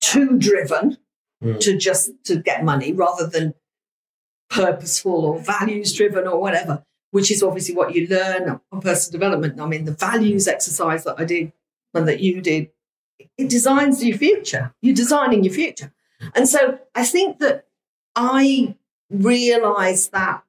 too 0.00 0.38
driven 0.38 0.98
Mm. 1.42 1.60
to 1.60 1.76
just 1.76 2.12
to 2.24 2.36
get 2.36 2.64
money 2.64 2.94
rather 2.94 3.26
than 3.26 3.52
purposeful 4.48 5.26
or 5.26 5.38
values 5.38 5.92
driven 5.92 6.26
or 6.26 6.40
whatever, 6.40 6.82
which 7.10 7.30
is 7.30 7.42
obviously 7.42 7.74
what 7.74 7.94
you 7.94 8.06
learn 8.08 8.58
on 8.72 8.80
personal 8.80 9.12
development. 9.20 9.60
I 9.60 9.66
mean, 9.66 9.84
the 9.84 9.92
values 9.92 10.48
exercise 10.48 11.04
that 11.04 11.20
I 11.20 11.26
did 11.26 11.52
and 11.92 12.08
that 12.08 12.20
you 12.20 12.40
did, 12.40 12.70
it 13.36 13.50
designs 13.50 14.02
your 14.02 14.16
future. 14.16 14.72
You're 14.80 14.94
designing 14.94 15.44
your 15.44 15.52
future. 15.52 15.92
And 16.34 16.48
so 16.48 16.78
I 16.94 17.04
think 17.04 17.38
that 17.40 17.66
I 18.14 18.76
realized 19.10 20.12
that 20.12 20.42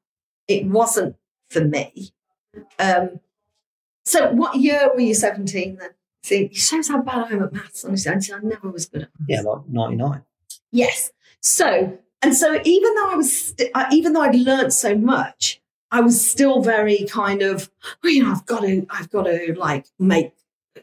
it 0.47 0.67
wasn't 0.67 1.17
for 1.49 1.65
me. 1.65 2.13
Um, 2.79 3.19
so 4.07 4.31
what 4.31 4.55
year 4.55 4.89
were 4.93 5.01
you 5.01 5.13
17 5.13 5.75
then? 5.75 5.89
See, 6.23 6.45
it 6.45 6.55
shows 6.55 6.87
how 6.87 7.01
bad 7.01 7.25
I 7.25 7.33
am 7.33 7.43
at 7.43 7.53
maths. 7.53 7.83
Honestly, 7.83 8.11
I 8.33 8.39
never 8.41 8.69
was 8.69 8.85
good 8.85 9.03
at 9.03 9.09
maths. 9.19 9.27
Yeah, 9.27 9.41
like 9.41 9.67
99. 9.67 10.23
Yes. 10.71 11.11
So, 11.41 11.97
and 12.21 12.35
so 12.35 12.61
even 12.63 12.95
though 12.95 13.11
I 13.11 13.15
was, 13.15 13.47
st- 13.47 13.71
uh, 13.75 13.85
even 13.91 14.13
though 14.13 14.21
I'd 14.21 14.35
learned 14.35 14.73
so 14.73 14.95
much, 14.95 15.61
I 15.91 15.99
was 15.99 16.25
still 16.25 16.61
very 16.61 17.05
kind 17.09 17.41
of, 17.41 17.69
well, 18.01 18.13
you 18.13 18.23
know, 18.23 18.31
I've 18.31 18.45
got 18.45 18.61
to, 18.61 18.85
I've 18.89 19.09
got 19.09 19.23
to 19.23 19.53
like 19.57 19.87
make, 19.99 20.33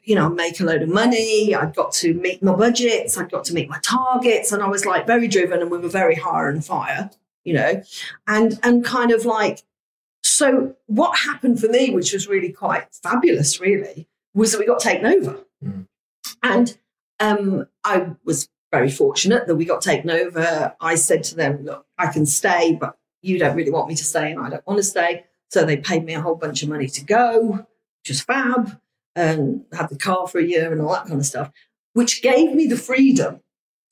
you 0.02 0.14
know, 0.14 0.28
make 0.28 0.60
a 0.60 0.64
load 0.64 0.82
of 0.82 0.90
money. 0.90 1.54
I've 1.54 1.74
got 1.74 1.92
to 1.94 2.12
meet 2.12 2.42
my 2.42 2.54
budgets. 2.54 3.16
I've 3.16 3.30
got 3.30 3.44
to 3.46 3.54
meet 3.54 3.70
my 3.70 3.78
targets. 3.82 4.52
And 4.52 4.62
I 4.62 4.68
was 4.68 4.84
like 4.84 5.06
very 5.06 5.28
driven 5.28 5.62
and 5.62 5.70
we 5.70 5.78
were 5.78 5.88
very 5.88 6.14
hire 6.14 6.48
on 6.48 6.60
fire, 6.60 7.10
you 7.42 7.54
know, 7.54 7.82
and, 8.26 8.58
and 8.62 8.84
kind 8.84 9.12
of 9.12 9.24
like, 9.24 9.62
so 10.34 10.74
what 10.86 11.16
happened 11.16 11.60
for 11.60 11.68
me, 11.68 11.90
which 11.90 12.12
was 12.12 12.26
really 12.26 12.50
quite 12.50 12.86
fabulous, 13.02 13.60
really, 13.60 14.08
was 14.34 14.50
that 14.52 14.58
we 14.58 14.66
got 14.66 14.80
taken 14.80 15.06
over. 15.06 15.44
Mm. 15.64 15.86
And 16.42 16.78
um, 17.20 17.68
I 17.84 18.10
was 18.24 18.48
very 18.72 18.90
fortunate 18.90 19.46
that 19.46 19.54
we 19.54 19.64
got 19.64 19.80
taken 19.80 20.10
over. 20.10 20.74
I 20.80 20.96
said 20.96 21.22
to 21.24 21.36
them, 21.36 21.64
look, 21.64 21.86
I 21.96 22.08
can 22.08 22.26
stay, 22.26 22.74
but 22.74 22.98
you 23.22 23.38
don't 23.38 23.56
really 23.56 23.70
want 23.70 23.88
me 23.88 23.94
to 23.94 24.04
stay 24.04 24.32
and 24.32 24.40
I 24.40 24.50
don't 24.50 24.66
want 24.66 24.78
to 24.78 24.84
stay. 24.84 25.24
So 25.50 25.64
they 25.64 25.76
paid 25.76 26.04
me 26.04 26.14
a 26.14 26.20
whole 26.20 26.34
bunch 26.34 26.64
of 26.64 26.68
money 26.68 26.88
to 26.88 27.04
go, 27.04 27.66
which 28.00 28.08
was 28.08 28.20
fab, 28.20 28.80
and 29.14 29.64
had 29.72 29.88
the 29.88 29.96
car 29.96 30.26
for 30.26 30.40
a 30.40 30.44
year 30.44 30.72
and 30.72 30.80
all 30.80 30.92
that 30.92 31.06
kind 31.06 31.20
of 31.20 31.26
stuff, 31.26 31.52
which 31.92 32.22
gave 32.22 32.52
me 32.54 32.66
the 32.66 32.76
freedom 32.76 33.40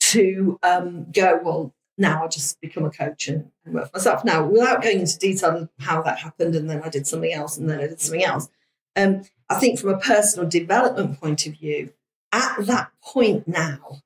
to 0.01 0.59
um, 0.61 1.07
go, 1.13 1.39
well, 1.41 1.73
now 1.97 2.23
I 2.23 2.27
just 2.27 2.59
become 2.61 2.85
a 2.85 2.89
coach 2.89 3.27
and, 3.27 3.51
and 3.65 3.73
work 3.73 3.91
for 3.91 3.97
myself. 3.97 4.25
Now, 4.25 4.45
without 4.45 4.81
going 4.81 5.01
into 5.01 5.17
detail 5.17 5.57
of 5.57 5.69
how 5.79 6.01
that 6.01 6.19
happened, 6.19 6.55
and 6.55 6.69
then 6.69 6.81
I 6.83 6.89
did 6.89 7.07
something 7.07 7.33
else, 7.33 7.57
and 7.57 7.69
then 7.69 7.79
I 7.79 7.87
did 7.87 8.01
something 8.01 8.23
else. 8.23 8.49
Um, 8.95 9.23
I 9.49 9.59
think 9.59 9.79
from 9.79 9.89
a 9.89 9.99
personal 9.99 10.49
development 10.49 11.19
point 11.19 11.45
of 11.45 11.53
view, 11.53 11.93
at 12.31 12.65
that 12.65 12.91
point 13.03 13.47
now, 13.47 14.01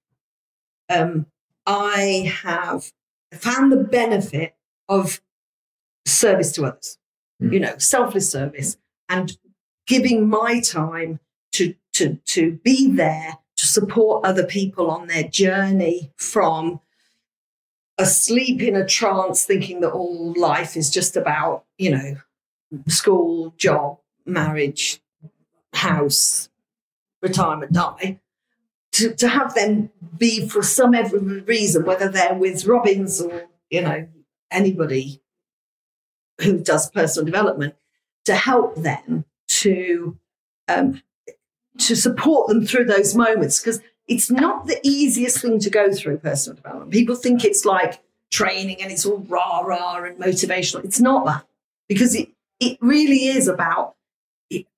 um, 0.90 1.28
I 1.66 2.32
have 2.44 2.92
found 3.34 3.72
the 3.72 3.78
benefit 3.78 4.56
of 4.90 5.22
service 6.06 6.52
to 6.54 6.66
others, 6.66 6.98
Mm. 7.42 7.54
you 7.54 7.60
know, 7.60 7.78
selfless 7.78 8.32
service 8.32 8.78
and 9.10 9.38
giving 9.86 10.28
my 10.28 10.60
time 10.60 11.20
to, 11.52 11.76
to, 11.94 12.16
to 12.26 12.54
be 12.64 12.92
there 12.92 13.38
to 13.58 13.66
support 13.66 14.26
other 14.26 14.44
people 14.44 14.90
on 14.90 15.08
their 15.08 15.24
journey 15.24 16.12
from 16.18 16.80
asleep 17.98 18.62
in 18.62 18.76
a 18.76 18.86
trance, 18.86 19.46
thinking 19.46 19.82
that 19.82 19.92
all 19.92 20.34
life 20.38 20.78
is 20.78 20.90
just 20.90 21.16
about, 21.16 21.66
you 21.78 21.92
know, 21.92 22.18
school, 22.88 23.54
job, 23.58 24.00
marriage, 24.26 25.02
house, 25.74 26.50
retirement, 27.22 27.74
die. 27.74 28.20
To, 28.94 29.14
to 29.16 29.28
have 29.28 29.54
them 29.54 29.92
be 30.18 30.48
for 30.48 30.64
some 30.64 30.92
reason, 30.92 31.86
whether 31.86 32.10
they're 32.10 32.34
with 32.34 32.66
Robbins 32.66 33.22
or, 33.22 33.48
you 33.70 33.82
know, 33.82 34.08
anybody 34.50 35.22
who 36.42 36.60
does 36.60 36.90
personal 36.90 37.26
development, 37.26 37.76
to 38.26 38.36
help 38.36 38.76
them 38.76 39.26
to 39.48 40.18
um, 40.68 41.02
to 41.78 41.96
support 41.96 42.48
them 42.48 42.66
through 42.66 42.86
those 42.86 43.16
moments 43.16 43.60
because 43.60 43.80
it's 44.08 44.30
not 44.32 44.68
the 44.68 44.80
easiest 44.84 45.42
thing 45.42 45.60
to 45.60 45.70
go 45.70 45.92
through 45.92 46.18
personal 46.20 46.56
development. 46.56 46.92
People 46.92 47.16
think 47.16 47.44
it's 47.44 47.66
like 47.66 48.00
training 48.32 48.82
and 48.82 48.92
it's 48.92 49.06
all 49.06 49.18
rah 49.28 49.60
rah 49.62 50.04
and 50.04 50.18
motivational. 50.18 50.84
It's 50.84 51.00
not 51.00 51.26
that 51.26 51.46
because 51.90 52.16
it 52.16 52.30
it 52.60 52.78
really 52.82 53.28
is 53.28 53.48
about 53.48 53.96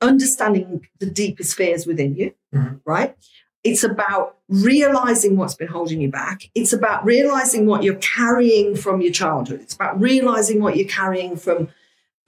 understanding 0.01 0.87
the 0.99 1.05
deepest 1.05 1.55
fears 1.55 1.85
within 1.85 2.15
you, 2.15 2.33
Mhm. 2.53 2.81
right? 2.85 3.15
It's 3.63 3.83
about 3.83 4.37
realizing 4.47 5.35
what's 5.37 5.53
been 5.55 5.67
holding 5.67 6.01
you 6.01 6.09
back. 6.09 6.49
It's 6.55 6.73
about 6.73 7.05
realizing 7.05 7.65
what 7.65 7.83
you're 7.83 7.95
carrying 7.95 8.75
from 8.75 9.01
your 9.01 9.11
childhood. 9.11 9.61
It's 9.61 9.75
about 9.75 9.99
realizing 9.99 10.61
what 10.61 10.75
you're 10.77 10.87
carrying 10.87 11.35
from 11.35 11.69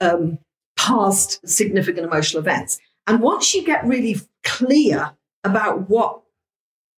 um, 0.00 0.38
past 0.76 1.46
significant 1.48 2.04
emotional 2.04 2.40
events. 2.40 2.78
And 3.06 3.20
once 3.20 3.54
you 3.54 3.62
get 3.64 3.84
really 3.86 4.20
clear 4.44 5.12
about 5.44 5.88
what 5.88 6.22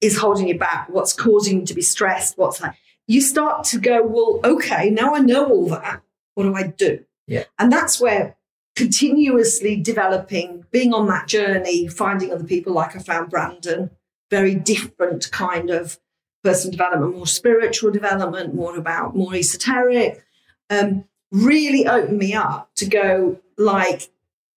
is 0.05 0.18
holding 0.18 0.48
you 0.48 0.59
back, 0.59 0.88
what's 0.90 1.14
causing 1.14 1.61
you 1.61 1.66
to 1.66 1.74
be 1.74 1.82
stressed, 1.82 2.36
what's 2.36 2.59
that, 2.59 2.76
you 3.07 3.20
start 3.20 3.64
to 3.64 3.78
go, 3.78 4.02
well, 4.02 4.40
okay, 4.44 4.90
now 4.90 5.14
I 5.14 5.20
know 5.20 5.46
all 5.46 5.68
that. 5.68 6.02
What 6.34 6.44
do 6.44 6.55
I 6.55 6.66
do? 6.66 7.05
Yeah. 7.26 7.44
And 7.59 7.72
that's 7.72 8.00
where 8.00 8.36
continuously 8.76 9.80
developing, 9.80 10.64
being 10.70 10.92
on 10.92 11.07
that 11.07 11.26
journey, 11.26 11.88
finding 11.88 12.32
other 12.32 12.44
people 12.44 12.74
like 12.74 12.94
I 12.94 12.98
found 12.98 13.30
Brandon, 13.30 13.90
very 14.30 14.55
different 14.55 15.30
kind 15.30 15.70
of 15.70 15.98
personal 16.42 16.72
development, 16.72 17.16
more 17.16 17.26
spiritual 17.26 17.90
development, 17.90 18.55
more 18.55 18.76
about 18.76 19.16
more 19.16 19.34
esoteric, 19.34 20.22
um, 20.68 21.05
really 21.30 21.86
opened 21.86 22.18
me 22.18 22.34
up 22.34 22.70
to 22.76 22.86
go 22.86 23.40
like 23.57 24.11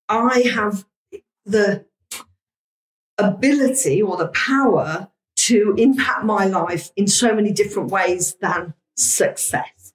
I 0.10 0.52
have 0.54 0.86
the 1.46 1.86
ability 3.18 4.02
or 4.02 4.18
the 4.18 4.28
power 4.28 5.10
to 5.38 5.74
impact 5.78 6.26
my 6.26 6.46
life 6.46 6.92
in 6.96 7.08
so 7.08 7.34
many 7.34 7.52
different 7.52 7.92
ways 7.92 8.36
than 8.42 8.74
success. 8.96 9.94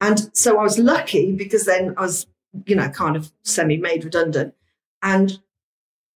And 0.00 0.30
so 0.36 0.58
I 0.58 0.62
was 0.62 0.78
lucky 0.78 1.32
because 1.32 1.64
then 1.64 1.94
I 1.96 2.02
was, 2.02 2.26
you 2.66 2.76
know, 2.76 2.88
kind 2.88 3.16
of 3.16 3.32
semi 3.42 3.76
made 3.76 4.04
redundant. 4.04 4.54
And 5.02 5.38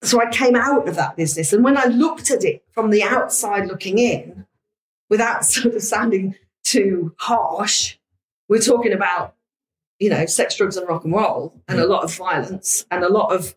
so 0.02 0.20
I 0.20 0.30
came 0.30 0.56
out 0.56 0.88
of 0.88 0.96
that 0.96 1.16
business. 1.16 1.52
And 1.52 1.64
when 1.64 1.76
I 1.76 1.84
looked 1.84 2.30
at 2.30 2.44
it 2.44 2.64
from 2.72 2.90
the 2.90 3.02
outside 3.02 3.66
looking 3.66 3.98
in, 3.98 4.46
without 5.08 5.44
sort 5.44 5.74
of 5.74 5.82
sounding 5.82 6.36
too 6.62 7.14
harsh, 7.18 7.96
we're 8.48 8.60
talking 8.60 8.92
about, 8.92 9.34
you 9.98 10.10
know, 10.10 10.26
sex, 10.26 10.56
drugs, 10.56 10.76
and 10.76 10.88
rock 10.88 11.04
and 11.04 11.12
roll, 11.12 11.54
and 11.68 11.78
a 11.78 11.84
mm. 11.84 11.88
lot 11.88 12.04
of 12.04 12.14
violence, 12.14 12.86
and 12.90 13.04
a 13.04 13.12
lot 13.12 13.32
of 13.32 13.54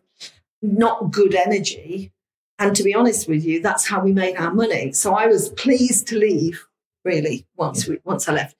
not 0.60 1.10
good 1.10 1.34
energy. 1.34 2.12
And 2.58 2.74
to 2.76 2.82
be 2.82 2.94
honest 2.94 3.28
with 3.28 3.44
you, 3.44 3.60
that's 3.60 3.86
how 3.86 4.00
we 4.00 4.12
made 4.12 4.36
our 4.36 4.52
money. 4.52 4.92
So 4.92 5.14
I 5.14 5.26
was 5.26 5.48
pleased 5.50 6.06
to 6.08 6.18
leave, 6.18 6.66
really, 7.04 7.46
once 7.56 7.86
we 7.86 7.98
once 8.04 8.28
I 8.28 8.34
left. 8.34 8.56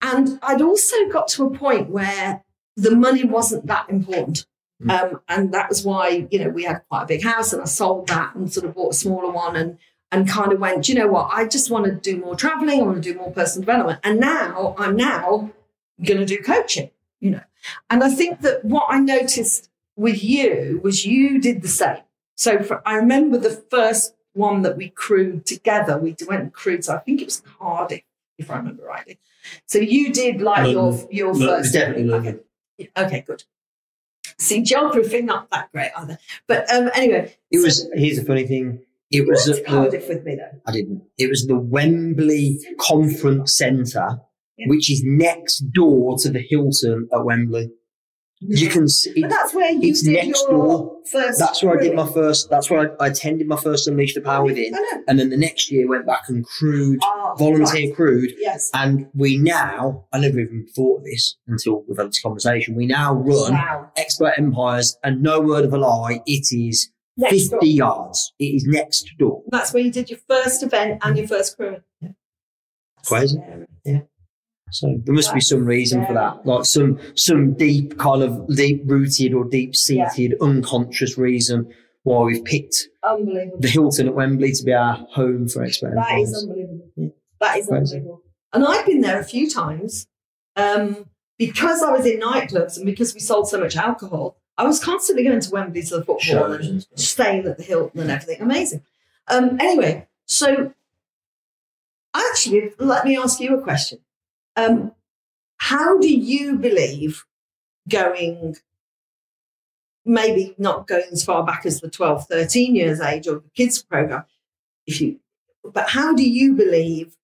And 0.00 0.38
I'd 0.42 0.62
also 0.62 1.08
got 1.08 1.28
to 1.28 1.46
a 1.46 1.50
point 1.50 1.90
where 1.90 2.44
the 2.76 2.94
money 2.94 3.24
wasn't 3.24 3.66
that 3.66 3.88
important. 3.88 4.46
Um, 4.88 5.20
and 5.28 5.54
that 5.54 5.68
was 5.68 5.84
why, 5.84 6.26
you 6.30 6.38
know, 6.38 6.50
we 6.50 6.64
had 6.64 6.82
quite 6.88 7.04
a 7.04 7.06
big 7.06 7.22
house 7.22 7.52
and 7.52 7.62
I 7.62 7.64
sold 7.64 8.08
that 8.08 8.34
and 8.34 8.52
sort 8.52 8.66
of 8.66 8.74
bought 8.74 8.92
a 8.92 8.96
smaller 8.96 9.30
one 9.30 9.56
and 9.56 9.78
and 10.12 10.28
kind 10.28 10.52
of 10.52 10.60
went, 10.60 10.88
you 10.88 10.94
know 10.94 11.08
what, 11.08 11.30
I 11.32 11.46
just 11.46 11.70
want 11.70 11.86
to 11.86 11.92
do 11.92 12.20
more 12.20 12.36
traveling, 12.36 12.80
I 12.80 12.84
want 12.84 13.02
to 13.02 13.12
do 13.12 13.18
more 13.18 13.32
personal 13.32 13.64
development. 13.64 14.00
And 14.04 14.20
now 14.20 14.76
I'm 14.78 14.94
now 14.94 15.50
gonna 16.04 16.26
do 16.26 16.38
coaching, 16.38 16.90
you 17.20 17.30
know. 17.30 17.42
And 17.90 18.04
I 18.04 18.10
think 18.10 18.42
that 18.42 18.64
what 18.64 18.86
I 18.88 19.00
noticed 19.00 19.70
with 19.96 20.22
you 20.22 20.80
was 20.84 21.04
you 21.04 21.40
did 21.40 21.62
the 21.62 21.68
same. 21.68 22.02
So 22.36 22.62
for, 22.62 22.86
I 22.86 22.96
remember 22.96 23.38
the 23.38 23.50
first 23.70 24.14
one 24.32 24.62
that 24.62 24.76
we 24.76 24.88
crewed 24.90 25.46
together. 25.46 25.96
We 25.98 26.16
went 26.26 26.42
and 26.42 26.52
crewed, 26.52 26.84
so 26.84 26.94
I 26.94 26.98
think 26.98 27.20
it 27.20 27.26
was 27.26 27.40
Cardiff, 27.58 28.02
if 28.38 28.50
I 28.50 28.56
remember 28.56 28.84
rightly. 28.84 29.18
So 29.66 29.78
you 29.78 30.12
did 30.12 30.40
like 30.40 30.70
your 30.70 30.90
London. 30.90 31.08
your 31.10 31.34
Look, 31.34 31.48
first 31.48 31.66
it's 31.66 31.74
definitely 31.74 32.04
London. 32.04 32.40
Okay. 32.80 32.90
Okay, 32.96 33.20
good. 33.26 33.44
See, 34.38 34.62
geography 34.62 35.22
not 35.22 35.48
that 35.50 35.70
great 35.70 35.92
either. 35.96 36.18
But 36.48 36.68
um, 36.72 36.90
anyway, 36.94 37.36
It 37.52 37.62
was. 37.62 37.88
Here's 37.94 38.18
the 38.18 38.24
funny 38.24 38.46
thing. 38.46 38.80
It 39.12 39.28
was 39.28 39.48
at 39.48 39.56
to 39.56 39.62
the, 39.62 39.68
Cardiff 39.68 40.08
with 40.08 40.24
me 40.24 40.34
though. 40.36 40.60
I 40.66 40.72
didn't. 40.72 41.02
It 41.18 41.28
was 41.30 41.46
the 41.46 41.56
Wembley 41.56 42.58
Conference 42.80 43.56
Centre, 43.56 44.18
Yeah. 44.56 44.66
which 44.68 44.90
is 44.90 45.02
next 45.04 45.58
door 45.72 46.16
to 46.18 46.30
the 46.30 46.40
Hilton 46.40 47.08
at 47.12 47.24
Wembley. 47.24 47.70
You 48.46 48.68
can 48.68 48.88
see. 48.88 49.22
But 49.22 49.30
that's 49.30 49.54
where 49.54 49.70
you 49.70 49.90
it's 49.90 50.02
did 50.02 50.26
next 50.26 50.42
your 50.42 50.50
door. 50.50 50.96
first. 51.10 51.38
That's 51.38 51.62
where 51.62 51.78
I 51.78 51.82
did 51.82 51.94
my 51.94 52.06
first. 52.06 52.50
That's 52.50 52.68
where 52.70 52.94
I, 53.00 53.04
I 53.04 53.08
attended 53.08 53.46
my 53.48 53.56
first 53.56 53.88
Unleash 53.88 54.14
the 54.14 54.20
Power 54.20 54.44
Within, 54.44 54.72
know. 54.72 54.80
and 55.08 55.18
then 55.18 55.30
the 55.30 55.36
next 55.36 55.70
year 55.70 55.88
went 55.88 56.06
back 56.06 56.24
and 56.28 56.44
crewed, 56.44 56.98
Ah, 57.02 57.34
volunteer 57.36 57.86
right. 57.86 57.94
crewed, 57.96 58.32
Yes. 58.38 58.70
and 58.74 59.06
we 59.14 59.38
now. 59.38 60.06
I 60.12 60.18
never 60.18 60.40
even 60.40 60.66
thought 60.74 60.98
of 60.98 61.04
this 61.04 61.36
until 61.46 61.84
we've 61.88 61.96
had 61.96 62.08
this 62.08 62.20
conversation. 62.20 62.74
We 62.74 62.86
now 62.86 63.14
run 63.14 63.52
Wow. 63.52 63.90
Expert 63.96 64.34
Empires, 64.36 64.96
and 65.02 65.22
no 65.22 65.40
word 65.40 65.64
of 65.64 65.72
a 65.72 65.78
lie, 65.78 66.20
it 66.26 66.46
is 66.52 66.90
Next 67.16 67.48
door. 67.48 67.60
fifty 67.60 67.70
yards. 67.74 68.32
It 68.38 68.44
is 68.56 68.64
next 68.66 69.08
door. 69.18 69.42
That's 69.50 69.72
where 69.72 69.82
you 69.82 69.90
did 69.92 70.10
your 70.10 70.18
first 70.28 70.62
event 70.62 71.00
and 71.02 71.16
your 71.16 71.28
first 71.28 71.56
crewing. 71.56 71.82
Crazy. 73.06 73.38
So 74.74 75.00
there 75.04 75.14
must 75.14 75.32
be 75.32 75.40
some 75.40 75.64
reason 75.64 76.04
for 76.04 76.14
that, 76.14 76.44
like 76.44 76.64
some 76.64 76.98
some 77.14 77.54
deep 77.54 77.96
kind 77.96 78.24
of 78.24 78.48
deep 78.56 78.82
rooted 78.86 79.32
or 79.32 79.44
deep 79.44 79.76
seated 79.76 80.34
unconscious 80.40 81.16
reason 81.16 81.72
why 82.02 82.24
we've 82.24 82.44
picked 82.44 82.88
the 83.02 83.68
Hilton 83.68 84.08
at 84.08 84.14
Wembley 84.14 84.50
to 84.50 84.64
be 84.64 84.72
our 84.72 84.94
home 85.12 85.48
for 85.48 85.62
Expert 85.62 85.94
That 85.94 86.18
is 86.18 86.34
unbelievable. 86.34 86.90
Yeah. 86.96 87.08
That 87.40 87.58
is 87.58 87.68
Crazy. 87.68 87.96
unbelievable. 87.96 88.22
And 88.52 88.64
I've 88.66 88.84
been 88.84 89.00
there 89.00 89.20
a 89.20 89.24
few 89.24 89.48
times 89.48 90.08
um, 90.56 91.06
because 91.38 91.80
I 91.80 91.92
was 91.92 92.04
in 92.04 92.20
nightclubs 92.20 92.76
and 92.76 92.84
because 92.84 93.14
we 93.14 93.20
sold 93.20 93.48
so 93.48 93.60
much 93.60 93.76
alcohol. 93.76 94.38
I 94.58 94.64
was 94.64 94.82
constantly 94.82 95.22
going 95.24 95.40
to 95.40 95.50
Wembley 95.50 95.82
to 95.82 95.98
the 95.98 96.04
football 96.04 96.52
and 96.52 96.64
and 96.64 96.86
staying 96.96 97.46
at 97.46 97.58
the 97.58 97.64
Hilton 97.64 98.00
and 98.00 98.10
everything. 98.10 98.42
Amazing. 98.42 98.82
Um, 99.28 99.56
anyway, 99.60 100.08
so 100.26 100.72
actually, 102.12 102.70
let 102.78 103.04
me 103.04 103.16
ask 103.16 103.40
you 103.40 103.56
a 103.56 103.62
question. 103.62 104.00
Um, 104.56 104.92
how 105.56 105.98
do 105.98 106.08
you 106.08 106.56
believe 106.56 107.24
going, 107.88 108.56
maybe 110.04 110.54
not 110.58 110.86
going 110.86 111.08
as 111.12 111.24
far 111.24 111.44
back 111.44 111.66
as 111.66 111.80
the 111.80 111.90
12, 111.90 112.26
13 112.26 112.76
years 112.76 113.00
age 113.00 113.26
of 113.26 113.42
the 113.42 113.50
kids 113.50 113.82
program, 113.82 114.24
if 114.86 115.00
you, 115.00 115.20
but 115.64 115.88
how 115.90 116.14
do 116.14 116.28
you 116.28 116.54
believe 116.54 117.16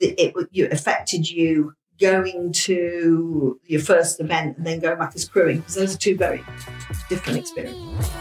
that 0.00 0.20
it 0.22 0.34
you 0.52 0.68
affected 0.70 1.28
you 1.28 1.74
going 2.00 2.52
to 2.52 3.60
your 3.64 3.80
first 3.80 4.20
event 4.20 4.56
and 4.56 4.66
then 4.66 4.78
going 4.78 4.98
back 4.98 5.12
as 5.14 5.28
crewing? 5.28 5.58
Because 5.58 5.74
those 5.74 5.94
are 5.94 5.98
two 5.98 6.16
very 6.16 6.42
different 7.08 7.38
experiences. 7.38 8.12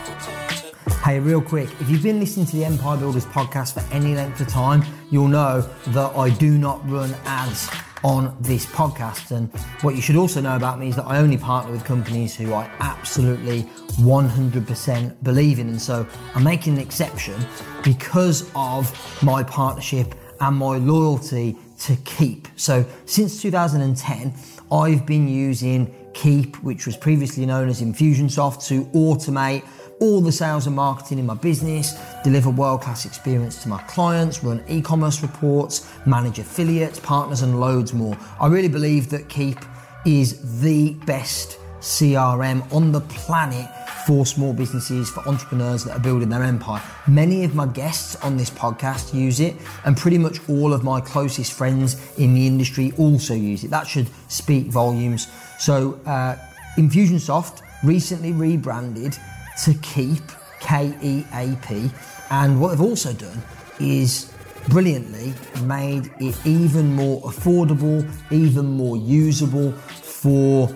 Hey, 1.05 1.19
real 1.19 1.41
quick, 1.41 1.69
if 1.79 1.89
you've 1.89 2.03
been 2.03 2.19
listening 2.19 2.45
to 2.47 2.55
the 2.57 2.65
Empire 2.65 2.97
Builders 2.97 3.25
podcast 3.25 3.73
for 3.73 3.93
any 3.93 4.15
length 4.15 4.41
of 4.41 4.47
time, 4.47 4.83
you'll 5.11 5.27
know 5.27 5.61
that 5.87 6.15
I 6.17 6.29
do 6.31 6.57
not 6.57 6.87
run 6.89 7.13
ads 7.25 7.69
on 8.03 8.35
this 8.39 8.65
podcast. 8.65 9.31
And 9.31 9.51
what 9.81 9.95
you 9.95 10.01
should 10.01 10.15
also 10.15 10.41
know 10.41 10.55
about 10.55 10.79
me 10.79 10.89
is 10.89 10.95
that 10.95 11.05
I 11.05 11.17
only 11.17 11.37
partner 11.37 11.71
with 11.71 11.83
companies 11.83 12.35
who 12.35 12.53
I 12.53 12.69
absolutely 12.79 13.63
100% 14.01 15.23
believe 15.23 15.59
in. 15.59 15.69
And 15.69 15.81
so 15.81 16.07
I'm 16.35 16.43
making 16.43 16.73
an 16.73 16.79
exception 16.79 17.39
because 17.83 18.49
of 18.55 19.23
my 19.23 19.43
partnership 19.43 20.15
and 20.39 20.55
my 20.55 20.77
loyalty 20.77 21.57
to 21.79 21.95
Keap. 21.97 22.47
So 22.55 22.85
since 23.05 23.41
2010, 23.41 24.33
I've 24.71 25.05
been 25.05 25.27
using 25.27 25.93
Keap, 26.13 26.61
which 26.63 26.85
was 26.85 26.97
previously 26.97 27.45
known 27.45 27.69
as 27.69 27.81
Infusionsoft, 27.81 28.65
to 28.67 28.85
automate 28.85 29.63
all 29.99 30.21
the 30.21 30.31
sales 30.31 30.67
and 30.67 30.75
marketing 30.75 31.19
in 31.19 31.25
my 31.25 31.33
business, 31.35 31.97
deliver 32.23 32.49
world 32.49 32.81
class 32.81 33.05
experience 33.05 33.61
to 33.63 33.69
my 33.69 33.81
clients, 33.83 34.43
run 34.43 34.63
e 34.67 34.81
commerce 34.81 35.21
reports, 35.21 35.89
manage 36.05 36.39
affiliates, 36.39 36.99
partners, 36.99 37.41
and 37.41 37.59
loads 37.59 37.93
more. 37.93 38.17
I 38.39 38.47
really 38.47 38.69
believe 38.69 39.09
that 39.09 39.29
Keap 39.29 39.59
is 40.05 40.61
the 40.61 40.93
best 41.05 41.59
CRM 41.81 42.71
on 42.73 42.91
the 42.91 43.01
planet 43.01 43.69
for 44.05 44.25
small 44.25 44.53
businesses, 44.53 45.09
for 45.09 45.27
entrepreneurs 45.27 45.83
that 45.83 45.95
are 45.95 45.99
building 45.99 46.29
their 46.29 46.43
empire. 46.43 46.81
Many 47.07 47.43
of 47.43 47.55
my 47.55 47.67
guests 47.67 48.15
on 48.17 48.37
this 48.37 48.49
podcast 48.49 49.13
use 49.13 49.39
it, 49.39 49.55
and 49.85 49.95
pretty 49.95 50.17
much 50.17 50.39
all 50.49 50.73
of 50.73 50.83
my 50.83 50.99
closest 50.99 51.53
friends 51.53 52.17
in 52.17 52.33
the 52.33 52.47
industry 52.47 52.91
also 52.97 53.33
use 53.33 53.63
it. 53.63 53.69
That 53.69 53.87
should 53.87 54.07
speak 54.27 54.67
volumes. 54.67 55.27
So, 55.59 55.99
uh, 56.05 56.37
Infusionsoft 56.77 57.61
recently 57.83 58.31
rebranded 58.31 59.17
to 59.63 59.73
Keap 59.75 60.23
K 60.59 60.93
E 61.01 61.25
A 61.33 61.55
P. 61.61 61.89
And 62.29 62.59
what 62.59 62.69
they've 62.69 62.81
also 62.81 63.13
done 63.13 63.41
is 63.79 64.31
brilliantly 64.67 65.33
made 65.63 66.11
it 66.19 66.37
even 66.45 66.93
more 66.93 67.21
affordable, 67.21 68.07
even 68.31 68.65
more 68.65 68.97
usable 68.97 69.71
for 69.71 70.69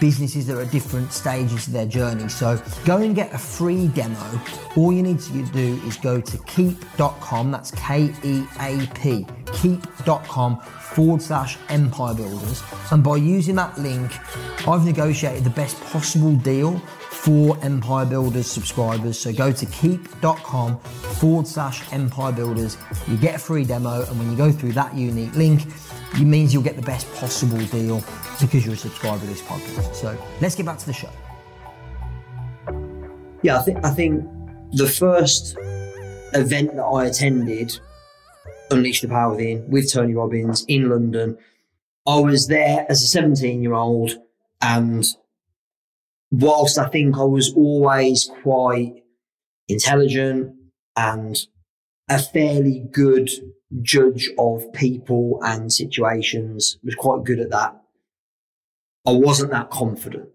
businesses 0.00 0.46
that 0.46 0.56
are 0.56 0.62
at 0.62 0.70
different 0.72 1.12
stages 1.12 1.68
of 1.68 1.72
their 1.72 1.86
journey. 1.86 2.28
So 2.28 2.60
go 2.84 2.96
and 2.96 3.14
get 3.14 3.32
a 3.32 3.38
free 3.38 3.88
demo. 3.88 4.40
All 4.76 4.92
you 4.92 5.02
need 5.02 5.20
to 5.20 5.42
do 5.46 5.80
is 5.86 5.96
go 5.96 6.20
to 6.20 6.38
keap.com, 6.38 7.50
that's 7.50 7.70
K 7.72 8.12
E 8.24 8.44
A 8.60 8.86
P, 8.94 9.26
keap.com 9.52 10.60
forward 10.60 11.22
slash 11.22 11.58
empire 11.68 12.14
builders. 12.14 12.62
And 12.90 13.04
by 13.04 13.16
using 13.16 13.54
that 13.56 13.78
link, 13.78 14.10
I've 14.66 14.84
negotiated 14.84 15.44
the 15.44 15.50
best 15.50 15.80
possible 15.80 16.34
deal 16.34 16.82
for 17.18 17.58
Empire 17.62 18.06
Builders 18.06 18.46
subscribers. 18.46 19.18
So 19.18 19.32
go 19.32 19.50
to 19.50 19.66
keap.com 19.66 20.78
forward 20.78 21.46
slash 21.46 21.92
Empire 21.92 22.32
Builders. 22.32 22.76
You 23.08 23.16
get 23.16 23.34
a 23.34 23.38
free 23.38 23.64
demo, 23.64 24.04
and 24.04 24.18
when 24.18 24.30
you 24.30 24.36
go 24.36 24.52
through 24.52 24.72
that 24.72 24.94
unique 24.94 25.34
link, 25.34 25.66
it 26.14 26.24
means 26.24 26.54
you'll 26.54 26.62
get 26.62 26.76
the 26.76 26.82
best 26.82 27.12
possible 27.14 27.58
deal 27.66 28.02
because 28.40 28.64
you're 28.64 28.74
a 28.74 28.78
subscriber 28.78 29.20
to 29.20 29.26
this 29.26 29.42
podcast. 29.42 29.94
So 29.94 30.16
let's 30.40 30.54
get 30.54 30.64
back 30.64 30.78
to 30.78 30.86
the 30.86 30.92
show. 30.92 31.10
Yeah, 33.42 33.58
I 33.58 33.62
think 33.62 33.84
I 33.84 33.90
think 33.90 34.24
the 34.72 34.86
first 34.86 35.56
event 36.34 36.76
that 36.76 36.84
I 36.84 37.06
attended, 37.06 37.78
Unleash 38.70 39.00
the 39.00 39.08
Power 39.08 39.34
Within, 39.34 39.68
with 39.68 39.92
Tony 39.92 40.14
Robbins 40.14 40.64
in 40.68 40.88
London, 40.88 41.36
I 42.06 42.20
was 42.20 42.46
there 42.46 42.86
as 42.88 43.02
a 43.02 43.06
17 43.06 43.60
year 43.62 43.74
old 43.74 44.12
and 44.62 45.04
whilst 46.30 46.78
I 46.78 46.88
think 46.88 47.16
I 47.16 47.24
was 47.24 47.52
always 47.54 48.30
quite 48.42 49.02
intelligent 49.68 50.54
and 50.96 51.36
a 52.08 52.18
fairly 52.18 52.84
good 52.90 53.30
judge 53.82 54.30
of 54.38 54.72
people 54.72 55.40
and 55.42 55.72
situations, 55.72 56.78
was 56.82 56.94
quite 56.94 57.24
good 57.24 57.40
at 57.40 57.50
that. 57.50 57.80
I 59.06 59.12
wasn't 59.12 59.52
that 59.52 59.70
confident. 59.70 60.28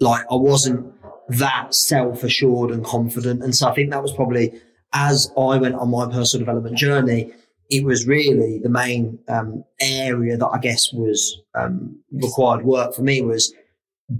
Like 0.00 0.24
I 0.30 0.34
wasn't 0.34 0.92
that 1.28 1.74
self 1.74 2.24
assured 2.24 2.70
and 2.70 2.84
confident. 2.84 3.42
And 3.42 3.54
so 3.54 3.68
I 3.68 3.74
think 3.74 3.90
that 3.90 4.02
was 4.02 4.12
probably 4.12 4.60
as 4.92 5.30
I 5.36 5.56
went 5.56 5.74
on 5.76 5.90
my 5.90 6.06
personal 6.06 6.44
development 6.44 6.76
journey, 6.76 7.32
it 7.70 7.84
was 7.84 8.06
really 8.06 8.58
the 8.58 8.68
main 8.68 9.18
um, 9.28 9.64
area 9.80 10.36
that 10.36 10.46
I 10.46 10.58
guess 10.58 10.92
was 10.92 11.40
um, 11.54 11.98
required 12.10 12.64
work 12.64 12.94
for 12.94 13.02
me 13.02 13.22
was 13.22 13.54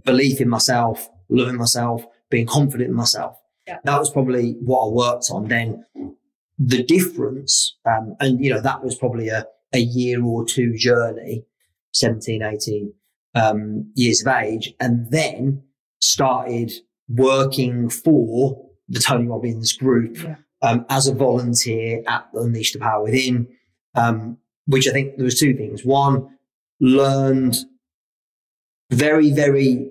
belief 0.04 0.40
in 0.40 0.48
myself, 0.48 1.08
loving 1.36 1.56
myself, 1.56 2.04
being 2.30 2.46
confident 2.46 2.90
in 2.90 2.96
myself. 2.96 3.36
Yeah. 3.66 3.78
That 3.84 3.98
was 3.98 4.10
probably 4.10 4.56
what 4.60 4.86
I 4.86 4.88
worked 4.88 5.28
on. 5.30 5.48
Then 5.48 5.84
the 6.58 6.82
difference, 6.82 7.76
um, 7.86 8.16
and 8.20 8.44
you 8.44 8.52
know, 8.52 8.60
that 8.60 8.82
was 8.82 8.96
probably 8.96 9.28
a, 9.28 9.46
a 9.72 9.78
year 9.78 10.22
or 10.22 10.44
two 10.44 10.76
journey, 10.76 11.44
17, 11.92 12.42
18 12.42 12.92
um, 13.34 13.92
years 13.94 14.24
of 14.24 14.32
age, 14.34 14.74
and 14.80 15.10
then 15.10 15.62
started 16.00 16.72
working 17.08 17.88
for 17.88 18.68
the 18.88 19.00
Tony 19.00 19.26
Robbins 19.26 19.72
group 19.72 20.22
yeah. 20.22 20.36
um, 20.62 20.84
as 20.88 21.06
a 21.06 21.14
volunteer 21.14 22.02
at 22.06 22.26
Unleash 22.34 22.72
the 22.72 22.78
Power 22.78 23.04
Within, 23.04 23.48
um, 23.94 24.38
which 24.66 24.88
I 24.88 24.92
think 24.92 25.16
there 25.16 25.24
was 25.24 25.38
two 25.38 25.54
things. 25.56 25.84
One, 25.84 26.28
learned 26.80 27.56
very, 28.90 29.30
very 29.30 29.90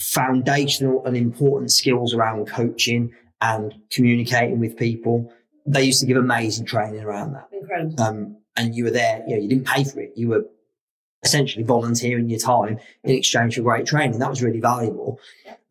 foundational 0.00 1.04
and 1.04 1.16
important 1.16 1.70
skills 1.70 2.14
around 2.14 2.46
coaching 2.46 3.12
and 3.40 3.74
communicating 3.90 4.58
with 4.58 4.76
people. 4.76 5.32
They 5.66 5.84
used 5.84 6.00
to 6.00 6.06
give 6.06 6.16
amazing 6.16 6.66
training 6.66 7.02
around 7.02 7.34
that. 7.34 7.48
Incredible. 7.52 8.02
Um, 8.02 8.36
and 8.56 8.74
you 8.74 8.84
were 8.84 8.90
there, 8.90 9.22
you 9.26 9.36
know, 9.36 9.42
you 9.42 9.48
didn't 9.48 9.66
pay 9.66 9.84
for 9.84 10.00
it. 10.00 10.12
You 10.16 10.28
were 10.28 10.44
essentially 11.22 11.64
volunteering 11.64 12.28
your 12.28 12.38
time 12.38 12.78
in 13.04 13.14
exchange 13.14 13.56
for 13.56 13.62
great 13.62 13.86
training. 13.86 14.18
That 14.18 14.30
was 14.30 14.42
really 14.42 14.60
valuable. 14.60 15.20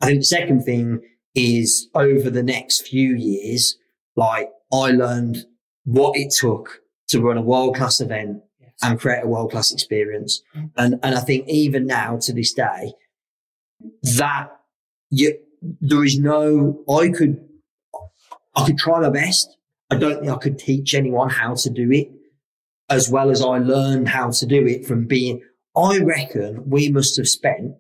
I 0.02 0.08
think 0.08 0.20
the 0.20 0.26
second 0.26 0.64
thing 0.64 1.02
is 1.36 1.90
over 1.94 2.30
the 2.30 2.44
next 2.44 2.88
few 2.88 3.16
years, 3.16 3.78
like 4.16 4.50
I 4.72 4.92
learned 4.92 5.46
what 5.86 6.16
it 6.16 6.32
took 6.32 6.82
to 7.10 7.22
run 7.22 7.38
a 7.38 7.42
world 7.42 7.76
class 7.76 8.00
event 8.00 8.44
yes. 8.60 8.72
and 8.84 9.00
create 9.00 9.24
a 9.24 9.28
world 9.28 9.52
class 9.52 9.72
experience. 9.72 10.42
Mm-hmm. 10.56 10.68
And, 10.78 11.00
and 11.02 11.16
I 11.16 11.22
think 11.22 11.48
even 11.48 11.88
now 11.88 12.18
to 12.22 12.34
this 12.34 12.54
day, 12.54 12.94
that 14.18 14.52
you, 15.10 15.38
there 15.82 16.04
is 16.04 16.20
no, 16.20 16.84
I 16.90 17.10
could, 17.10 17.44
I 18.56 18.66
could 18.66 18.78
try 18.78 19.00
my 19.00 19.10
best. 19.10 19.58
I 19.90 19.96
don't 19.96 20.20
think 20.20 20.32
I 20.32 20.38
could 20.38 20.60
teach 20.60 20.94
anyone 20.94 21.30
how 21.30 21.56
to 21.56 21.70
do 21.70 21.92
it 21.92 22.12
as 22.90 23.10
well 23.10 23.30
as 23.30 23.42
I 23.42 23.60
learned 23.60 24.10
how 24.10 24.32
to 24.32 24.46
do 24.46 24.66
it 24.66 24.86
from 24.86 25.06
being, 25.06 25.42
I 25.76 26.00
reckon 26.00 26.70
we 26.70 26.90
must 26.90 27.18
have 27.18 27.28
spent 27.28 27.76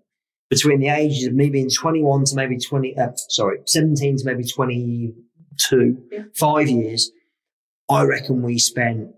between 0.49 0.79
the 0.79 0.89
ages 0.89 1.25
of 1.25 1.33
me 1.33 1.49
being 1.49 1.69
21 1.69 2.25
to 2.25 2.35
maybe 2.35 2.57
20, 2.57 2.97
uh, 2.97 3.09
sorry, 3.29 3.59
17 3.65 4.17
to 4.17 4.25
maybe 4.25 4.43
22, 4.43 6.07
yeah. 6.11 6.23
five 6.35 6.69
years. 6.69 7.11
I 7.89 8.03
reckon 8.03 8.43
we 8.43 8.59
spent 8.59 9.09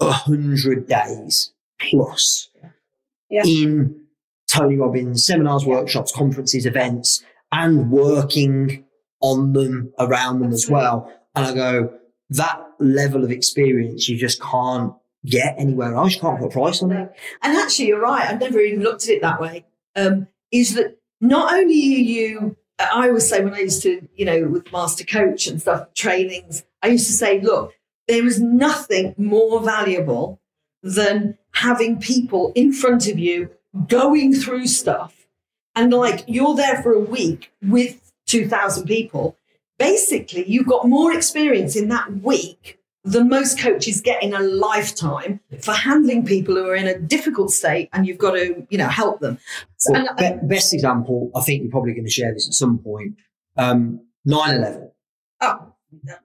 a 0.00 0.12
hundred 0.12 0.86
days 0.86 1.52
plus 1.80 2.48
yeah. 3.30 3.42
in 3.44 4.06
Tony 4.58 4.76
Robbins 4.76 5.24
seminars, 5.24 5.64
workshops, 5.64 6.12
conferences, 6.12 6.66
events, 6.66 7.24
and 7.52 7.90
working 7.90 8.84
on 9.20 9.52
them 9.52 9.92
around 9.98 10.40
them 10.40 10.52
as 10.52 10.68
well. 10.68 11.12
And 11.34 11.46
I 11.46 11.54
go, 11.54 11.92
that 12.30 12.62
level 12.80 13.24
of 13.24 13.30
experience 13.30 14.08
you 14.08 14.16
just 14.16 14.40
can't 14.42 14.92
get 15.24 15.54
anywhere 15.58 15.94
else. 15.94 16.14
You 16.14 16.20
can't 16.20 16.38
put 16.38 16.46
a 16.46 16.50
price 16.50 16.82
on 16.82 16.92
it. 16.92 17.12
And 17.42 17.56
actually, 17.56 17.88
you're 17.88 18.00
right. 18.00 18.28
I've 18.28 18.40
never 18.40 18.58
even 18.60 18.82
looked 18.82 19.04
at 19.04 19.10
it 19.10 19.22
that 19.22 19.40
way. 19.40 19.64
Um, 19.94 20.28
is 20.50 20.74
that 20.74 20.98
not 21.20 21.52
only 21.52 21.74
are 21.74 21.98
you, 21.98 22.56
I 22.78 23.08
always 23.08 23.28
say 23.28 23.42
when 23.42 23.54
I 23.54 23.60
used 23.60 23.82
to, 23.82 24.08
you 24.14 24.24
know, 24.24 24.48
with 24.48 24.72
Master 24.72 25.04
Coach 25.04 25.46
and 25.46 25.60
stuff, 25.60 25.92
trainings, 25.94 26.64
I 26.82 26.88
used 26.88 27.06
to 27.06 27.12
say, 27.12 27.40
look, 27.40 27.74
there 28.06 28.26
is 28.26 28.40
nothing 28.40 29.14
more 29.18 29.60
valuable 29.60 30.40
than 30.82 31.36
having 31.52 31.98
people 31.98 32.52
in 32.54 32.72
front 32.72 33.08
of 33.08 33.18
you 33.18 33.50
going 33.86 34.34
through 34.34 34.66
stuff. 34.66 35.26
And 35.74 35.92
like 35.92 36.24
you're 36.26 36.56
there 36.56 36.82
for 36.82 36.92
a 36.92 37.00
week 37.00 37.52
with 37.62 38.12
2000 38.26 38.86
people. 38.86 39.36
Basically 39.78 40.44
you've 40.48 40.66
got 40.66 40.88
more 40.88 41.12
experience 41.12 41.76
in 41.76 41.88
that 41.88 42.12
week 42.22 42.78
than 43.04 43.28
most 43.28 43.58
coaches 43.58 44.00
get 44.00 44.22
in 44.22 44.34
a 44.34 44.40
lifetime 44.40 45.40
for 45.60 45.72
handling 45.72 46.24
people 46.24 46.54
who 46.54 46.66
are 46.68 46.74
in 46.74 46.86
a 46.86 46.98
difficult 46.98 47.50
state 47.50 47.88
and 47.92 48.06
you've 48.06 48.18
got 48.18 48.32
to 48.32 48.66
you 48.70 48.78
know 48.78 48.88
help 48.88 49.20
them. 49.20 49.38
Well, 49.88 50.06
and, 50.18 50.40
be- 50.40 50.46
best 50.46 50.74
example 50.74 51.30
i 51.34 51.40
think 51.40 51.62
you're 51.62 51.70
probably 51.70 51.92
going 51.92 52.04
to 52.04 52.10
share 52.10 52.32
this 52.34 52.48
at 52.48 52.54
some 52.54 52.78
point 52.78 53.14
um, 53.56 54.00
9-11 54.26 54.90
oh 55.40 55.72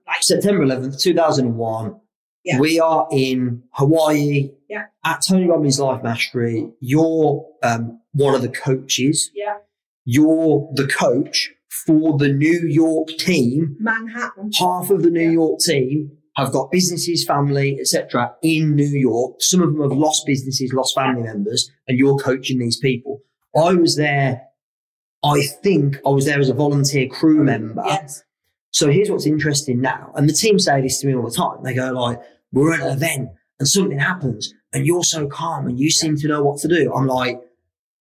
like 0.07 0.21
september 0.21 0.65
11th 0.65 0.99
2001 0.99 1.99
yeah. 2.43 2.59
We 2.59 2.79
are 2.79 3.07
in 3.11 3.63
Hawaii 3.71 4.51
yeah. 4.69 4.85
at 5.05 5.23
Tony 5.27 5.45
Robbins 5.47 5.79
Life 5.79 6.03
Mastery. 6.03 6.69
You're 6.79 7.45
um, 7.63 7.99
one 8.13 8.35
of 8.35 8.41
the 8.41 8.49
coaches. 8.49 9.31
Yeah. 9.33 9.57
You're 10.05 10.69
the 10.73 10.87
coach 10.87 11.51
for 11.69 12.17
the 12.17 12.27
New 12.31 12.67
York 12.67 13.07
team, 13.17 13.75
Manhattan. 13.79 14.51
half 14.59 14.89
of 14.89 15.03
the 15.03 15.09
New 15.09 15.21
Yeah. 15.21 15.31
York 15.31 15.59
team 15.59 16.11
have 16.35 16.51
got 16.51 16.71
businesses, 16.71 17.23
family, 17.25 17.77
etc. 17.79 18.33
in 18.41 18.75
New 18.75 18.87
York. 18.87 19.35
Some 19.39 19.61
of 19.61 19.71
them 19.73 19.81
have 19.81 19.97
lost 19.97 20.25
businesses, 20.25 20.73
lost 20.73 20.95
family 20.95 21.23
members, 21.23 21.69
and 21.87 21.97
you're 21.97 22.17
coaching 22.17 22.59
these 22.59 22.77
people. 22.77 23.19
I 23.55 23.73
was 23.75 23.95
there. 23.97 24.41
I 25.23 25.41
think 25.63 25.97
I 26.05 26.09
was 26.09 26.25
there 26.25 26.39
as 26.39 26.49
a 26.49 26.53
volunteer 26.53 27.07
crew 27.07 27.43
member. 27.43 27.83
Yes. 27.85 28.23
So 28.71 28.89
here's 28.89 29.09
what's 29.11 29.27
interesting 29.27 29.79
now, 29.81 30.11
and 30.15 30.27
the 30.27 30.33
team 30.33 30.57
say 30.57 30.81
this 30.81 30.99
to 31.01 31.07
me 31.07 31.15
all 31.15 31.23
the 31.23 31.35
time. 31.35 31.63
They 31.63 31.75
go 31.75 31.91
like, 31.91 32.19
"We're 32.53 32.73
at 32.73 32.79
an 32.79 32.93
event 32.93 33.29
and 33.59 33.67
something 33.67 33.99
happens, 33.99 34.53
and 34.71 34.85
you're 34.85 35.03
so 35.03 35.27
calm 35.27 35.67
and 35.67 35.77
you 35.77 35.91
seem 35.91 36.15
to 36.17 36.27
know 36.29 36.41
what 36.41 36.59
to 36.59 36.69
do." 36.69 36.93
I'm 36.93 37.07
like, 37.07 37.41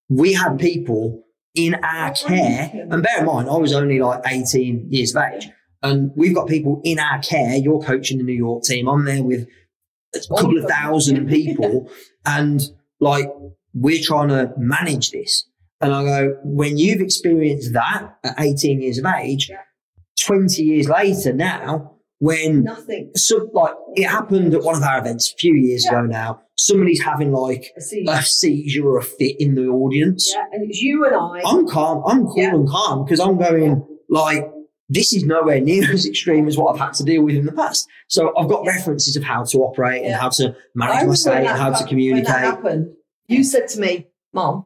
"We 0.09 0.31
had 0.33 0.57
people 0.57 1.23
in 1.55 1.75
our 1.75 2.13
care, 2.13 2.71
and 2.89 3.03
bear 3.03 3.19
in 3.19 3.25
mind, 3.25 3.49
I 3.49 3.57
was 3.57 3.73
only 3.73 3.99
like 3.99 4.21
18 4.25 4.87
years 4.89 5.13
of 5.15 5.23
age, 5.23 5.49
and 5.81 6.11
we've 6.15 6.33
got 6.33 6.47
people 6.47 6.79
in 6.85 6.99
our 6.99 7.19
care. 7.19 7.57
You're 7.57 7.81
coaching 7.81 8.17
the 8.19 8.23
New 8.23 8.33
York 8.33 8.63
team. 8.63 8.87
I'm 8.87 9.03
there 9.03 9.23
with 9.23 9.47
a 10.15 10.19
couple 10.29 10.57
of 10.57 10.69
thousand 10.69 11.27
people, 11.37 11.89
and 12.25 12.61
like 13.01 13.27
we're 13.73 14.01
trying 14.01 14.29
to 14.29 14.53
manage 14.57 15.11
this." 15.11 15.45
And 15.83 15.93
I 15.93 16.03
go, 16.05 16.37
when 16.45 16.77
you've 16.77 17.01
experienced 17.01 17.73
that 17.73 18.15
at 18.23 18.39
18 18.39 18.81
years 18.81 18.99
of 18.99 19.05
age, 19.05 19.51
20 20.21 20.63
years 20.63 20.87
later 20.87 21.33
now, 21.33 21.92
when 22.27 22.63
Nothing. 22.63 23.11
so 23.15 23.49
like 23.53 23.73
it 23.95 24.07
happened 24.07 24.53
at 24.53 24.61
one 24.63 24.75
of 24.75 24.83
our 24.83 24.97
events 24.99 25.31
a 25.33 25.35
few 25.37 25.53
years 25.55 25.83
Yeah. 25.85 25.91
ago 25.99 26.01
now, 26.07 26.41
somebody's 26.55 27.01
having 27.01 27.31
like 27.33 27.63
I 27.77 27.81
see. 27.81 28.05
a 28.07 28.21
seizure 28.21 28.87
or 28.87 28.97
a 28.97 29.03
fit 29.03 29.35
in 29.41 29.55
the 29.55 29.67
audience. 29.67 30.31
Yeah, 30.33 30.45
and 30.53 30.69
it's 30.69 30.81
you 30.81 31.05
and 31.05 31.15
I. 31.15 31.41
I'm 31.45 31.67
calm, 31.67 32.01
I'm 32.05 32.25
cool 32.25 32.37
Yeah. 32.43 32.55
and 32.55 32.67
calm 32.69 33.03
because 33.03 33.19
I'm 33.19 33.37
going 33.37 33.85
like, 34.09 34.49
this 34.89 35.11
is 35.13 35.25
nowhere 35.25 35.59
near 35.59 35.83
as 35.97 36.05
extreme 36.05 36.47
as 36.47 36.55
what 36.57 36.73
I've 36.73 36.79
had 36.79 36.93
to 36.99 37.03
deal 37.03 37.23
with 37.23 37.35
in 37.35 37.45
the 37.45 37.51
past. 37.51 37.87
So 38.07 38.31
I've 38.37 38.47
got 38.49 38.63
Yeah. 38.63 38.71
references 38.75 39.15
of 39.17 39.23
how 39.23 39.43
to 39.43 39.57
operate 39.67 40.03
and 40.05 40.13
how 40.13 40.29
to 40.37 40.55
manage 40.75 41.07
my 41.07 41.13
state 41.15 41.45
and 41.45 41.57
how 41.63 41.71
to 41.73 41.85
communicate. 41.85 42.25
When 42.25 42.41
that 42.41 42.45
happened, 42.55 42.93
you 43.27 43.43
said 43.43 43.67
to 43.69 43.79
me, 43.81 44.07
"Mom," 44.33 44.65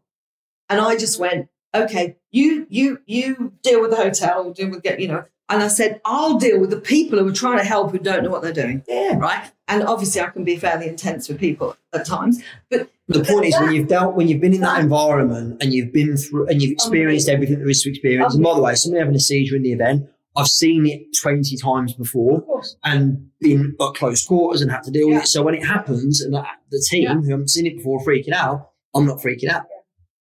and 0.69 0.79
I 0.79 0.95
just 0.95 1.19
went, 1.19 1.47
"Okay, 1.73 2.17
you 2.29 2.67
you 2.69 2.99
you 3.05 3.53
deal 3.63 3.81
with 3.81 3.91
the 3.91 3.97
hotel, 3.97 4.51
deal 4.51 4.69
with 4.69 4.83
get 4.83 4.99
you 4.99 5.07
know." 5.07 5.23
And 5.49 5.63
I 5.63 5.67
said, 5.69 6.01
"I'll 6.03 6.37
deal 6.37 6.59
with 6.59 6.69
the 6.71 6.79
people 6.81 7.19
who 7.19 7.27
are 7.27 7.31
trying 7.33 7.57
to 7.59 7.63
help 7.63 7.91
who 7.91 7.99
don't 7.99 8.23
know 8.23 8.29
what 8.29 8.41
they're 8.41 8.51
doing." 8.53 8.83
Yeah. 8.87 9.15
Right? 9.17 9.49
And 9.69 9.83
obviously, 9.83 10.21
I 10.21 10.27
can 10.27 10.43
be 10.43 10.57
fairly 10.57 10.87
intense 10.87 11.29
with 11.29 11.39
people 11.39 11.75
at 11.93 12.05
times, 12.05 12.41
but 12.69 12.89
The 13.07 13.23
point 13.23 13.45
is 13.45 13.55
when 13.59 13.73
you've 13.73 13.87
dealt, 13.87 14.15
when 14.15 14.27
you've 14.27 14.41
been 14.41 14.53
in 14.53 14.61
that 14.61 14.75
that- 14.75 14.81
environment 14.83 15.61
and 15.61 15.73
you've 15.73 15.93
been 15.93 16.17
through 16.17 16.47
and 16.47 16.61
you've 16.61 16.71
experienced 16.73 17.29
everything 17.29 17.59
there 17.59 17.69
is 17.69 17.81
to 17.83 17.89
experience. 17.89 18.35
And 18.35 18.43
by 18.43 18.53
the 18.55 18.61
way, 18.61 18.75
somebody 18.75 18.99
having 18.99 19.15
a 19.15 19.19
seizure 19.19 19.55
in 19.55 19.63
the 19.63 19.71
event, 19.71 20.07
I've 20.35 20.47
seen 20.47 20.85
it 20.85 21.01
20 21.21 21.55
times 21.57 21.93
before 21.93 22.37
of 22.39 22.45
course, 22.45 22.75
and 22.83 23.29
been 23.39 23.73
at 23.81 23.93
close 23.95 24.25
quarters 24.25 24.61
and 24.61 24.69
had 24.69 24.83
to 24.83 24.91
deal 24.91 25.07
Yeah. 25.07 25.15
with 25.15 25.23
it. 25.23 25.27
So 25.27 25.41
when 25.43 25.55
it 25.55 25.65
happens 25.65 26.21
and 26.21 26.33
the, 26.33 26.43
the 26.71 26.85
team 26.89 27.03
Yeah. 27.03 27.13
who 27.15 27.29
haven't 27.31 27.49
seen 27.49 27.65
it 27.65 27.77
before 27.77 27.99
freaking 28.05 28.33
out, 28.33 28.69
I'm 28.93 29.05
not 29.05 29.19
freaking 29.19 29.49
out. 29.49 29.63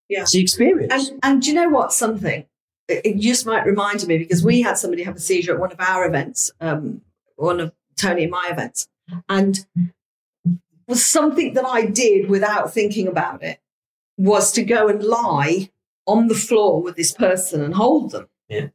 Yeah. 0.08 0.22
It's 0.22 0.32
the 0.32 0.40
experience. 0.40 0.92
And 1.10 1.18
and 1.24 1.42
do 1.42 1.48
you 1.50 1.54
know 1.54 1.68
what? 1.68 1.92
Something 1.92 2.46
it, 2.88 3.18
just 3.18 3.46
might 3.46 3.66
remind 3.66 4.06
me 4.06 4.18
because 4.18 4.44
we 4.44 4.62
had 4.62 4.78
somebody 4.78 5.02
have 5.02 5.16
a 5.16 5.20
seizure 5.20 5.54
at 5.54 5.60
one 5.60 5.72
of 5.72 5.80
our 5.80 6.06
events, 6.06 6.50
um, 6.60 7.00
one 7.36 7.60
of 7.60 7.72
Tony 7.96 8.22
and 8.24 8.30
my 8.30 8.48
events, 8.50 8.88
and 9.28 9.66
was 10.86 11.06
something 11.06 11.54
that 11.54 11.64
I 11.64 11.86
did 11.86 12.28
without 12.28 12.72
thinking 12.72 13.08
about 13.08 13.42
it 13.42 13.60
was 14.16 14.52
to 14.52 14.62
go 14.62 14.88
and 14.88 15.02
lie 15.02 15.70
on 16.06 16.28
the 16.28 16.34
floor 16.34 16.80
with 16.80 16.96
this 16.96 17.12
person 17.12 17.62
and 17.62 17.74
hold 17.74 18.12
them. 18.12 18.28
Yeah. 18.48 18.68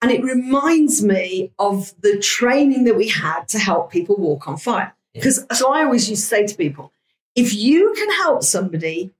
And 0.00 0.10
it 0.10 0.22
reminds 0.22 1.02
me 1.02 1.52
of 1.58 1.92
the 2.00 2.18
training 2.18 2.84
that 2.84 2.96
we 2.96 3.08
had 3.08 3.48
to 3.48 3.58
help 3.58 3.90
people 3.90 4.16
walk 4.16 4.48
on 4.48 4.56
fire. 4.56 4.94
Yeah. 5.12 5.20
Because 5.20 5.44
so 5.52 5.72
I 5.72 5.84
always 5.84 6.08
used 6.08 6.22
to 6.22 6.28
say 6.28 6.46
to 6.46 6.56
people, 6.56 6.92
if 7.34 7.52
you 7.54 7.94
can 7.96 8.10
help 8.12 8.42
somebody 8.42 9.12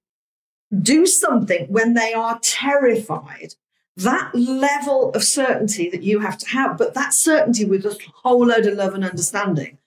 do 0.82 1.06
something 1.06 1.66
when 1.68 1.94
they 1.94 2.12
are 2.14 2.38
terrified, 2.42 3.54
that 3.98 4.32
level 4.32 5.10
of 5.12 5.24
certainty 5.24 5.90
that 5.90 6.04
you 6.04 6.20
have 6.20 6.38
to 6.38 6.48
have, 6.50 6.78
but 6.78 6.94
that 6.94 7.12
certainty 7.12 7.64
with 7.64 7.84
a 7.84 7.98
whole 8.22 8.46
load 8.46 8.66
of 8.66 8.74
love 8.74 8.94
and 8.94 9.04
understanding. 9.04 9.78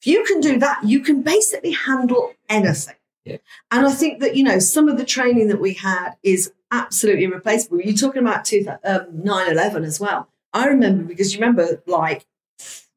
If 0.00 0.06
you 0.06 0.24
can 0.24 0.40
do 0.40 0.58
that, 0.60 0.84
you 0.84 1.00
can 1.00 1.22
basically 1.22 1.72
handle 1.72 2.34
anything. 2.48 2.94
Yeah. 3.24 3.38
And 3.72 3.84
I 3.86 3.90
think 3.90 4.20
that, 4.20 4.36
you 4.36 4.44
know, 4.44 4.60
some 4.60 4.88
of 4.88 4.98
the 4.98 5.04
training 5.04 5.48
that 5.48 5.60
we 5.60 5.74
had 5.74 6.12
is 6.22 6.52
absolutely 6.70 7.24
irreplaceable. 7.24 7.80
You're 7.80 7.96
talking 7.96 8.22
about 8.22 8.52
um, 8.84 9.06
9-11 9.24 9.84
as 9.84 9.98
well. 9.98 10.28
I 10.52 10.66
remember 10.66 11.02
because 11.02 11.34
you 11.34 11.40
remember 11.40 11.82
like 11.86 12.24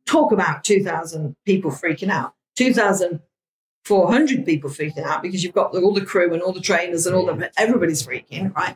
talk 0.06 0.32
about 0.32 0.64
2,000 0.64 1.36
people 1.46 1.72
freaking 1.72 2.10
out, 2.10 2.36
2,400 2.58 4.46
people 4.46 4.70
freaking 4.70 5.04
out 5.04 5.24
because 5.24 5.44
you've 5.44 5.56
got 5.56 5.76
all 5.76 5.94
the 5.96 6.06
crew 6.06 6.32
and 6.32 6.44
all 6.44 6.54
the 6.54 6.62
trainers 6.62 7.08
and 7.08 7.16
all 7.16 7.26
the, 7.26 7.52
everybody's 7.58 8.06
freaking, 8.06 8.56
right? 8.56 8.76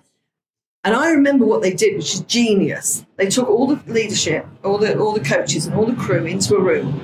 And 0.86 0.96
I 0.96 1.12
remember 1.12 1.46
what 1.46 1.62
they 1.62 1.74
did, 1.74 1.96
which 1.96 2.14
is 2.14 2.22
genius. 2.22 3.06
They 3.16 3.28
took 3.28 3.50
all 3.50 3.68
the 3.68 3.92
leadership, 3.92 4.46
all 4.66 4.78
the 4.78 5.00
all 5.00 5.14
the 5.14 5.24
coaches 5.24 5.66
and 5.66 5.76
all 5.76 5.86
the 5.86 5.96
crew 5.96 6.26
into 6.26 6.56
a 6.56 6.62
room. 6.62 7.00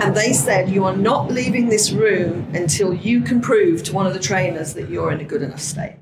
And 0.00 0.16
they 0.16 0.32
said, 0.32 0.70
You 0.70 0.84
are 0.84 0.96
not 0.96 1.30
leaving 1.30 1.68
this 1.68 1.90
room 1.90 2.48
until 2.54 2.94
you 2.94 3.20
can 3.20 3.42
prove 3.42 3.82
to 3.84 3.92
one 3.92 4.06
of 4.06 4.14
the 4.14 4.20
trainers 4.20 4.72
that 4.74 4.88
you're 4.88 5.12
in 5.12 5.20
a 5.20 5.24
good 5.24 5.42
enough 5.42 5.60
state. 5.60 5.96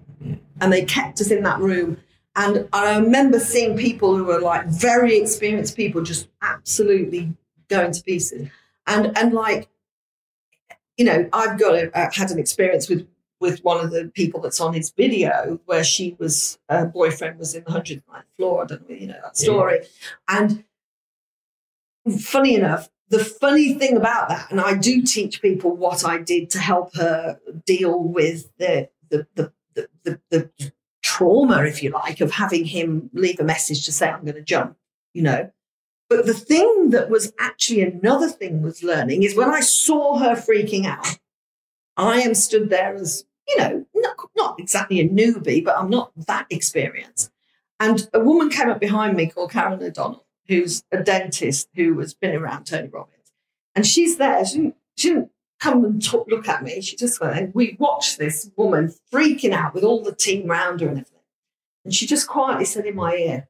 And 0.60 0.72
they 0.72 0.84
kept 0.84 1.20
us 1.20 1.30
in 1.30 1.42
that 1.42 1.58
room. 1.58 1.96
And 2.36 2.68
I 2.72 2.98
remember 2.98 3.40
seeing 3.40 3.76
people 3.76 4.14
who 4.14 4.24
were 4.24 4.40
like 4.40 4.66
very 4.66 5.16
experienced 5.16 5.76
people 5.76 6.02
just 6.02 6.28
absolutely 6.42 7.34
going 7.68 7.90
to 7.92 8.02
pieces. 8.02 8.48
And 8.86 9.16
and 9.18 9.32
like, 9.32 9.68
you 10.96 11.04
know, 11.04 11.28
I've 11.32 11.58
got 11.58 11.74
a, 11.74 12.10
had 12.12 12.30
an 12.30 12.38
experience 12.38 12.88
with 12.88 13.08
with 13.40 13.62
one 13.64 13.84
of 13.84 13.90
the 13.90 14.10
people 14.14 14.40
that's 14.40 14.60
on 14.60 14.72
his 14.72 14.90
video 14.90 15.60
where 15.66 15.84
she 15.84 16.16
was 16.18 16.58
her 16.68 16.86
boyfriend 16.86 17.38
was 17.38 17.54
in 17.54 17.64
the 17.64 17.70
109th 17.70 18.02
floor. 18.36 18.62
I 18.62 18.66
don't 18.66 18.88
know, 18.88 18.96
you 18.96 19.06
know 19.08 19.20
that 19.22 19.36
story. 19.36 19.80
And 20.28 20.64
funny 22.18 22.54
enough, 22.54 22.88
the 23.08 23.24
funny 23.24 23.74
thing 23.74 23.96
about 23.96 24.28
that, 24.28 24.50
and 24.50 24.60
I 24.60 24.74
do 24.74 25.02
teach 25.02 25.40
people 25.40 25.76
what 25.76 26.04
I 26.04 26.18
did 26.18 26.50
to 26.50 26.58
help 26.58 26.94
her 26.96 27.38
deal 27.64 28.02
with 28.02 28.50
the 28.58 28.88
the 29.10 29.26
the 29.34 29.52
the, 29.74 29.88
the, 30.04 30.20
the 30.30 30.72
trauma, 31.02 31.64
if 31.64 31.82
you 31.82 31.90
like, 31.90 32.20
of 32.20 32.32
having 32.32 32.64
him 32.64 33.10
leave 33.12 33.38
a 33.38 33.44
message 33.44 33.84
to 33.84 33.92
say, 33.92 34.08
I'm 34.08 34.22
going 34.22 34.34
to 34.34 34.42
jump, 34.42 34.76
you 35.14 35.22
know. 35.22 35.50
But 36.08 36.26
the 36.26 36.34
thing 36.34 36.90
that 36.90 37.10
was 37.10 37.32
actually 37.38 37.82
another 37.82 38.28
thing 38.28 38.62
was 38.62 38.82
learning 38.82 39.22
is 39.22 39.36
when 39.36 39.50
I 39.50 39.60
saw 39.60 40.18
her 40.18 40.34
freaking 40.34 40.86
out, 40.86 41.18
I 41.96 42.20
am 42.20 42.34
stood 42.34 42.70
there 42.70 42.94
as, 42.94 43.24
you 43.48 43.56
know, 43.58 43.86
not, 43.94 44.16
not 44.36 44.60
exactly 44.60 45.00
a 45.00 45.08
newbie, 45.08 45.64
but 45.64 45.78
I'm 45.78 45.90
not 45.90 46.12
that 46.26 46.46
experienced. 46.50 47.30
And 47.80 48.08
a 48.12 48.20
woman 48.20 48.50
came 48.50 48.70
up 48.70 48.80
behind 48.80 49.16
me 49.16 49.26
called 49.26 49.52
Karen 49.52 49.82
O'Donnell, 49.82 50.26
who's 50.48 50.82
a 50.92 51.02
dentist 51.02 51.68
who 51.74 51.98
has 51.98 52.14
been 52.14 52.34
around 52.34 52.64
Tony 52.64 52.88
Robbins. 52.88 53.32
And 53.74 53.86
she's 53.86 54.16
there. 54.16 54.44
She 54.44 54.56
didn't, 54.56 54.76
she 54.96 55.08
didn't 55.10 55.30
come 55.60 55.84
and 55.84 56.02
talk, 56.02 56.26
look 56.28 56.48
at 56.48 56.62
me. 56.62 56.80
She 56.80 56.96
just 56.96 57.20
went, 57.20 57.36
and 57.36 57.54
we 57.54 57.76
watched 57.78 58.18
this 58.18 58.50
woman 58.56 58.94
freaking 59.12 59.52
out 59.52 59.74
with 59.74 59.84
all 59.84 60.02
the 60.02 60.14
team 60.14 60.46
round 60.46 60.80
her 60.80 60.88
and 60.88 60.98
everything. 60.98 61.12
And 61.84 61.94
she 61.94 62.06
just 62.06 62.26
quietly 62.26 62.64
said 62.64 62.86
in 62.86 62.96
my 62.96 63.14
ear, 63.14 63.48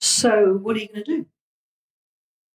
So, 0.00 0.58
what 0.62 0.76
are 0.76 0.80
you 0.80 0.88
going 0.88 1.04
to 1.04 1.16
do? 1.16 1.26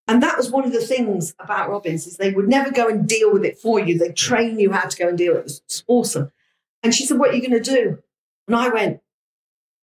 And 0.08 0.22
that 0.22 0.38
was 0.38 0.50
one 0.50 0.64
of 0.64 0.72
the 0.72 0.80
things 0.80 1.34
about 1.38 1.68
Robbins 1.68 2.06
is 2.06 2.16
they 2.16 2.32
would 2.32 2.48
never 2.48 2.70
go 2.70 2.88
and 2.88 3.06
deal 3.06 3.32
with 3.32 3.44
it 3.44 3.58
for 3.58 3.78
you. 3.78 3.98
They 3.98 4.10
train 4.10 4.58
you 4.58 4.72
how 4.72 4.88
to 4.88 4.96
go 4.96 5.08
and 5.08 5.18
deal 5.18 5.34
with 5.34 5.44
it. 5.44 5.50
It 5.50 5.62
was 5.66 5.84
awesome. 5.86 6.32
And 6.82 6.94
she 6.94 7.04
said, 7.04 7.18
What 7.18 7.30
are 7.30 7.34
you 7.34 7.46
going 7.46 7.62
to 7.62 7.70
do? 7.70 8.02
And 8.46 8.56
I 8.56 8.68
went, 8.68 9.00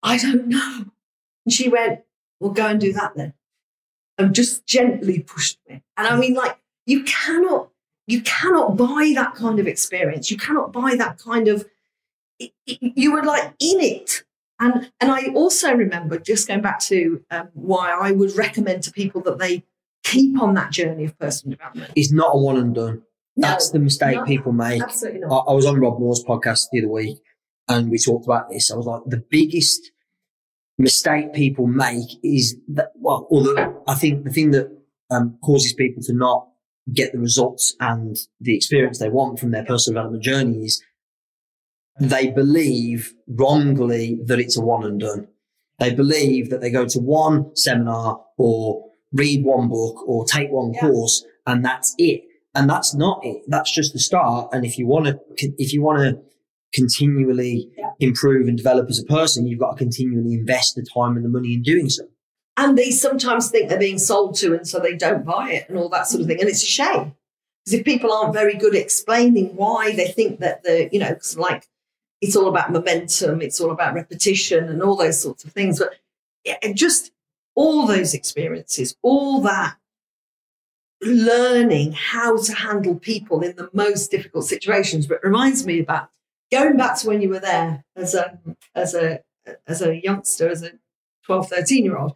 I 0.02 0.18
don't 0.18 0.48
know. 0.48 0.86
And 1.46 1.54
she 1.54 1.70
went, 1.70 2.02
Well, 2.40 2.52
go 2.52 2.66
and 2.66 2.82
do 2.82 2.92
that 2.94 3.16
then. 3.16 3.34
And 4.18 4.34
just 4.34 4.66
gently 4.66 5.20
pushed 5.20 5.60
me. 5.70 5.84
And 5.96 6.08
I 6.08 6.18
mean, 6.18 6.34
like, 6.34 6.58
you 6.88 7.04
cannot, 7.04 7.70
you 8.08 8.22
cannot 8.22 8.78
buy 8.78 9.12
that 9.16 9.36
kind 9.36 9.60
of 9.60 9.68
experience. 9.68 10.32
You 10.32 10.38
cannot 10.38 10.74
buy 10.74 10.96
that 10.96 11.20
kind 11.20 11.48
of 11.48 11.66
you 12.66 13.14
were 13.14 13.24
like 13.24 13.54
in 13.60 13.80
it. 13.80 14.24
And 14.60 14.92
and 15.02 15.12
I 15.12 15.28
also 15.34 15.74
remember 15.74 16.18
just 16.18 16.48
going 16.48 16.62
back 16.62 16.80
to 16.82 17.24
um, 17.30 17.50
why 17.54 17.92
I 17.92 18.12
would 18.12 18.36
recommend 18.36 18.84
to 18.84 18.92
people 18.92 19.22
that 19.22 19.38
they 19.38 19.64
keep 20.06 20.40
on 20.42 20.54
that 20.54 20.72
journey 20.72 21.06
of 21.06 21.18
personal 21.20 21.58
development. 21.58 21.92
it's 21.96 22.12
not 22.12 22.36
a 22.36 22.38
one 22.38 22.58
and 22.58 22.76
done. 22.76 23.02
That's 23.36 23.72
the 23.72 23.80
mistake 23.80 24.16
no, 24.16 24.24
people 24.24 24.54
make. 24.54 24.82
absolutely 24.82 25.26
I, 25.26 25.28
not. 25.28 25.46
I 25.50 25.54
was 25.54 25.66
on 25.66 25.80
Rob 25.80 26.00
Moore's 26.00 26.24
podcast 26.24 26.68
the 26.72 26.80
other 26.80 26.90
week 26.90 27.18
and 27.68 27.90
we 27.90 27.98
talked 27.98 28.26
about 28.26 28.50
this. 28.50 28.72
I 28.72 28.76
was 28.78 28.86
like, 28.86 29.02
the 29.08 29.24
biggest 29.30 29.92
mistake 30.78 31.34
people 31.34 31.68
make 31.68 32.08
is 32.24 32.56
that, 32.70 32.92
well, 32.96 33.28
or 33.30 33.44
the, 33.44 33.82
I 33.88 33.96
think 33.96 34.24
the 34.24 34.30
thing 34.32 34.52
that 34.52 34.70
um, 35.10 35.38
causes 35.44 35.74
people 35.74 36.02
to 36.04 36.14
not 36.14 36.48
get 36.94 37.12
the 37.12 37.20
results 37.20 37.76
and 37.80 38.16
the 38.40 38.56
experience 38.56 39.00
they 39.00 39.10
want 39.10 39.40
from 39.40 39.52
their 39.52 39.66
personal 39.66 39.96
development 39.96 40.24
journey 40.24 40.66
is 40.66 40.84
they 42.00 42.30
believe 42.30 43.14
wrongly 43.28 44.20
that 44.26 44.40
it's 44.40 44.58
a 44.58 44.62
one 44.62 44.86
and 44.86 45.00
done. 45.00 45.28
They 45.80 45.94
believe 45.94 46.52
that 46.52 46.62
they 46.62 46.70
go 46.70 46.86
to 46.86 47.00
one 47.00 47.56
seminar 47.56 48.22
or 48.38 48.85
read 49.16 49.44
one 49.44 49.68
book 49.70 50.08
or 50.08 50.26
take 50.26 50.50
one 50.52 50.74
Yeah. 50.74 50.82
course 50.82 51.26
and 51.48 51.64
that's 51.66 51.96
it. 51.98 52.22
And 52.54 52.70
that's 52.70 52.94
not 52.94 53.20
it. 53.24 53.42
That's 53.48 53.72
just 53.72 53.94
the 53.94 54.00
start. 54.00 54.50
And 54.54 54.64
if 54.66 54.78
you 54.78 54.88
want 54.88 55.06
to, 55.08 55.20
if 55.58 55.74
you 55.74 55.82
want 55.82 56.00
to 56.00 56.22
continually 56.74 57.70
Yeah. 57.78 57.92
improve 58.00 58.48
and 58.48 58.58
develop 58.58 58.90
as 58.90 59.00
a 59.00 59.04
person, 59.06 59.48
you've 59.48 59.60
got 59.60 59.72
to 59.72 59.78
continually 59.78 60.34
invest 60.34 60.76
the 60.76 60.86
time 60.94 61.16
and 61.16 61.26
the 61.26 61.30
money 61.30 61.54
in 61.54 61.62
doing 61.64 61.90
so. 61.90 62.04
And 62.58 62.78
they 62.78 62.92
sometimes 62.92 63.50
think 63.50 63.68
they're 63.70 63.78
being 63.80 63.98
sold 64.00 64.36
to, 64.36 64.54
and 64.56 64.66
so 64.68 64.80
they 64.80 64.96
don't 64.96 65.26
buy 65.26 65.52
it 65.52 65.68
and 65.68 65.78
all 65.78 65.90
that 65.90 66.08
sort 66.08 66.22
of 66.22 66.28
thing. 66.28 66.40
And 66.40 66.48
it's 66.50 66.64
a 66.64 66.68
shame 66.68 67.14
because 67.66 67.80
if 67.80 67.86
people 67.86 68.14
aren't 68.14 68.34
very 68.34 68.56
good 68.56 68.76
at 68.76 68.82
explaining 68.82 69.56
why 69.56 69.94
they 69.94 70.08
think 70.08 70.40
that 70.40 70.64
the, 70.64 70.88
you 70.92 71.00
know, 71.00 71.14
'cause 71.14 71.38
like 71.38 71.68
it's 72.22 72.36
all 72.36 72.48
about 72.48 72.72
momentum, 72.72 73.42
it's 73.42 73.60
all 73.60 73.72
about 73.72 73.94
repetition 73.94 74.70
and 74.70 74.82
all 74.82 74.96
those 74.96 75.20
sorts 75.22 75.44
of 75.44 75.52
things. 75.52 75.80
But 75.80 75.96
yeah, 76.46 76.58
just 76.74 77.12
all 77.56 77.88
those 77.88 78.14
experiences, 78.14 78.96
all 79.02 79.42
that 79.42 79.78
learning 81.02 81.94
how 81.94 82.38
to 82.38 82.54
handle 82.54 82.96
people 82.96 83.42
in 83.42 83.56
the 83.56 83.70
most 83.74 84.12
difficult 84.12 84.46
situations. 84.46 85.08
But 85.08 85.16
it 85.16 85.24
reminds 85.24 85.66
me 85.66 85.80
about 85.80 86.10
going 86.52 86.78
back 86.78 86.98
to 87.00 87.08
when 87.08 87.22
you 87.22 87.30
were 87.30 87.40
there 87.40 87.84
as 87.96 88.14
a 88.14 88.40
as 88.74 88.94
a 88.94 89.22
as 89.68 89.82
a 89.82 90.02
youngster, 90.04 90.50
as 90.50 90.64
a 90.64 90.72
12, 91.26 91.50
13 91.50 91.84
year 91.84 91.98
old, 91.98 92.16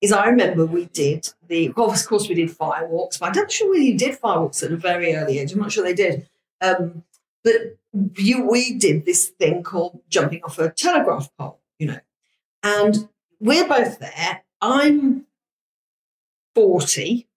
is 0.00 0.12
I 0.12 0.26
remember 0.26 0.64
we 0.64 0.86
did 0.86 1.32
the, 1.46 1.70
well, 1.70 1.90
of 1.90 2.06
course, 2.06 2.28
we 2.28 2.34
did 2.34 2.50
firewalks, 2.50 3.18
but 3.18 3.26
I'm 3.26 3.42
not 3.42 3.52
sure 3.52 3.70
whether 3.70 3.82
you 3.82 3.98
did 3.98 4.20
firewalks 4.20 4.62
at 4.62 4.72
a 4.72 4.76
very 4.76 5.14
early 5.14 5.38
age. 5.38 5.52
I'm 5.52 5.60
not 5.60 5.72
sure 5.72 5.84
they 5.84 5.94
did. 5.94 6.28
Um, 6.60 7.04
but 7.44 7.76
you, 8.16 8.46
we 8.46 8.74
did 8.74 9.04
this 9.04 9.28
thing 9.28 9.62
called 9.62 10.00
jumping 10.08 10.42
off 10.42 10.58
a 10.58 10.70
telegraph 10.70 11.28
pole, 11.38 11.60
you 11.78 11.88
know, 11.88 12.00
and 12.62 13.08
we're 13.40 13.68
both 13.68 13.98
there. 13.98 14.42
I'm 14.60 15.26
40, 16.54 17.28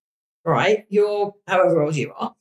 right? 0.45 0.86
You're 0.89 1.36
however 1.47 1.82
old 1.82 1.95
you 1.95 2.13
are 2.17 2.36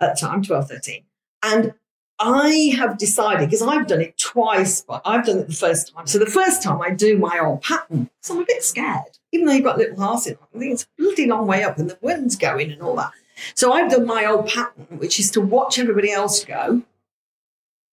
at 0.00 0.14
the 0.14 0.20
time, 0.20 0.42
12, 0.42 0.68
13. 0.68 1.04
And 1.42 1.74
I 2.20 2.74
have 2.76 2.98
decided, 2.98 3.48
because 3.48 3.62
I've 3.62 3.86
done 3.86 4.00
it 4.00 4.18
twice, 4.18 4.82
but 4.82 5.02
I've 5.04 5.24
done 5.24 5.38
it 5.38 5.48
the 5.48 5.54
first 5.54 5.94
time. 5.94 6.06
So 6.06 6.18
the 6.18 6.26
first 6.26 6.62
time 6.62 6.82
I 6.82 6.90
do 6.90 7.16
my 7.16 7.38
old 7.38 7.62
pattern, 7.62 8.10
so 8.22 8.34
I'm 8.34 8.42
a 8.42 8.46
bit 8.46 8.64
scared, 8.64 9.18
even 9.30 9.46
though 9.46 9.52
you've 9.52 9.64
got 9.64 9.78
little 9.78 10.00
hearts. 10.00 10.26
I 10.26 10.58
think 10.58 10.72
it's 10.72 10.82
a 10.84 10.88
bloody 10.98 11.26
long 11.26 11.46
way 11.46 11.62
up 11.62 11.78
and 11.78 11.88
the 11.88 11.98
wind's 12.00 12.36
going 12.36 12.72
and 12.72 12.82
all 12.82 12.96
that. 12.96 13.12
So 13.54 13.72
I've 13.72 13.90
done 13.90 14.06
my 14.06 14.24
old 14.24 14.48
pattern, 14.48 14.98
which 14.98 15.20
is 15.20 15.30
to 15.32 15.40
watch 15.40 15.78
everybody 15.78 16.10
else 16.10 16.44
go 16.44 16.82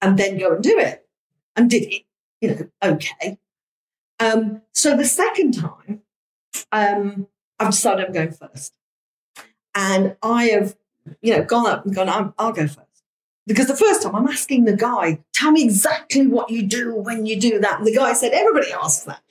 and 0.01 0.17
then 0.17 0.39
go 0.39 0.53
and 0.53 0.63
do 0.63 0.77
it. 0.79 1.05
And 1.55 1.69
did 1.69 1.83
it, 1.83 2.03
you 2.41 2.49
know, 2.49 2.69
okay. 2.83 3.37
Um, 4.19 4.61
so 4.73 4.97
the 4.97 5.05
second 5.05 5.53
time, 5.53 6.01
um, 6.71 7.27
I've 7.59 7.71
decided 7.71 8.05
I'm 8.05 8.13
going 8.13 8.31
first. 8.31 8.73
And 9.73 10.15
I 10.21 10.45
have, 10.45 10.75
you 11.21 11.35
know, 11.35 11.43
gone 11.43 11.67
up 11.67 11.85
and 11.85 11.93
gone, 11.93 12.09
I'm, 12.09 12.33
I'll 12.37 12.53
go 12.53 12.67
first. 12.67 12.79
Because 13.47 13.67
the 13.67 13.75
first 13.75 14.01
time 14.01 14.15
I'm 14.15 14.27
asking 14.27 14.65
the 14.65 14.75
guy, 14.75 15.19
tell 15.33 15.51
me 15.51 15.63
exactly 15.63 16.25
what 16.25 16.49
you 16.49 16.63
do 16.63 16.95
when 16.95 17.25
you 17.25 17.39
do 17.39 17.59
that. 17.59 17.77
And 17.77 17.87
the 17.87 17.93
guy 17.93 18.13
said, 18.13 18.31
everybody 18.31 18.71
asks 18.71 19.03
that. 19.05 19.21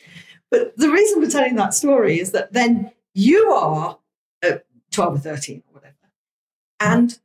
But 0.50 0.76
the 0.76 0.90
reason 0.90 1.24
for 1.24 1.30
telling 1.30 1.56
that 1.56 1.74
story 1.74 2.20
is 2.20 2.30
that 2.30 2.52
then 2.52 2.92
you 3.12 3.50
are 3.50 3.98
uh, 4.44 4.58
12 4.92 5.14
or 5.16 5.18
13 5.18 5.62
or 5.68 5.74
whatever. 5.74 5.94
And 6.78 7.18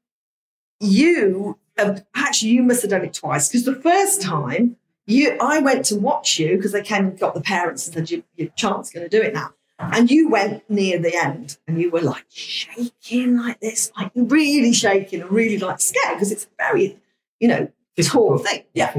you, 0.79 1.59
have, 1.77 2.05
actually, 2.15 2.51
you 2.51 2.63
must 2.63 2.81
have 2.81 2.91
done 2.91 3.05
it 3.05 3.13
twice. 3.13 3.49
Because 3.49 3.65
the 3.65 3.75
first 3.75 4.21
time, 4.21 4.77
you, 5.05 5.37
I 5.39 5.59
went 5.59 5.85
to 5.85 5.95
watch 5.95 6.39
you 6.39 6.55
because 6.55 6.71
they 6.71 6.81
came 6.81 7.05
and 7.05 7.19
got 7.19 7.35
the 7.35 7.41
parents 7.41 7.85
and 7.85 7.95
said, 7.95 8.11
your, 8.11 8.21
your 8.35 8.49
child's 8.55 8.89
going 8.89 9.07
to 9.07 9.15
do 9.15 9.21
it 9.23 9.33
now. 9.33 9.53
And 9.79 10.11
you 10.11 10.29
went 10.29 10.69
near 10.69 10.99
the 10.99 11.15
end 11.15 11.57
and 11.65 11.79
you 11.79 11.89
were 11.89 12.01
like 12.01 12.25
shaking 12.27 13.37
like 13.37 13.61
this, 13.61 13.91
like 13.97 14.11
really 14.13 14.73
shaking 14.73 15.21
and 15.21 15.31
really 15.31 15.57
like 15.57 15.79
scared 15.79 16.15
because 16.15 16.33
it's 16.33 16.45
a 16.45 16.49
very, 16.57 16.99
you 17.39 17.47
know, 17.47 17.71
tall 18.03 18.37
thing. 18.37 18.65
Yeah. 18.73 18.93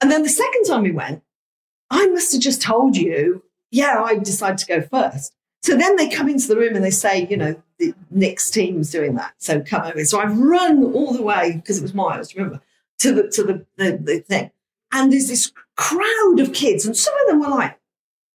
And 0.00 0.10
then 0.10 0.22
the 0.22 0.30
second 0.30 0.64
time 0.64 0.82
we 0.82 0.92
went, 0.92 1.22
I 1.90 2.06
must 2.06 2.32
have 2.32 2.40
just 2.40 2.62
told 2.62 2.96
you, 2.96 3.42
yeah, 3.70 4.02
I 4.02 4.16
decided 4.16 4.58
to 4.58 4.66
go 4.66 4.80
first. 4.80 5.34
So 5.62 5.76
then 5.76 5.96
they 5.96 6.08
come 6.08 6.28
into 6.28 6.48
the 6.48 6.56
room 6.56 6.74
and 6.74 6.84
they 6.84 6.90
say, 6.90 7.26
you 7.28 7.36
know, 7.36 7.62
the 7.78 7.94
Nick's 8.10 8.50
team's 8.50 8.90
doing 8.90 9.14
that. 9.16 9.34
So 9.38 9.60
come 9.60 9.82
over. 9.82 10.04
So 10.04 10.20
I've 10.20 10.38
run 10.38 10.82
all 10.94 11.12
the 11.12 11.22
way 11.22 11.52
because 11.56 11.78
it 11.78 11.82
was 11.82 11.92
miles, 11.92 12.34
remember, 12.34 12.62
to 13.00 13.12
the 13.12 13.28
to 13.28 13.42
the, 13.42 13.66
the, 13.76 13.98
the 13.98 14.18
thing. 14.20 14.50
And 14.92 15.12
there's 15.12 15.28
this 15.28 15.52
crowd 15.76 16.40
of 16.40 16.52
kids, 16.52 16.84
and 16.84 16.96
some 16.96 17.14
of 17.14 17.28
them 17.28 17.40
were 17.40 17.48
like 17.48 17.78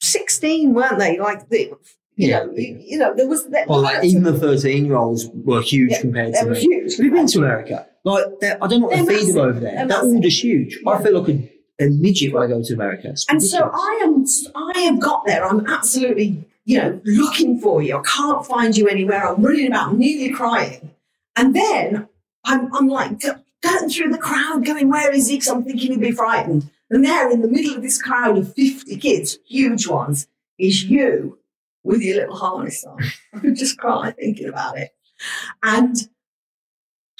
16, 0.01 0.73
weren't 0.73 0.99
they? 0.99 1.19
Like 1.19 1.49
the 1.49 1.71
you 2.17 2.29
Yeah. 2.29 2.45
know, 2.45 2.53
you, 2.55 2.77
you 2.81 2.97
know, 2.97 3.13
there 3.15 3.27
was 3.27 3.45
there, 3.47 3.65
Well, 3.67 3.81
like 3.81 4.03
even 4.03 4.23
the 4.23 4.37
13 4.37 4.85
year 4.85 4.95
olds 4.95 5.27
were 5.33 5.61
huge 5.61 5.91
Yeah, 5.91 6.01
compared 6.01 6.33
they 6.33 6.39
to 6.39 6.45
were 6.45 6.51
me. 6.53 6.59
huge. 6.61 6.95
Have 6.97 7.05
you 7.05 7.11
been 7.11 7.27
to 7.27 7.39
America? 7.39 7.87
Like, 8.05 8.25
I 8.43 8.67
don't 8.67 8.81
know 8.81 8.87
what 8.87 8.95
They're 8.95 9.05
they 9.05 9.15
feed 9.17 9.33
them 9.33 9.37
over 9.49 9.59
there. 9.59 9.75
They're 9.75 9.87
They're, 9.87 9.97
all 10.01 10.19
just 10.21 10.41
huge. 10.43 10.79
I 10.87 11.01
feel 11.03 11.19
like 11.19 11.29
a, 11.29 11.51
a 11.85 11.89
midget 11.89 12.33
when 12.33 12.43
I 12.43 12.47
go 12.47 12.61
to 12.63 12.73
America. 12.73 13.13
And 13.29 13.41
so. 13.43 13.69
I 13.73 14.01
am, 14.03 14.25
I 14.55 14.79
have 14.81 14.99
got 14.99 15.25
there. 15.25 15.43
I'm 15.45 15.65
absolutely, 15.67 16.45
you 16.65 16.77
know, 16.77 17.01
looking 17.03 17.59
for 17.59 17.81
you. 17.81 17.97
I 17.97 18.01
can't 18.05 18.45
find 18.45 18.77
you 18.77 18.87
anywhere. 18.87 19.27
I'm 19.27 19.41
running 19.43 19.67
about, 19.67 19.89
I'm 19.89 19.97
nearly 19.97 20.31
crying. 20.33 20.91
And 21.35 21.53
then 21.55 22.07
I'm, 22.45 22.73
I'm 22.75 22.87
like 22.87 23.19
going 23.61 23.89
through 23.89 24.11
the 24.11 24.19
crowd, 24.19 24.63
going, 24.63 24.89
where 24.89 25.11
is 25.11 25.27
he? 25.27 25.35
Because 25.37 25.49
I'm 25.49 25.63
thinking 25.63 25.91
he'd 25.91 25.99
be 25.99 26.11
frightened. 26.11 26.69
And 26.89 27.03
there 27.03 27.31
in 27.31 27.41
the 27.41 27.47
middle 27.47 27.75
of 27.75 27.81
this 27.81 28.01
crowd 28.01 28.37
of 28.37 28.53
50 28.53 28.97
kids, 28.97 29.39
huge 29.47 29.87
ones, 29.87 30.27
is 30.59 30.83
you 30.83 31.39
with 31.83 32.01
your 32.01 32.17
little 32.17 32.35
harness 32.35 32.83
on. 32.83 32.99
I 33.33 33.49
just 33.51 33.77
cry 33.77 34.11
thinking 34.11 34.49
about 34.49 34.77
it. 34.77 34.91
And 35.63 35.95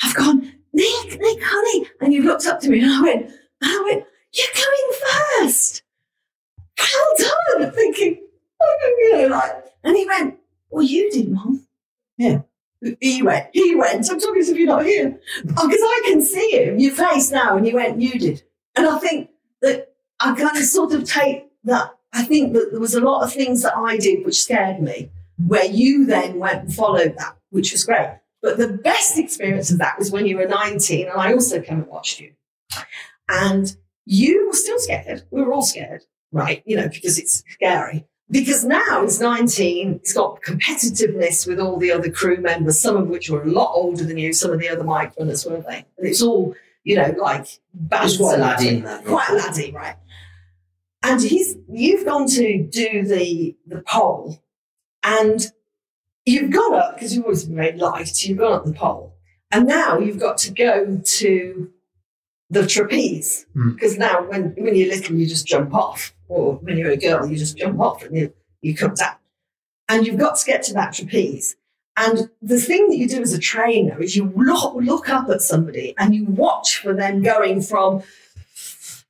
I've 0.04 0.16
gone, 0.16 0.42
Nick, 0.74 1.20
Nick, 1.20 1.44
honey. 1.44 1.88
And 2.02 2.14
you 2.14 2.24
looked 2.24 2.46
up 2.46 2.60
to 2.62 2.70
me 2.70 2.82
and 2.82 2.92
I 2.92 3.02
went, 3.02 3.26
and 3.26 3.34
I 3.62 3.82
went, 3.84 4.06
you're 4.34 4.48
going 4.54 5.00
first. 5.40 5.84
Well 6.78 7.32
done. 7.60 7.72
Thinking, 7.72 8.22
oh, 8.62 8.96
you 9.22 9.30
like, 9.30 9.66
and 9.84 9.96
he 9.96 10.06
went, 10.06 10.38
well, 10.70 10.84
you 10.84 11.10
did, 11.12 11.32
Mom. 11.32 11.66
Yeah. 12.18 12.42
He 13.00 13.24
went, 13.24 13.48
he 13.54 13.76
went. 13.76 14.12
I'm 14.12 14.20
talking 14.20 14.42
as 14.42 14.50
if 14.50 14.58
you're 14.58 14.68
not 14.68 14.86
here. 14.86 15.18
Because 15.44 15.80
oh, 15.82 16.02
I 16.06 16.10
can 16.10 16.22
see 16.22 16.52
him, 16.52 16.78
your 16.78 16.94
face 16.94 17.32
now, 17.32 17.58
and 17.58 17.66
you 17.66 17.76
went, 17.76 18.00
you 18.02 18.20
did. 18.20 18.44
And 18.76 18.86
I 18.86 19.00
think 19.00 19.30
that 19.66 19.94
I 20.20 20.36
kind 20.36 20.58
of 20.58 20.64
sort 20.64 20.94
of 20.94 21.04
take 21.04 21.48
that. 21.66 21.92
I 22.14 22.24
think 22.24 22.54
that 22.54 22.70
there 22.72 22.80
was 22.80 22.96
a 22.96 23.02
lot 23.02 23.24
of 23.24 23.34
things 23.34 23.62
that 23.64 23.76
I 23.76 23.98
did 23.98 24.26
which 24.26 24.42
scared 24.42 24.82
me, 24.82 25.10
where 25.46 25.66
you 25.66 26.06
then 26.06 26.40
went 26.40 26.62
and 26.64 26.74
followed 26.74 27.16
that, 27.18 27.36
which 27.50 27.74
was 27.74 27.84
great. 27.84 28.20
But 28.42 28.58
the 28.58 28.70
best 28.70 29.18
experience 29.18 29.72
of 29.72 29.80
that 29.80 30.00
was 30.00 30.12
when 30.12 30.26
you 30.26 30.38
were 30.38 30.48
19, 30.48 31.10
and 31.10 31.20
I 31.20 31.34
also 31.34 31.60
came 31.62 31.80
and 31.80 31.88
watched 31.88 32.22
you. 32.22 32.32
And 33.28 33.76
you 34.06 34.48
were 34.48 34.54
still 34.54 34.80
scared. 34.80 35.24
We 35.32 35.42
were 35.42 35.52
all 35.52 35.64
scared, 35.64 36.04
right? 36.32 36.62
You 36.66 36.78
know, 36.78 36.88
because 36.88 37.18
it's 37.18 37.44
scary. 37.50 38.06
Because 38.30 38.64
now 38.64 39.02
he's 39.02 39.20
19, 39.20 39.96
it's 39.96 40.14
got 40.14 40.42
competitiveness 40.42 41.48
with 41.48 41.60
all 41.60 41.78
the 41.78 41.92
other 41.92 42.10
crew 42.10 42.38
members, 42.38 42.80
some 42.80 42.98
of 42.98 43.08
which 43.08 43.30
were 43.30 43.44
a 43.44 43.50
lot 43.50 43.74
older 43.74 44.04
than 44.04 44.18
you, 44.18 44.32
some 44.32 44.52
of 44.52 44.60
the 44.60 44.70
other 44.70 44.84
mic 44.84 45.12
runners, 45.20 45.46
weren't 45.46 45.68
they? 45.68 45.86
And 45.98 46.08
it's 46.08 46.22
all, 46.22 46.56
you 46.86 46.96
know, 46.96 47.14
like 47.20 47.48
It's 47.92 48.16
quite 48.18 48.40
laddie 48.40 48.70
in 48.70 48.84
that. 48.84 49.04
quite 49.04 49.30
laddie, 49.32 49.72
right? 49.74 49.96
And 51.04 51.22
he's 51.22 51.58
you've 51.70 52.06
gone 52.06 52.28
to 52.30 52.64
do 52.64 53.04
the 53.04 53.56
the 53.68 53.82
pole, 53.82 54.42
and 55.04 55.52
you've 56.26 56.52
gone 56.52 56.74
up 56.76 56.96
because 56.96 57.14
you've 57.14 57.26
always 57.26 57.44
been 57.46 57.56
very 57.58 57.78
light. 57.78 58.24
You've 58.24 58.38
gone 58.40 58.54
up 58.54 58.66
the 58.66 58.74
pole, 58.74 59.14
and 59.52 59.68
now 59.68 60.00
you've 60.00 60.20
got 60.20 60.38
to 60.40 60.52
go 60.52 61.00
to 61.04 61.72
the 62.52 62.66
trapeze 62.66 63.46
Hmm. 63.54 63.72
because 63.74 63.98
now 63.98 64.24
when 64.30 64.54
when 64.58 64.76
you're 64.76 64.90
little 64.96 65.16
you 65.16 65.28
just 65.28 65.46
jump 65.48 65.74
off, 65.74 66.14
or 66.28 66.56
when 66.56 66.78
you're 66.78 66.92
a 66.92 66.98
girl 66.98 67.28
you 67.28 67.38
just 67.38 67.58
jump 67.58 67.80
off 67.80 68.04
and 68.04 68.16
you 68.18 68.34
you 68.62 68.76
come 68.76 68.94
down, 68.96 69.16
and 69.90 70.06
you've 70.08 70.18
got 70.20 70.38
to 70.38 70.46
get 70.46 70.64
to 70.64 70.74
that 70.74 70.94
trapeze. 70.94 71.56
And 71.98 72.30
the 72.42 72.60
thing 72.60 72.90
that 72.90 72.98
you 72.98 73.08
do 73.08 73.22
as 73.22 73.34
a 73.34 73.40
trainer 73.40 74.02
is 74.02 74.16
you 74.16 74.32
look, 74.36 74.76
look 74.76 75.10
up 75.10 75.30
at 75.30 75.42
somebody 75.42 75.94
and 75.98 76.14
you 76.14 76.26
watch 76.26 76.80
for 76.80 76.94
them 76.94 77.22
going 77.22 77.62
from 77.62 78.04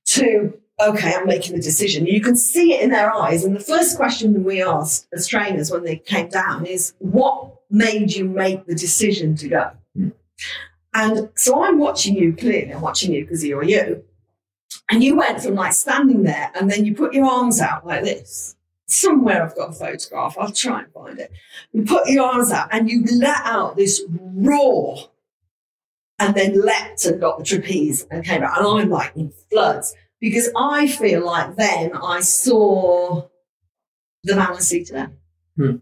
to, 0.05 0.53
okay, 0.79 1.15
I'm 1.15 1.25
making 1.25 1.55
the 1.55 1.61
decision. 1.61 2.05
You 2.05 2.21
can 2.21 2.35
see 2.35 2.73
it 2.73 2.81
in 2.81 2.91
their 2.91 3.11
eyes. 3.11 3.43
And 3.43 3.55
the 3.55 3.59
first 3.59 3.97
question 3.97 4.33
that 4.33 4.43
we 4.43 4.61
asked 4.61 5.07
as 5.13 5.27
trainers 5.27 5.71
when 5.71 5.83
they 5.83 5.97
came 5.97 6.29
down 6.29 6.65
is, 6.65 6.93
what 6.99 7.53
made 7.71 8.13
you 8.13 8.25
make 8.25 8.67
the 8.67 8.75
decision 8.75 9.35
to 9.37 9.47
go? 9.47 9.71
Hmm. 9.95 10.09
And 10.93 11.29
so 11.35 11.63
I'm 11.63 11.79
watching 11.79 12.15
you 12.15 12.33
clearly, 12.33 12.71
I'm 12.71 12.81
watching 12.81 13.11
you 13.11 13.23
because 13.25 13.43
you're 13.43 13.63
you. 13.63 14.03
And 14.89 15.03
you 15.03 15.15
went 15.15 15.41
from 15.41 15.55
like 15.55 15.73
standing 15.73 16.23
there 16.23 16.51
and 16.55 16.69
then 16.69 16.85
you 16.85 16.93
put 16.93 17.13
your 17.13 17.25
arms 17.25 17.59
out 17.59 17.85
like 17.85 18.03
this. 18.03 18.55
Somewhere 18.95 19.43
I've 19.43 19.55
got 19.55 19.71
a 19.71 19.73
photograph, 19.73 20.37
I'll 20.39 20.51
try 20.51 20.83
and 20.83 20.93
find 20.93 21.19
it. 21.19 21.31
You 21.73 21.83
put 21.83 22.07
your 22.07 22.25
arms 22.25 22.51
out 22.51 22.69
and 22.71 22.89
you 22.89 23.03
let 23.19 23.41
out 23.43 23.75
this 23.75 24.01
roar 24.09 25.09
and 26.17 26.33
then 26.33 26.65
leapt 26.65 27.03
and 27.05 27.19
got 27.19 27.37
the 27.37 27.43
trapeze 27.43 28.07
and 28.09 28.23
came 28.23 28.41
out. 28.41 28.57
And 28.57 28.67
I'm 28.67 28.89
like 28.89 29.11
in 29.17 29.33
floods 29.51 29.93
because 30.21 30.49
I 30.55 30.87
feel 30.87 31.25
like 31.25 31.57
then 31.57 31.91
I 31.93 32.21
saw 32.21 33.27
the 34.23 34.35
man 34.35 34.53
I 34.53 34.59
see 34.59 34.85
today. 34.85 35.07
Hmm. 35.57 35.75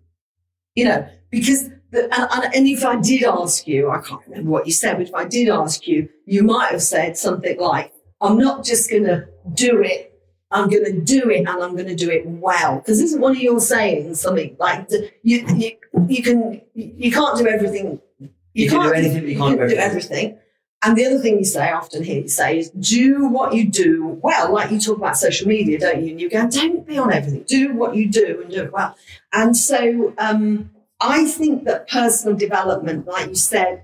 You 0.74 0.86
know, 0.86 1.08
because 1.30 1.70
the, 1.92 2.06
and, 2.12 2.28
and, 2.32 2.56
and 2.56 2.68
if 2.68 2.84
I 2.84 3.00
did 3.00 3.24
ask 3.26 3.68
you, 3.68 3.92
I 3.92 4.02
can't 4.02 4.22
remember 4.28 4.50
what 4.50 4.66
you 4.66 4.74
said, 4.74 4.98
but 4.98 5.08
if 5.08 5.14
I 5.14 5.26
did 5.26 5.50
ask 5.50 5.88
you, 5.88 6.10
you 6.26 6.42
might 6.42 6.72
have 6.72 6.82
said 6.82 7.16
something 7.16 7.60
like, 7.60 7.94
I'm 8.22 8.40
not 8.40 8.66
just 8.66 8.90
going 8.90 9.04
to 9.04 9.28
do 9.54 9.84
it 9.84 10.13
I'm 10.54 10.70
going 10.70 10.86
to 10.86 11.02
do 11.02 11.30
it 11.32 11.40
and 11.40 11.50
I'm 11.50 11.76
going 11.76 11.88
to 11.88 11.96
do 11.96 12.10
it 12.12 12.26
well. 12.26 12.78
Because 12.78 13.02
isn't 13.02 13.20
one 13.20 13.32
of 13.32 13.42
your 13.42 13.60
sayings 13.60 14.22
something 14.22 14.56
like 14.60 14.90
you, 15.24 15.46
you, 15.48 15.78
you 16.08 16.24
can, 16.24 16.62
you 16.76 17.12
can't 17.12 17.38
do 17.38 17.48
everything. 17.48 18.00
You, 18.20 18.30
you 18.54 18.70
can 18.70 18.84
do 18.84 18.94
anything, 18.94 19.28
you 19.28 19.38
can't 19.38 19.58
do 19.58 19.64
everything. 19.64 19.80
everything. 19.80 20.40
And 20.86 20.98
the 20.98 21.06
other 21.06 21.18
thing 21.18 21.38
you 21.40 21.46
say, 21.46 21.70
I 21.70 21.74
often 21.74 22.04
hear 22.04 22.22
you 22.22 22.28
say, 22.28 22.60
is 22.60 22.70
do 22.70 23.26
what 23.26 23.54
you 23.54 23.70
do 23.70 24.20
well. 24.22 24.54
Like 24.54 24.70
you 24.70 24.80
talk 24.80 24.98
about 24.98 25.18
social 25.18 25.48
media, 25.48 25.80
don't 25.80 26.04
you? 26.04 26.12
And 26.12 26.22
you 26.22 26.30
go, 26.30 26.48
don't 26.48 26.86
be 26.86 26.98
on 26.98 27.12
everything. 27.12 27.46
Do 27.48 27.74
what 27.74 27.96
you 27.96 28.10
do 28.10 28.42
and 28.42 28.52
do 28.52 28.64
it 28.64 28.74
well. 28.74 28.96
And 29.32 29.56
so 29.56 30.14
um, 30.18 30.72
I 31.00 31.26
think 31.26 31.64
that 31.64 31.88
personal 31.88 32.38
development, 32.38 33.08
like 33.08 33.30
you 33.30 33.36
said, 33.36 33.84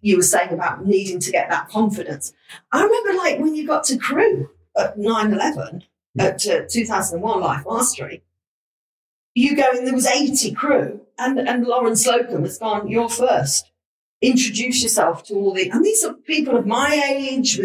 you 0.00 0.16
were 0.16 0.22
saying 0.22 0.50
about 0.50 0.84
needing 0.84 1.20
to 1.20 1.30
get 1.30 1.48
that 1.48 1.68
confidence. 1.68 2.34
I 2.72 2.82
remember 2.82 3.14
like 3.14 3.38
when 3.38 3.54
you 3.54 3.66
got 3.66 3.84
to 3.84 3.96
crew 3.96 4.50
at 4.76 4.98
9 4.98 5.32
11, 5.32 5.84
at 6.18 6.46
uh, 6.46 6.62
2001 6.68 7.40
Life 7.40 7.64
Mastery, 7.68 8.22
you 9.34 9.56
go 9.56 9.68
and 9.72 9.86
there 9.86 9.94
was 9.94 10.06
80 10.06 10.52
crew, 10.52 11.00
and, 11.18 11.38
and 11.38 11.64
Loren 11.64 11.96
Slocum 11.96 12.42
has 12.42 12.58
gone, 12.58 12.88
You're 12.88 13.08
first. 13.08 13.70
Introduce 14.20 14.82
yourself 14.82 15.24
to 15.24 15.34
all 15.34 15.52
the, 15.52 15.68
and 15.70 15.84
these 15.84 16.04
are 16.04 16.12
people 16.12 16.56
of 16.56 16.66
my 16.66 17.02
age. 17.10 17.60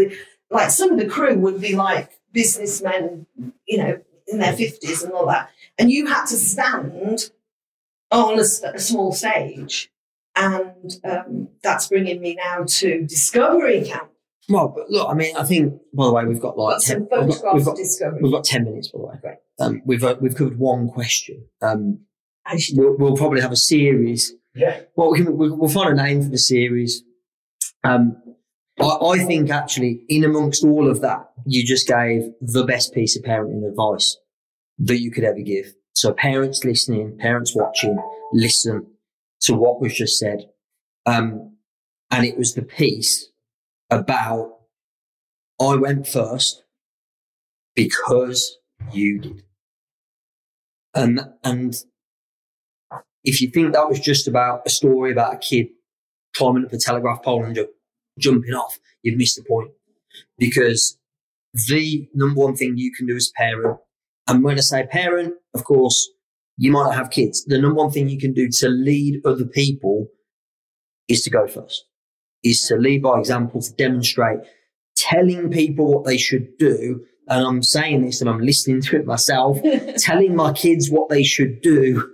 Like 0.49 0.72
some 0.72 0.91
of 0.91 0.97
the 0.97 1.08
crew 1.08 1.38
would 1.38 1.62
be 1.62 1.76
like 1.76 2.20
businessmen, 2.32 3.28
you 3.68 3.78
know, 3.78 3.99
in 4.28 4.39
their 4.39 4.53
50s 4.53 5.03
and 5.03 5.14
all 5.14 5.28
that. 5.28 5.49
And 5.78 5.91
you 5.91 6.08
had 6.08 6.26
to 6.26 6.36
stand 6.36 7.32
on 8.12 8.39
a, 8.39 8.43
a 8.74 8.80
small 8.80 9.12
stage. 9.12 9.91
And 10.36 10.95
um, 11.03 11.49
that's 11.64 11.88
bringing 11.88 12.22
me 12.22 12.36
now 12.36 12.64
to 12.66 13.05
Discovery 13.05 13.84
Camp 13.84 14.10
well, 14.50 14.70
but 14.70 14.89
look, 14.89 15.10
I 15.10 15.14
mean, 15.14 15.36
I 15.36 15.43
think, 15.43 15.74
by 15.93 16.06
the 16.06 16.14
way, 16.14 16.26
we've 16.26 16.39
got 16.39 16.58
like 16.58 16.78
got 16.78 16.82
10, 16.82 17.00
we've, 17.00 17.10
got, 17.10 17.56
we've, 17.56 17.66
got, 17.66 17.78
we've 18.22 18.32
got 18.32 18.43
10 18.45 18.64
minutes, 18.64 18.89
by 18.89 19.00
the 19.00 19.06
way. 19.06 19.16
Great. 19.22 19.38
Um, 19.60 19.82
we've, 19.86 20.04
uh, 20.04 20.16
we've 20.22 20.36
covered 20.36 20.58
one 20.58 20.88
question. 20.88 21.45
Um, 21.62 22.00
we'll, 22.74 22.95
we'll, 22.98 23.18
probably 23.18 23.41
have 23.41 23.52
a 23.52 23.58
series. 23.58 24.34
Yeah. 24.56 24.82
Well, 24.95 25.12
we 25.12 25.18
can, 25.18 25.38
we'll 25.38 25.68
find 25.68 26.00
a 26.00 26.02
name 26.02 26.24
for 26.24 26.30
the 26.30 26.38
series. 26.38 27.04
Um, 27.84 28.22
I, 28.80 28.86
I 28.86 29.18
think 29.26 29.50
actually, 29.50 30.06
in 30.08 30.24
amongst 30.24 30.64
all 30.64 30.89
of 30.89 31.02
that, 31.02 31.30
you 31.45 31.66
just 31.66 31.88
gave 31.88 32.32
the 32.39 32.64
best 32.64 32.93
piece 32.93 33.18
of 33.18 33.24
parenting 33.24 33.68
advice 33.68 34.18
that 34.80 35.02
you 35.02 35.12
could 35.12 35.24
ever 35.26 35.39
give. 35.39 35.74
So, 35.93 36.14
parents 36.14 36.64
listening, 36.64 37.18
parents 37.18 37.56
watching, 37.56 37.98
listen 38.32 38.88
to 39.41 39.54
what 39.56 39.82
was 39.82 39.93
just 39.93 40.18
said. 40.18 40.45
Um, 41.06 41.58
and 42.12 42.26
it 42.26 42.38
was 42.38 42.54
the 42.54 42.62
piece 42.62 43.30
about 43.90 44.58
I 45.60 45.76
went 45.76 46.08
first 46.08 46.64
because 47.76 48.58
you 48.92 49.20
did. 49.20 49.44
And 50.94 51.22
and 51.44 51.76
if 53.24 53.42
you 53.42 53.50
think 53.50 53.74
that 53.74 53.90
was 53.90 54.00
just 54.00 54.28
about 54.28 54.62
a 54.66 54.70
story 54.70 55.12
about 55.12 55.36
a 55.36 55.38
kid 55.38 55.68
climbing 56.36 56.66
up 56.66 56.74
a 56.74 56.78
telegraph 56.78 57.24
pole 57.24 57.44
and 57.44 57.56
ju- 57.56 57.70
jumping 58.20 58.54
off, 58.54 58.80
you've 59.02 59.18
missed 59.18 59.36
the 59.36 59.44
point. 59.44 59.72
Because 60.38 60.98
the 61.68 62.08
number 62.14 62.40
one 62.40 62.56
thing 62.56 62.78
you 62.78 62.92
can 62.92 63.08
do 63.08 63.16
as 63.16 63.32
a 63.36 63.38
parent, 63.38 63.80
and 64.28 64.44
when 64.44 64.58
I 64.58 64.62
say 64.62 64.86
parent, 64.86 65.34
of 65.54 65.64
course, 65.64 66.10
you 66.58 66.72
might 66.72 66.86
not 66.86 66.96
have 66.96 67.12
kids. 67.12 67.46
The 67.46 67.60
number 67.60 67.76
one 67.76 67.92
thing 67.92 68.10
you 68.10 68.20
can 68.20 68.34
do 68.34 68.50
to 68.50 68.70
lead 68.70 69.22
other 69.26 69.46
people 69.46 70.08
is 71.08 71.24
to 71.24 71.30
go 71.30 71.48
first 71.48 71.86
is 72.44 72.62
to 72.68 72.76
lead 72.76 73.04
by 73.04 73.20
example, 73.20 73.62
to 73.62 73.74
demonstrate, 73.74 74.40
telling 74.96 75.50
people 75.50 75.94
what 75.94 76.06
they 76.06 76.18
should 76.18 76.58
do. 76.58 77.04
And 77.30 77.46
I'm 77.46 77.64
saying 77.64 78.06
this 78.06 78.22
and 78.22 78.30
I'm 78.30 78.40
listening 78.40 78.82
to 78.84 78.98
it 78.98 79.06
myself, 79.06 79.60
telling 79.98 80.36
my 80.36 80.54
kids 80.54 80.90
what 80.90 81.10
they 81.10 81.24
should 81.24 81.62
do 81.62 82.10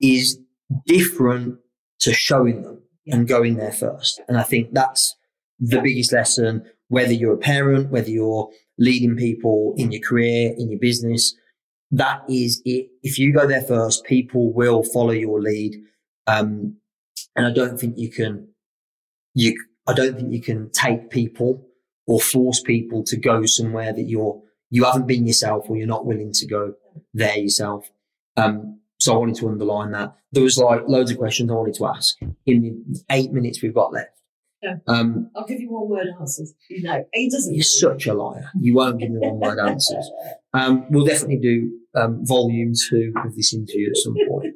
is 0.00 0.38
different 0.86 1.58
to 2.00 2.12
showing 2.12 2.62
them 2.62 2.82
and 3.06 3.28
going 3.28 3.56
there 3.56 3.72
first. 3.72 4.20
And 4.28 4.38
I 4.38 4.42
think 4.42 4.72
that's 4.72 5.16
the 5.58 5.80
biggest 5.80 6.12
lesson, 6.12 6.64
whether 6.88 7.12
you're 7.12 7.34
a 7.34 7.38
parent, 7.38 7.90
whether 7.90 8.10
you're 8.10 8.48
leading 8.78 9.16
people 9.16 9.74
in 9.76 9.92
your 9.92 10.02
career, 10.02 10.54
in 10.56 10.70
your 10.70 10.80
business, 10.80 11.34
that 11.90 12.22
is 12.28 12.60
it. 12.64 12.88
If 13.02 13.18
you 13.18 13.32
go 13.32 13.46
there 13.46 13.62
first, 13.62 14.04
people 14.04 14.52
will 14.52 14.82
follow 14.82 15.12
your 15.12 15.40
lead. 15.40 15.76
Um, 16.26 16.76
and 17.36 17.46
I 17.46 17.52
don't 17.52 17.78
think 17.78 17.96
you 17.96 18.10
can 18.10 18.48
you, 19.34 19.62
I 19.86 19.92
don't 19.92 20.16
think 20.16 20.32
you 20.32 20.40
can 20.40 20.70
take 20.70 21.10
people 21.10 21.66
or 22.06 22.20
force 22.20 22.60
people 22.60 23.02
to 23.04 23.16
go 23.16 23.44
somewhere 23.46 23.92
that 23.92 24.04
you're, 24.04 24.40
you 24.70 24.84
haven't 24.84 25.06
been 25.06 25.26
yourself 25.26 25.66
or 25.68 25.76
you're 25.76 25.86
not 25.86 26.06
willing 26.06 26.32
to 26.32 26.46
go 26.46 26.74
there 27.12 27.36
yourself. 27.36 27.90
Um, 28.36 28.80
so 28.98 29.14
I 29.14 29.18
wanted 29.18 29.36
to 29.36 29.48
underline 29.48 29.92
that. 29.92 30.16
There 30.32 30.42
was 30.42 30.58
like 30.58 30.82
loads 30.86 31.10
of 31.10 31.18
questions 31.18 31.50
I 31.50 31.54
wanted 31.54 31.74
to 31.74 31.86
ask 31.86 32.16
in 32.46 32.62
the 32.62 33.02
eight 33.10 33.32
minutes 33.32 33.62
we've 33.62 33.74
got 33.74 33.92
left. 33.92 34.10
Yeah. 34.62 34.76
Um, 34.86 35.30
I'll 35.36 35.44
give 35.44 35.60
you 35.60 35.70
one 35.70 35.90
word 35.90 36.06
answers. 36.18 36.54
You 36.70 36.84
know, 36.84 37.04
he 37.12 37.28
doesn't. 37.28 37.54
You're 37.54 37.62
such 37.62 38.06
a 38.06 38.14
liar. 38.14 38.50
You 38.58 38.74
won't 38.74 38.98
give 38.98 39.10
me 39.10 39.18
one 39.18 39.38
word 39.38 39.58
answers. 39.58 40.10
Um, 40.54 40.86
we'll 40.90 41.04
definitely 41.04 41.38
do 41.38 41.78
um, 41.94 42.24
volume 42.24 42.72
two 42.88 43.12
of 43.24 43.36
this 43.36 43.52
interview 43.52 43.90
at 43.90 43.96
some 43.98 44.16
point. 44.26 44.54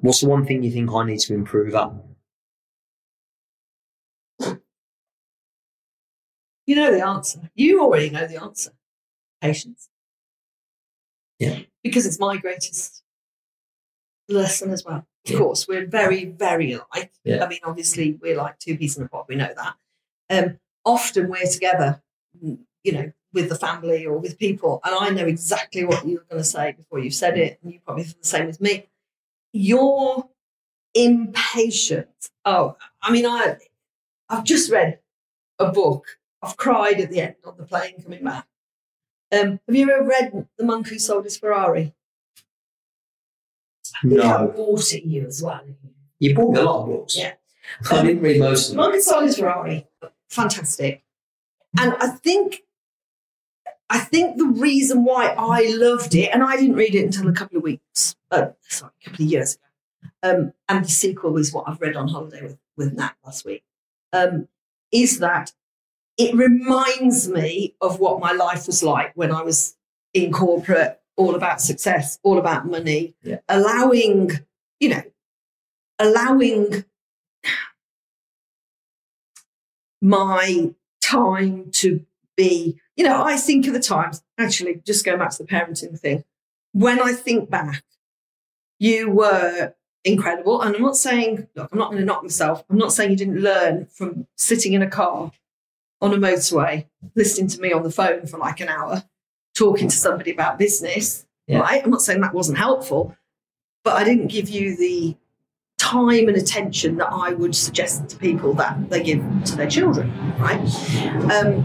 What's 0.00 0.20
the 0.20 0.28
one 0.28 0.46
thing 0.46 0.62
you 0.62 0.70
think 0.70 0.90
I 0.90 1.04
need 1.04 1.20
to 1.20 1.34
improve 1.34 1.74
at? 1.74 1.92
You 6.66 6.76
know 6.76 6.90
the 6.90 7.06
answer. 7.06 7.50
You 7.54 7.82
already 7.82 8.08
know 8.08 8.26
the 8.26 8.40
answer. 8.40 8.72
Patience. 9.40 9.90
Yeah. 11.38 11.60
Because 11.82 12.06
it's 12.06 12.18
my 12.18 12.38
greatest 12.38 13.02
lesson 14.28 14.70
as 14.70 14.84
well. 14.84 15.06
Of 15.26 15.32
yeah. 15.32 15.38
course, 15.38 15.68
we're 15.68 15.86
very, 15.86 16.24
very 16.24 16.72
alike. 16.72 17.12
Yeah. 17.22 17.44
I 17.44 17.48
mean, 17.48 17.60
obviously, 17.64 18.18
we're 18.20 18.36
like 18.36 18.58
two 18.58 18.78
peas 18.78 18.96
in 18.96 19.04
a 19.04 19.08
pod. 19.08 19.26
We 19.28 19.36
know 19.36 19.52
that. 19.54 19.74
Um, 20.30 20.58
often 20.86 21.28
we're 21.28 21.46
together, 21.46 22.02
you 22.40 22.92
know, 22.92 23.12
with 23.34 23.50
the 23.50 23.56
family 23.56 24.06
or 24.06 24.18
with 24.18 24.38
people, 24.38 24.80
and 24.84 24.94
I 24.94 25.10
know 25.10 25.26
exactly 25.26 25.84
what 25.84 26.06
you're 26.06 26.24
going 26.30 26.42
to 26.42 26.48
say 26.48 26.72
before 26.72 26.98
you've 26.98 27.14
said 27.14 27.36
it, 27.36 27.58
and 27.62 27.72
you 27.72 27.80
probably 27.84 28.04
feel 28.04 28.14
the 28.20 28.26
same 28.26 28.48
as 28.48 28.60
me 28.60 28.86
your 29.54 30.28
impatience. 30.94 32.30
Oh, 32.44 32.76
I 33.00 33.12
mean, 33.12 33.24
I 33.24 33.56
I've 34.28 34.44
just 34.44 34.70
read 34.70 34.98
a 35.58 35.70
book. 35.70 36.18
I've 36.42 36.56
cried 36.58 37.00
at 37.00 37.10
the 37.10 37.20
end 37.20 37.36
on 37.46 37.56
the 37.56 37.64
plane 37.64 38.02
coming 38.02 38.24
back. 38.24 38.46
Um, 39.32 39.60
have 39.66 39.74
you 39.74 39.90
ever 39.90 40.04
read 40.04 40.46
The 40.58 40.64
Monk 40.64 40.88
Who 40.88 40.98
Sold 40.98 41.24
His 41.24 41.38
Ferrari? 41.38 41.94
No. 44.02 44.22
I 44.22 44.46
bought 44.46 44.92
it 44.92 45.04
you 45.04 45.26
as 45.26 45.42
well. 45.42 45.62
You 46.18 46.34
bought 46.34 46.58
a 46.58 46.62
lot 46.62 46.82
of 46.82 46.86
books. 46.86 47.16
Yeah. 47.16 47.32
I 47.90 48.02
didn't 48.02 48.22
read 48.22 48.40
most 48.40 48.70
of 48.70 48.76
them. 48.76 48.82
Monk 48.82 48.94
Who 48.94 49.00
Sold 49.00 49.24
His 49.24 49.38
Ferrari. 49.38 49.86
Fantastic. 50.28 51.02
And 51.78 51.94
I 51.94 52.08
think 52.08 52.62
I 53.90 53.98
think 53.98 54.38
the 54.38 54.46
reason 54.46 55.04
why 55.04 55.34
I 55.36 55.72
loved 55.76 56.14
it, 56.14 56.30
and 56.32 56.42
I 56.42 56.56
didn't 56.56 56.76
read 56.76 56.94
it 56.94 57.04
until 57.04 57.28
a 57.28 57.32
couple 57.32 57.58
of 57.58 57.62
weeks, 57.62 58.16
uh, 58.30 58.48
sorry, 58.62 58.92
a 59.00 59.10
couple 59.10 59.24
of 59.24 59.30
years 59.30 59.54
ago, 59.54 59.64
um, 60.22 60.52
and 60.68 60.84
the 60.84 60.88
sequel 60.88 61.36
is 61.36 61.52
what 61.52 61.64
I've 61.68 61.80
read 61.80 61.96
on 61.96 62.08
holiday 62.08 62.42
with, 62.42 62.58
with 62.76 62.92
Nat 62.94 63.12
last 63.24 63.44
week, 63.44 63.62
um, 64.12 64.48
is 64.90 65.18
that 65.18 65.52
it 66.16 66.34
reminds 66.34 67.28
me 67.28 67.74
of 67.80 68.00
what 68.00 68.20
my 68.20 68.32
life 68.32 68.66
was 68.66 68.82
like 68.82 69.12
when 69.14 69.32
I 69.32 69.42
was 69.42 69.76
in 70.12 70.32
corporate, 70.32 71.00
all 71.16 71.34
about 71.34 71.60
success, 71.60 72.18
all 72.22 72.38
about 72.38 72.66
money, 72.66 73.14
yeah. 73.22 73.38
allowing, 73.48 74.30
you 74.80 74.88
know, 74.90 75.02
allowing 75.98 76.84
my 80.00 80.72
time 81.02 81.70
to 81.72 82.04
be 82.36 82.80
you 82.96 83.04
know, 83.04 83.22
I 83.24 83.36
think 83.36 83.66
of 83.66 83.72
the 83.72 83.80
times, 83.80 84.22
actually, 84.38 84.80
just 84.84 85.04
going 85.04 85.18
back 85.18 85.30
to 85.30 85.42
the 85.42 85.48
parenting 85.48 85.98
thing, 85.98 86.24
when 86.72 87.00
I 87.00 87.12
think 87.12 87.50
back, 87.50 87.82
you 88.78 89.10
were 89.10 89.74
incredible. 90.04 90.60
And 90.60 90.76
I'm 90.76 90.82
not 90.82 90.96
saying, 90.96 91.48
look, 91.54 91.70
I'm 91.72 91.78
not 91.78 91.90
going 91.90 92.00
to 92.00 92.06
knock 92.06 92.22
myself. 92.22 92.64
I'm 92.68 92.78
not 92.78 92.92
saying 92.92 93.10
you 93.10 93.16
didn't 93.16 93.40
learn 93.40 93.86
from 93.86 94.26
sitting 94.36 94.74
in 94.74 94.82
a 94.82 94.90
car 94.90 95.32
on 96.00 96.12
a 96.12 96.16
motorway, 96.16 96.86
listening 97.14 97.48
to 97.48 97.60
me 97.60 97.72
on 97.72 97.82
the 97.82 97.90
phone 97.90 98.26
for 98.26 98.38
like 98.38 98.60
an 98.60 98.68
hour, 98.68 99.04
talking 99.56 99.88
to 99.88 99.96
somebody 99.96 100.32
about 100.32 100.58
business, 100.58 101.24
yeah. 101.46 101.60
right? 101.60 101.82
I'm 101.82 101.90
not 101.90 102.02
saying 102.02 102.20
that 102.20 102.34
wasn't 102.34 102.58
helpful, 102.58 103.16
but 103.82 103.94
I 103.94 104.04
didn't 104.04 104.28
give 104.28 104.48
you 104.48 104.76
the 104.76 105.16
time 105.78 106.28
and 106.28 106.36
attention 106.36 106.96
that 106.96 107.08
I 107.10 107.32
would 107.32 107.54
suggest 107.54 108.08
to 108.08 108.16
people 108.16 108.54
that 108.54 108.90
they 108.90 109.02
give 109.02 109.22
to 109.44 109.56
their 109.56 109.68
children, 109.68 110.12
right? 110.38 110.60
Um, 111.32 111.62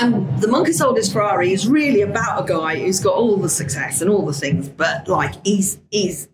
and 0.00 0.40
the 0.40 0.48
Monk 0.48 0.66
Who 0.66 0.72
Sold 0.72 0.96
His 0.96 1.12
Ferrari 1.12 1.52
is 1.52 1.66
really 1.66 2.02
about 2.02 2.44
a 2.44 2.52
guy 2.52 2.78
who's 2.78 3.00
got 3.00 3.14
all 3.14 3.36
the 3.36 3.48
success 3.48 4.00
and 4.00 4.10
all 4.10 4.24
the 4.24 4.32
things, 4.32 4.68
but 4.68 5.08
like 5.08 5.34
he's 5.44 5.80
he's 5.90 6.28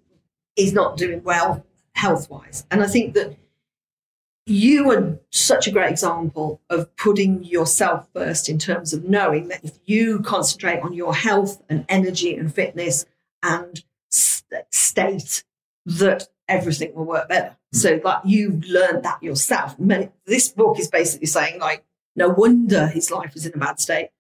he's 0.56 0.72
not 0.72 0.96
doing 0.96 1.22
well 1.22 1.64
health 1.94 2.30
wise. 2.30 2.66
And 2.70 2.82
I 2.82 2.86
think 2.86 3.14
that 3.14 3.36
you 4.46 4.90
are 4.90 5.18
such 5.30 5.66
a 5.66 5.70
great 5.70 5.90
example 5.90 6.60
of 6.70 6.94
putting 6.96 7.44
yourself 7.44 8.08
first 8.14 8.48
in 8.48 8.58
terms 8.58 8.92
of 8.92 9.04
knowing 9.04 9.48
that 9.48 9.64
if 9.64 9.78
you 9.84 10.20
concentrate 10.20 10.80
on 10.80 10.92
your 10.92 11.14
health 11.14 11.62
and 11.68 11.84
energy 11.88 12.34
and 12.34 12.52
fitness 12.52 13.04
and 13.42 13.84
state, 14.10 15.44
that 15.86 16.28
everything 16.48 16.94
will 16.94 17.04
work 17.04 17.28
better. 17.28 17.56
So, 17.72 18.00
like, 18.02 18.22
you've 18.24 18.64
learned 18.64 19.04
that 19.04 19.22
yourself. 19.22 19.76
This 20.26 20.48
book 20.48 20.80
is 20.80 20.88
basically 20.88 21.28
saying, 21.28 21.60
like, 21.60 21.84
no 22.20 22.28
wonder 22.28 22.86
his 22.86 23.10
life 23.10 23.34
was 23.34 23.46
in 23.46 23.54
a 23.54 23.58
bad 23.58 23.80
state. 23.80 24.10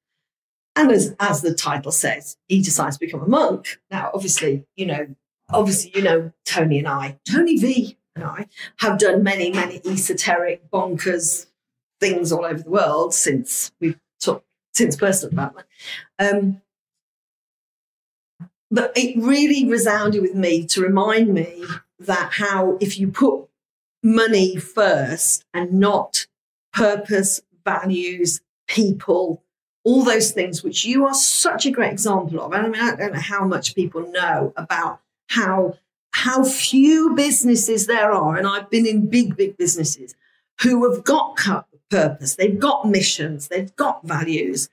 And 0.74 0.90
as, 0.90 1.14
as 1.20 1.42
the 1.42 1.54
title 1.54 1.92
says, 1.92 2.36
he 2.48 2.62
decides 2.62 2.96
to 2.96 3.06
become 3.06 3.22
a 3.22 3.28
monk. 3.28 3.78
Now, 3.90 4.10
obviously, 4.14 4.64
you 4.76 4.86
know, 4.86 5.14
obviously, 5.50 5.92
you 5.94 6.02
know, 6.02 6.32
Tony 6.44 6.78
and 6.78 6.88
I, 6.88 7.18
Tony 7.30 7.56
V 7.58 7.98
and 8.16 8.24
I 8.24 8.46
have 8.78 8.98
done 8.98 9.22
many, 9.22 9.52
many 9.52 9.80
esoteric, 9.84 10.70
bonkers 10.70 11.46
things 12.00 12.32
all 12.32 12.46
over 12.46 12.62
the 12.62 12.70
world 12.70 13.12
since 13.12 13.70
we've 13.80 14.00
took 14.18 14.42
since 14.72 14.96
personal 14.96 15.30
development. 15.30 15.66
Um, 16.18 16.62
but 18.70 18.92
it 18.96 19.22
really 19.22 19.68
resounded 19.68 20.22
with 20.22 20.34
me 20.34 20.64
to 20.68 20.80
remind 20.80 21.34
me 21.34 21.64
that 21.98 22.32
how 22.34 22.78
if 22.80 22.98
you 22.98 23.08
put 23.08 23.48
money 24.02 24.56
first 24.56 25.44
and 25.52 25.74
not 25.74 26.26
purpose, 26.72 27.42
values, 27.70 28.40
people, 28.68 29.42
all 29.84 30.02
those 30.04 30.30
things, 30.32 30.62
which 30.62 30.84
you 30.84 31.06
are 31.06 31.14
such 31.14 31.66
a 31.66 31.70
great 31.70 31.92
example 31.92 32.40
of. 32.40 32.52
And 32.52 32.66
I 32.66 32.68
mean, 32.68 32.80
I 32.80 32.96
don't 32.96 33.14
know 33.14 33.20
how 33.20 33.44
much 33.44 33.74
people 33.74 34.10
know 34.10 34.52
about 34.56 35.00
how 35.28 35.76
how 36.12 36.42
few 36.42 37.14
businesses 37.14 37.86
there 37.86 38.10
are, 38.10 38.36
and 38.36 38.46
I've 38.46 38.68
been 38.68 38.86
in 38.86 39.08
big, 39.08 39.36
big 39.36 39.56
businesses 39.56 40.14
who 40.62 40.90
have 40.90 41.04
got 41.04 41.38
purpose, 41.88 42.34
they've 42.34 42.58
got 42.58 42.88
missions, 42.88 43.48
they've 43.48 43.74
got 43.76 44.02
values, 44.04 44.68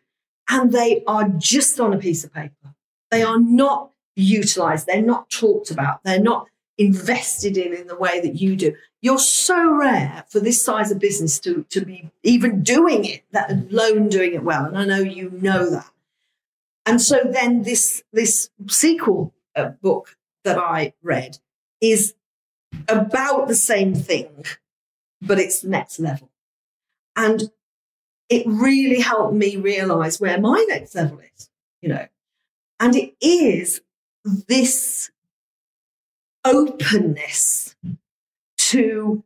and 0.49 0.71
they 0.71 1.03
are 1.05 1.29
just 1.37 1.79
on 1.79 1.93
a 1.93 1.97
piece 1.97 2.23
of 2.23 2.33
paper. 2.33 2.75
They 3.11 3.23
are 3.23 3.39
not 3.39 3.91
utilized, 4.15 4.87
they're 4.87 5.01
not 5.01 5.29
talked 5.29 5.69
about, 5.71 6.01
they're 6.03 6.19
not 6.19 6.47
invested 6.77 7.57
in 7.57 7.73
in 7.73 7.87
the 7.87 7.95
way 7.95 8.19
that 8.21 8.39
you 8.39 8.55
do. 8.55 8.75
You're 9.01 9.19
so 9.19 9.71
rare 9.71 10.25
for 10.29 10.39
this 10.39 10.63
size 10.63 10.91
of 10.91 10.99
business 10.99 11.39
to, 11.39 11.63
to 11.69 11.85
be 11.85 12.11
even 12.23 12.63
doing 12.63 13.05
it, 13.05 13.23
that 13.31 13.51
alone 13.51 14.09
doing 14.09 14.33
it 14.33 14.43
well. 14.43 14.65
And 14.65 14.77
I 14.77 14.85
know 14.85 14.99
you 14.99 15.31
know 15.31 15.69
that. 15.69 15.89
And 16.85 17.01
so 17.01 17.19
then 17.23 17.63
this 17.63 18.03
this 18.13 18.49
sequel 18.69 19.33
uh, 19.55 19.69
book 19.81 20.17
that 20.43 20.57
I 20.57 20.93
read 21.03 21.39
is 21.81 22.15
about 22.87 23.47
the 23.47 23.55
same 23.55 23.93
thing, 23.93 24.45
but 25.21 25.39
it's 25.39 25.63
next 25.63 25.99
level. 25.99 26.29
And 27.15 27.51
it 28.29 28.43
really 28.45 29.01
helped 29.01 29.33
me 29.33 29.55
realize 29.55 30.19
where 30.19 30.39
my 30.39 30.65
next 30.69 30.95
level 30.95 31.19
is, 31.19 31.49
you 31.81 31.89
know. 31.89 32.07
And 32.79 32.95
it 32.95 33.15
is 33.19 33.81
this 34.23 35.11
openness 36.55 37.75
to 38.57 39.23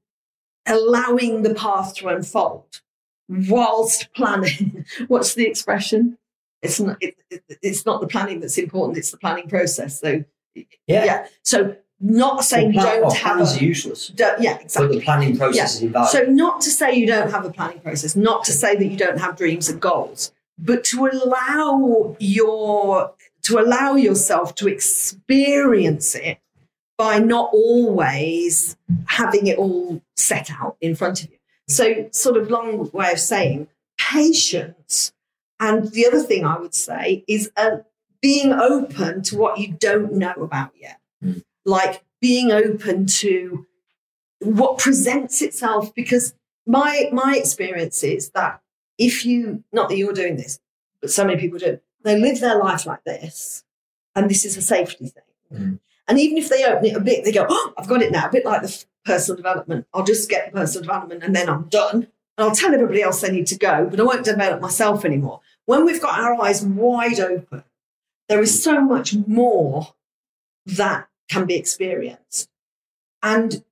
allowing 0.68 1.44
the 1.44 1.54
path 1.54 1.96
to 1.96 2.08
unfold 2.10 2.82
whilst 3.28 4.14
planning. 4.14 4.86
What's 5.08 5.34
the 5.34 5.48
expression? 5.48 6.18
It's 6.62 6.80
not, 6.80 6.98
it, 7.02 7.16
it, 7.30 7.44
it's 7.62 7.86
not 7.86 8.02
the 8.02 8.08
planning 8.08 8.40
that's 8.40 8.58
important, 8.58 8.98
it's 8.98 9.12
the 9.12 9.18
planning 9.18 9.50
process. 9.50 10.00
So 10.00 10.24
yeah. 10.56 10.66
yeah. 11.06 11.28
So 11.44 11.76
not 12.00 12.44
saying 12.44 12.74
plan, 12.74 12.96
you 12.96 13.02
don't 13.02 13.16
have 13.18 13.40
a, 13.40 13.64
useless. 13.64 14.12
yeah, 14.18 14.58
exactly. 14.58 14.88
But 14.88 14.94
the 14.94 15.02
planning 15.02 15.38
process 15.38 15.56
Yeah. 15.56 15.64
is 15.66 15.82
invaluable. 15.82 16.12
So 16.12 16.24
not 16.32 16.62
to 16.62 16.70
say 16.70 16.94
you 16.94 17.08
don't 17.08 17.32
have 17.32 17.46
a 17.46 17.52
planning 17.52 17.80
process, 17.80 18.16
not 18.16 18.44
to 18.46 18.52
say 18.52 18.76
that 18.76 18.86
you 18.86 18.98
don't 18.98 19.20
have 19.20 19.38
dreams 19.38 19.70
and 19.70 19.80
goals, 19.80 20.32
but 20.58 20.84
to 20.86 21.08
allow 21.08 22.16
your 22.20 23.14
to 23.44 23.60
allow 23.60 23.96
yourself 23.96 24.54
to 24.56 24.68
experience 24.68 26.14
it 26.14 26.40
by 26.98 27.20
not 27.20 27.50
always 27.54 28.78
having 29.08 29.48
it 29.48 29.58
all 29.58 30.02
set 30.16 30.52
out 30.52 30.78
in 30.82 30.96
front 30.96 31.24
of 31.24 31.32
you. 31.32 31.38
So 31.68 32.10
sort 32.12 32.38
of 32.38 32.50
long 32.50 32.90
way 32.92 33.12
of 33.12 33.20
saying 33.20 33.68
patience. 33.98 35.14
And 35.60 35.92
the 35.92 36.06
other 36.06 36.22
thing 36.22 36.46
I 36.46 36.58
would 36.58 36.76
say 36.76 37.24
is 37.28 37.52
uh, 37.56 37.78
being 38.22 38.52
open 38.52 39.22
to 39.24 39.38
what 39.38 39.58
you 39.58 39.70
don't 39.74 40.14
know 40.14 40.34
about 40.34 40.72
yet. 40.80 41.00
Mm. 41.24 41.44
Like 41.66 42.04
being 42.20 42.52
open 42.52 43.06
to 43.08 43.66
what 44.40 44.80
presents 44.80 45.42
itself 45.42 45.94
because 45.94 46.34
my 46.66 47.10
my 47.12 47.36
experience 47.38 48.04
is 48.04 48.30
that 48.32 48.62
if 48.98 49.26
you 49.26 49.64
not 49.72 49.90
that 49.90 49.98
you're 49.98 50.14
doing 50.14 50.36
this 50.36 50.60
but 51.00 51.12
so 51.12 51.24
many 51.26 51.40
people 51.40 51.60
do 51.60 51.80
they 52.04 52.20
live 52.20 52.40
their 52.40 52.58
life 52.58 52.86
like 52.88 53.04
this 53.04 53.64
and 54.16 54.30
this 54.30 54.46
is 54.46 54.58
a 54.58 54.62
safety 54.62 55.08
thing 55.08 55.24
Mm. 55.54 55.80
And 56.12 56.20
even 56.20 56.38
if 56.38 56.50
they 56.50 56.66
open 56.66 56.86
it 56.86 56.96
a 56.96 57.00
bit 57.00 57.24
they 57.24 57.32
go 57.32 57.46
oh 57.50 57.74
i've 57.78 57.88
got 57.88 58.02
it 58.02 58.12
now 58.12 58.28
a 58.28 58.32
bit 58.32 58.46
like 58.46 58.62
the 58.62 58.86
personal 59.06 59.38
development 59.38 59.88
i'll 59.94 60.04
just 60.04 60.30
get 60.30 60.52
the 60.52 60.60
personal 60.60 60.84
development 60.84 61.24
and 61.24 61.34
then 61.34 61.50
i'm 61.50 61.64
done 61.70 61.96
and 61.96 62.10
i'll 62.38 62.54
tell 62.54 62.74
everybody 62.74 63.02
else 63.02 63.22
they 63.22 63.32
need 63.32 63.48
to 63.48 63.58
go 63.58 63.88
but 63.90 64.00
i 64.00 64.04
won't 64.04 64.26
develop 64.26 64.62
myself 64.62 65.06
anymore 65.06 65.40
when 65.66 65.86
we've 65.86 66.02
got 66.02 66.20
our 66.20 66.40
eyes 66.42 66.64
wide 66.64 67.20
open 67.20 67.64
there 68.28 68.42
is 68.42 68.62
so 68.62 68.82
much 68.82 69.16
more 69.26 69.94
that 70.66 71.08
can 71.30 71.46
be 71.46 71.56
experienced 71.56 72.50
and 73.24 73.64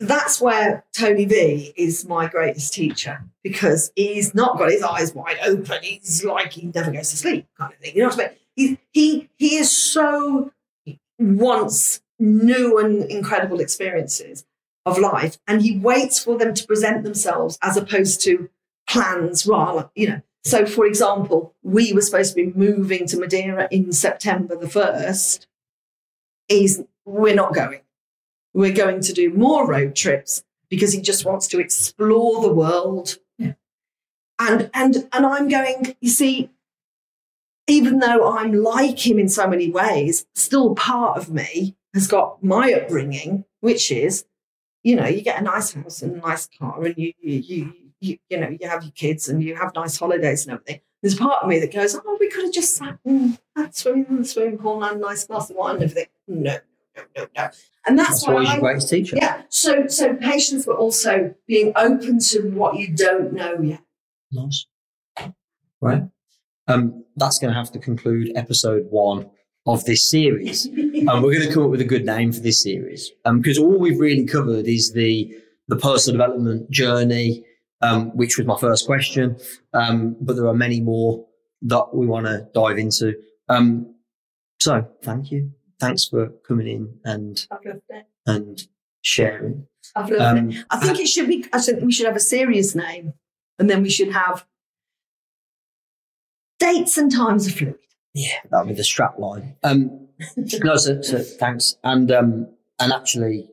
that's 0.00 0.40
where 0.40 0.84
Tony 0.92 1.24
V 1.24 1.72
is 1.76 2.06
my 2.06 2.26
greatest 2.26 2.74
teacher 2.74 3.24
because 3.42 3.92
he's 3.94 4.34
not 4.34 4.58
got 4.58 4.70
his 4.70 4.82
eyes 4.82 5.14
wide 5.14 5.38
open. 5.46 5.78
He's 5.82 6.24
like 6.24 6.52
he 6.52 6.70
never 6.74 6.90
goes 6.90 7.10
to 7.10 7.16
sleep, 7.16 7.46
kind 7.56 7.72
of 7.72 7.78
thing. 7.78 7.94
You 7.94 8.02
know 8.02 8.08
what 8.08 8.18
I 8.18 8.22
mean? 8.22 8.36
He 8.56 8.78
he 8.92 9.30
he 9.36 9.56
is 9.56 9.70
so 9.70 10.52
wants 11.18 12.00
new 12.18 12.78
and 12.78 13.04
incredible 13.10 13.60
experiences 13.60 14.44
of 14.86 14.98
life, 14.98 15.38
and 15.46 15.62
he 15.62 15.78
waits 15.78 16.22
for 16.22 16.36
them 16.38 16.54
to 16.54 16.66
present 16.66 17.04
themselves 17.04 17.58
as 17.62 17.76
opposed 17.76 18.20
to 18.22 18.48
plans. 18.88 19.46
Rather, 19.46 19.90
you 19.94 20.08
know. 20.08 20.22
So, 20.44 20.66
for 20.66 20.84
example, 20.84 21.54
we 21.62 21.94
were 21.94 22.02
supposed 22.02 22.34
to 22.34 22.44
be 22.44 22.52
moving 22.54 23.06
to 23.06 23.18
Madeira 23.18 23.66
in 23.70 23.92
September 23.92 24.56
the 24.56 24.68
first. 24.68 25.46
Is 26.48 26.84
we're 27.06 27.34
not 27.34 27.54
going 27.54 27.80
we're 28.54 28.72
going 28.72 29.00
to 29.00 29.12
do 29.12 29.30
more 29.30 29.68
road 29.68 29.94
trips 29.94 30.44
because 30.70 30.92
he 30.92 31.02
just 31.02 31.24
wants 31.24 31.48
to 31.48 31.60
explore 31.60 32.40
the 32.40 32.52
world. 32.52 33.18
Yeah. 33.36 33.54
And 34.38 34.70
and 34.72 35.08
and 35.12 35.26
I'm 35.26 35.48
going, 35.48 35.96
you 36.00 36.08
see, 36.08 36.50
even 37.66 37.98
though 37.98 38.36
I'm 38.36 38.52
like 38.52 39.06
him 39.06 39.18
in 39.18 39.28
so 39.28 39.46
many 39.48 39.70
ways, 39.70 40.26
still 40.34 40.74
part 40.74 41.16
of 41.18 41.30
me 41.30 41.76
has 41.94 42.06
got 42.06 42.42
my 42.42 42.72
upbringing, 42.72 43.44
which 43.60 43.90
is, 43.90 44.26
you 44.82 44.96
know, 44.96 45.06
you 45.06 45.22
get 45.22 45.40
a 45.40 45.44
nice 45.44 45.72
house 45.72 46.02
and 46.02 46.16
a 46.16 46.18
nice 46.18 46.46
car 46.58 46.82
and 46.84 46.94
you 46.98 47.12
you 47.20 47.38
you 47.40 47.72
you, 48.00 48.18
you 48.28 48.38
know, 48.38 48.48
you 48.60 48.68
have 48.68 48.82
your 48.82 48.92
kids 48.92 49.28
and 49.28 49.42
you 49.42 49.54
have 49.56 49.74
nice 49.74 49.96
holidays 49.98 50.44
and 50.46 50.52
everything. 50.54 50.80
There's 51.02 51.14
part 51.14 51.42
of 51.42 51.48
me 51.48 51.58
that 51.60 51.72
goes, 51.72 51.94
Oh, 51.94 52.16
we 52.20 52.28
could 52.30 52.44
have 52.44 52.52
just 52.52 52.74
sat 52.76 52.98
and 53.04 53.38
had 53.56 53.74
swimming 53.74 54.06
in 54.10 54.18
the 54.18 54.24
swimming 54.24 54.58
pool 54.58 54.74
and 54.82 54.84
had 54.84 54.96
a 54.96 54.98
nice 55.00 55.24
glass 55.26 55.48
of 55.50 55.56
wine 55.56 55.76
and 55.76 55.84
everything. 55.84 56.06
No, 56.28 56.58
no, 56.96 57.02
no, 57.16 57.26
no. 57.36 57.50
And 57.86 57.98
that's, 57.98 58.24
That's 58.24 58.26
why 58.26 58.40
he's 58.40 58.48
I 58.48 58.52
your 58.54 58.60
greatest 58.60 58.88
teacher. 58.90 59.16
yeah. 59.16 59.42
So 59.48 59.86
so 59.86 60.14
patience, 60.16 60.66
but 60.66 60.76
also 60.76 61.34
being 61.46 61.72
open 61.76 62.18
to 62.30 62.50
what 62.50 62.76
you 62.76 62.88
don't 62.94 63.32
know 63.32 63.58
yet. 63.60 63.82
Nice. 64.32 64.66
Right. 65.80 66.04
Um, 66.66 67.04
that's 67.16 67.38
going 67.38 67.52
to 67.52 67.58
have 67.58 67.70
to 67.72 67.78
conclude 67.78 68.32
episode 68.36 68.86
one 68.90 69.30
of 69.66 69.84
this 69.84 70.10
series. 70.10 70.66
and 70.66 71.06
we're 71.22 71.34
going 71.34 71.46
to 71.46 71.52
come 71.52 71.64
up 71.64 71.70
with 71.70 71.80
a 71.80 71.84
good 71.86 72.04
name 72.06 72.32
for 72.32 72.40
this 72.40 72.62
series 72.62 73.10
because 73.24 73.58
all 73.58 73.78
we've 73.78 73.98
really 74.00 74.24
covered 74.26 74.66
is 74.66 74.92
the 74.92 75.32
the 75.68 75.76
personal 75.76 76.18
development 76.18 76.70
journey, 76.70 77.42
um, 77.80 78.14
which 78.16 78.36
was 78.36 78.46
my 78.46 78.56
first 78.58 78.84
question. 78.86 79.36
Um, 79.72 80.16
but 80.20 80.36
there 80.36 80.46
are 80.46 80.54
many 80.54 80.80
more 80.80 81.26
that 81.62 81.94
we 81.94 82.06
want 82.06 82.26
to 82.26 82.46
dive 82.54 82.76
into. 82.78 83.14
Um, 83.48 83.94
so 84.60 84.86
thank 85.02 85.30
you. 85.30 85.52
Thanks 85.80 86.06
for 86.06 86.28
coming 86.46 86.66
in 86.68 86.98
and 87.04 87.46
I've 87.50 87.64
loved 87.64 87.80
it. 87.88 88.06
and 88.26 88.62
sharing. 89.02 89.66
I've 89.96 90.10
loved 90.10 90.38
Um, 90.38 90.50
it. 90.50 90.64
I 90.70 90.78
think 90.78 91.00
it 91.00 91.08
should 91.08 91.28
be. 91.28 91.46
I 91.52 91.60
think 91.60 91.82
we 91.82 91.92
should 91.92 92.06
have 92.06 92.16
a 92.16 92.20
serious 92.20 92.74
name, 92.74 93.14
and 93.58 93.68
then 93.70 93.82
we 93.82 93.90
should 93.90 94.12
have 94.12 94.46
dates 96.64 96.96
and 96.98 97.12
times 97.12 97.46
are 97.46 97.52
fluid. 97.52 97.76
Yeah, 98.14 98.38
that'll 98.50 98.66
be 98.66 98.74
the 98.74 98.84
strap 98.84 99.18
line. 99.18 99.56
Um, 99.62 100.08
no, 100.36 100.76
so, 100.76 101.02
so 101.02 101.18
thanks. 101.18 101.76
And 101.82 102.10
um, 102.12 102.48
and 102.78 102.92
actually, 102.92 103.48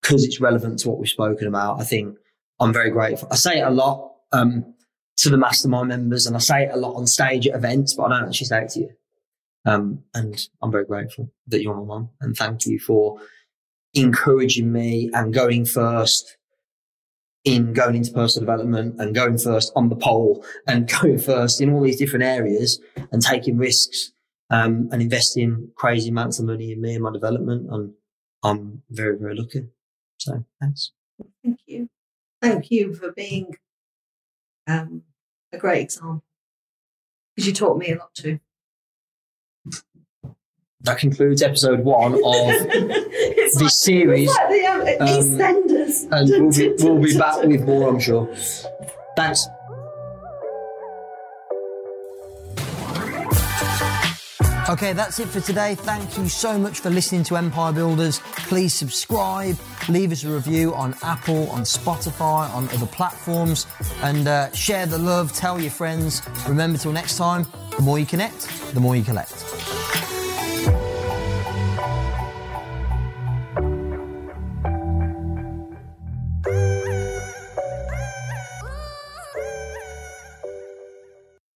because 0.00 0.24
it's 0.24 0.40
relevant 0.40 0.80
to 0.80 0.88
what 0.88 0.98
we've 0.98 1.08
spoken 1.08 1.48
about. 1.48 1.80
I 1.80 1.84
think 1.84 2.16
I'm 2.60 2.72
very 2.72 2.90
grateful. 2.90 3.28
I 3.30 3.36
say 3.36 3.58
it 3.58 3.66
a 3.66 3.70
lot 3.70 4.14
um, 4.32 4.74
to 5.18 5.30
the 5.30 5.36
mastermind 5.36 5.88
members, 5.88 6.26
and 6.26 6.36
I 6.36 6.40
say 6.40 6.64
it 6.64 6.70
a 6.72 6.76
lot 6.76 6.94
on 6.94 7.06
stage 7.06 7.46
at 7.46 7.54
events, 7.54 7.94
but 7.94 8.04
I 8.04 8.08
don't 8.10 8.28
actually 8.28 8.46
say 8.46 8.62
it 8.62 8.70
to 8.70 8.80
you. 8.80 8.90
Um, 9.64 10.02
and 10.14 10.48
I'm 10.60 10.72
very 10.72 10.84
grateful 10.84 11.30
that 11.48 11.62
you're 11.62 11.76
my 11.76 11.84
mum, 11.84 12.10
and 12.20 12.36
thank 12.36 12.66
you 12.66 12.78
for 12.78 13.20
encouraging 13.94 14.72
me 14.72 15.10
and 15.12 15.34
going 15.34 15.64
first 15.64 16.36
in 17.44 17.72
going 17.72 17.96
into 17.96 18.12
personal 18.12 18.46
development 18.46 19.00
and 19.00 19.14
going 19.14 19.36
first 19.36 19.72
on 19.74 19.88
the 19.88 19.96
pole 19.96 20.44
and 20.66 20.88
going 21.00 21.18
first 21.18 21.60
in 21.60 21.72
all 21.72 21.82
these 21.82 21.98
different 21.98 22.24
areas 22.24 22.80
and 23.10 23.22
taking 23.22 23.58
risks 23.58 24.12
um, 24.50 24.88
and 24.92 25.02
investing 25.02 25.70
crazy 25.74 26.10
amounts 26.10 26.38
of 26.38 26.44
money 26.44 26.72
in 26.72 26.80
me 26.80 26.94
and 26.94 27.02
my 27.02 27.12
development. 27.12 27.68
And 27.70 27.92
I'm 28.44 28.82
very, 28.90 29.18
very 29.18 29.34
lucky. 29.34 29.66
So 30.18 30.44
thanks. 30.60 30.92
Thank 31.42 31.58
you. 31.66 31.88
Thank 32.40 32.70
you 32.70 32.94
for 32.94 33.12
being 33.12 33.56
um, 34.66 35.02
a 35.52 35.58
great 35.58 35.82
example 35.82 36.22
because 37.34 37.46
you 37.46 37.54
taught 37.54 37.78
me 37.78 37.92
a 37.92 37.96
lot 37.96 38.14
too. 38.14 38.38
That 40.84 40.98
concludes 40.98 41.42
episode 41.42 41.80
one 41.80 42.14
of 42.14 42.20
It's 42.24 43.58
this 43.58 43.76
series. 43.76 44.28
Like 44.28 44.48
the 44.48 44.66
um, 44.66 44.80
Um, 46.12 46.18
And 46.20 46.28
we'll 46.28 46.50
be, 46.50 46.74
we'll 46.82 47.02
be 47.02 47.16
back 47.16 47.42
with 47.44 47.64
more, 47.64 47.88
I'm 47.88 48.00
sure. 48.00 48.28
Thanks. 49.16 49.46
Okay, 54.68 54.92
that's 54.92 55.18
it 55.20 55.28
for 55.28 55.40
today. 55.40 55.74
Thank 55.74 56.16
you 56.16 56.28
so 56.28 56.58
much 56.58 56.80
for 56.80 56.88
listening 56.88 57.24
to 57.24 57.36
Empire 57.36 57.72
Builders. 57.72 58.20
Please 58.48 58.72
subscribe, 58.72 59.56
leave 59.88 60.12
us 60.12 60.24
a 60.24 60.28
review 60.28 60.72
on 60.74 60.94
Apple, 61.02 61.50
on 61.50 61.62
Spotify, 61.62 62.52
on 62.54 62.68
other 62.70 62.86
platforms, 62.86 63.66
and 64.02 64.26
uh, 64.26 64.50
share 64.52 64.86
the 64.86 64.98
love, 64.98 65.32
tell 65.32 65.60
your 65.60 65.70
friends. 65.70 66.22
Remember, 66.48 66.78
till 66.78 66.92
next 66.92 67.18
time, 67.18 67.44
the 67.76 67.82
more 67.82 67.98
you 67.98 68.06
connect, 68.06 68.48
the 68.72 68.80
more 68.80 68.96
you 68.96 69.02
collect. 69.02 69.32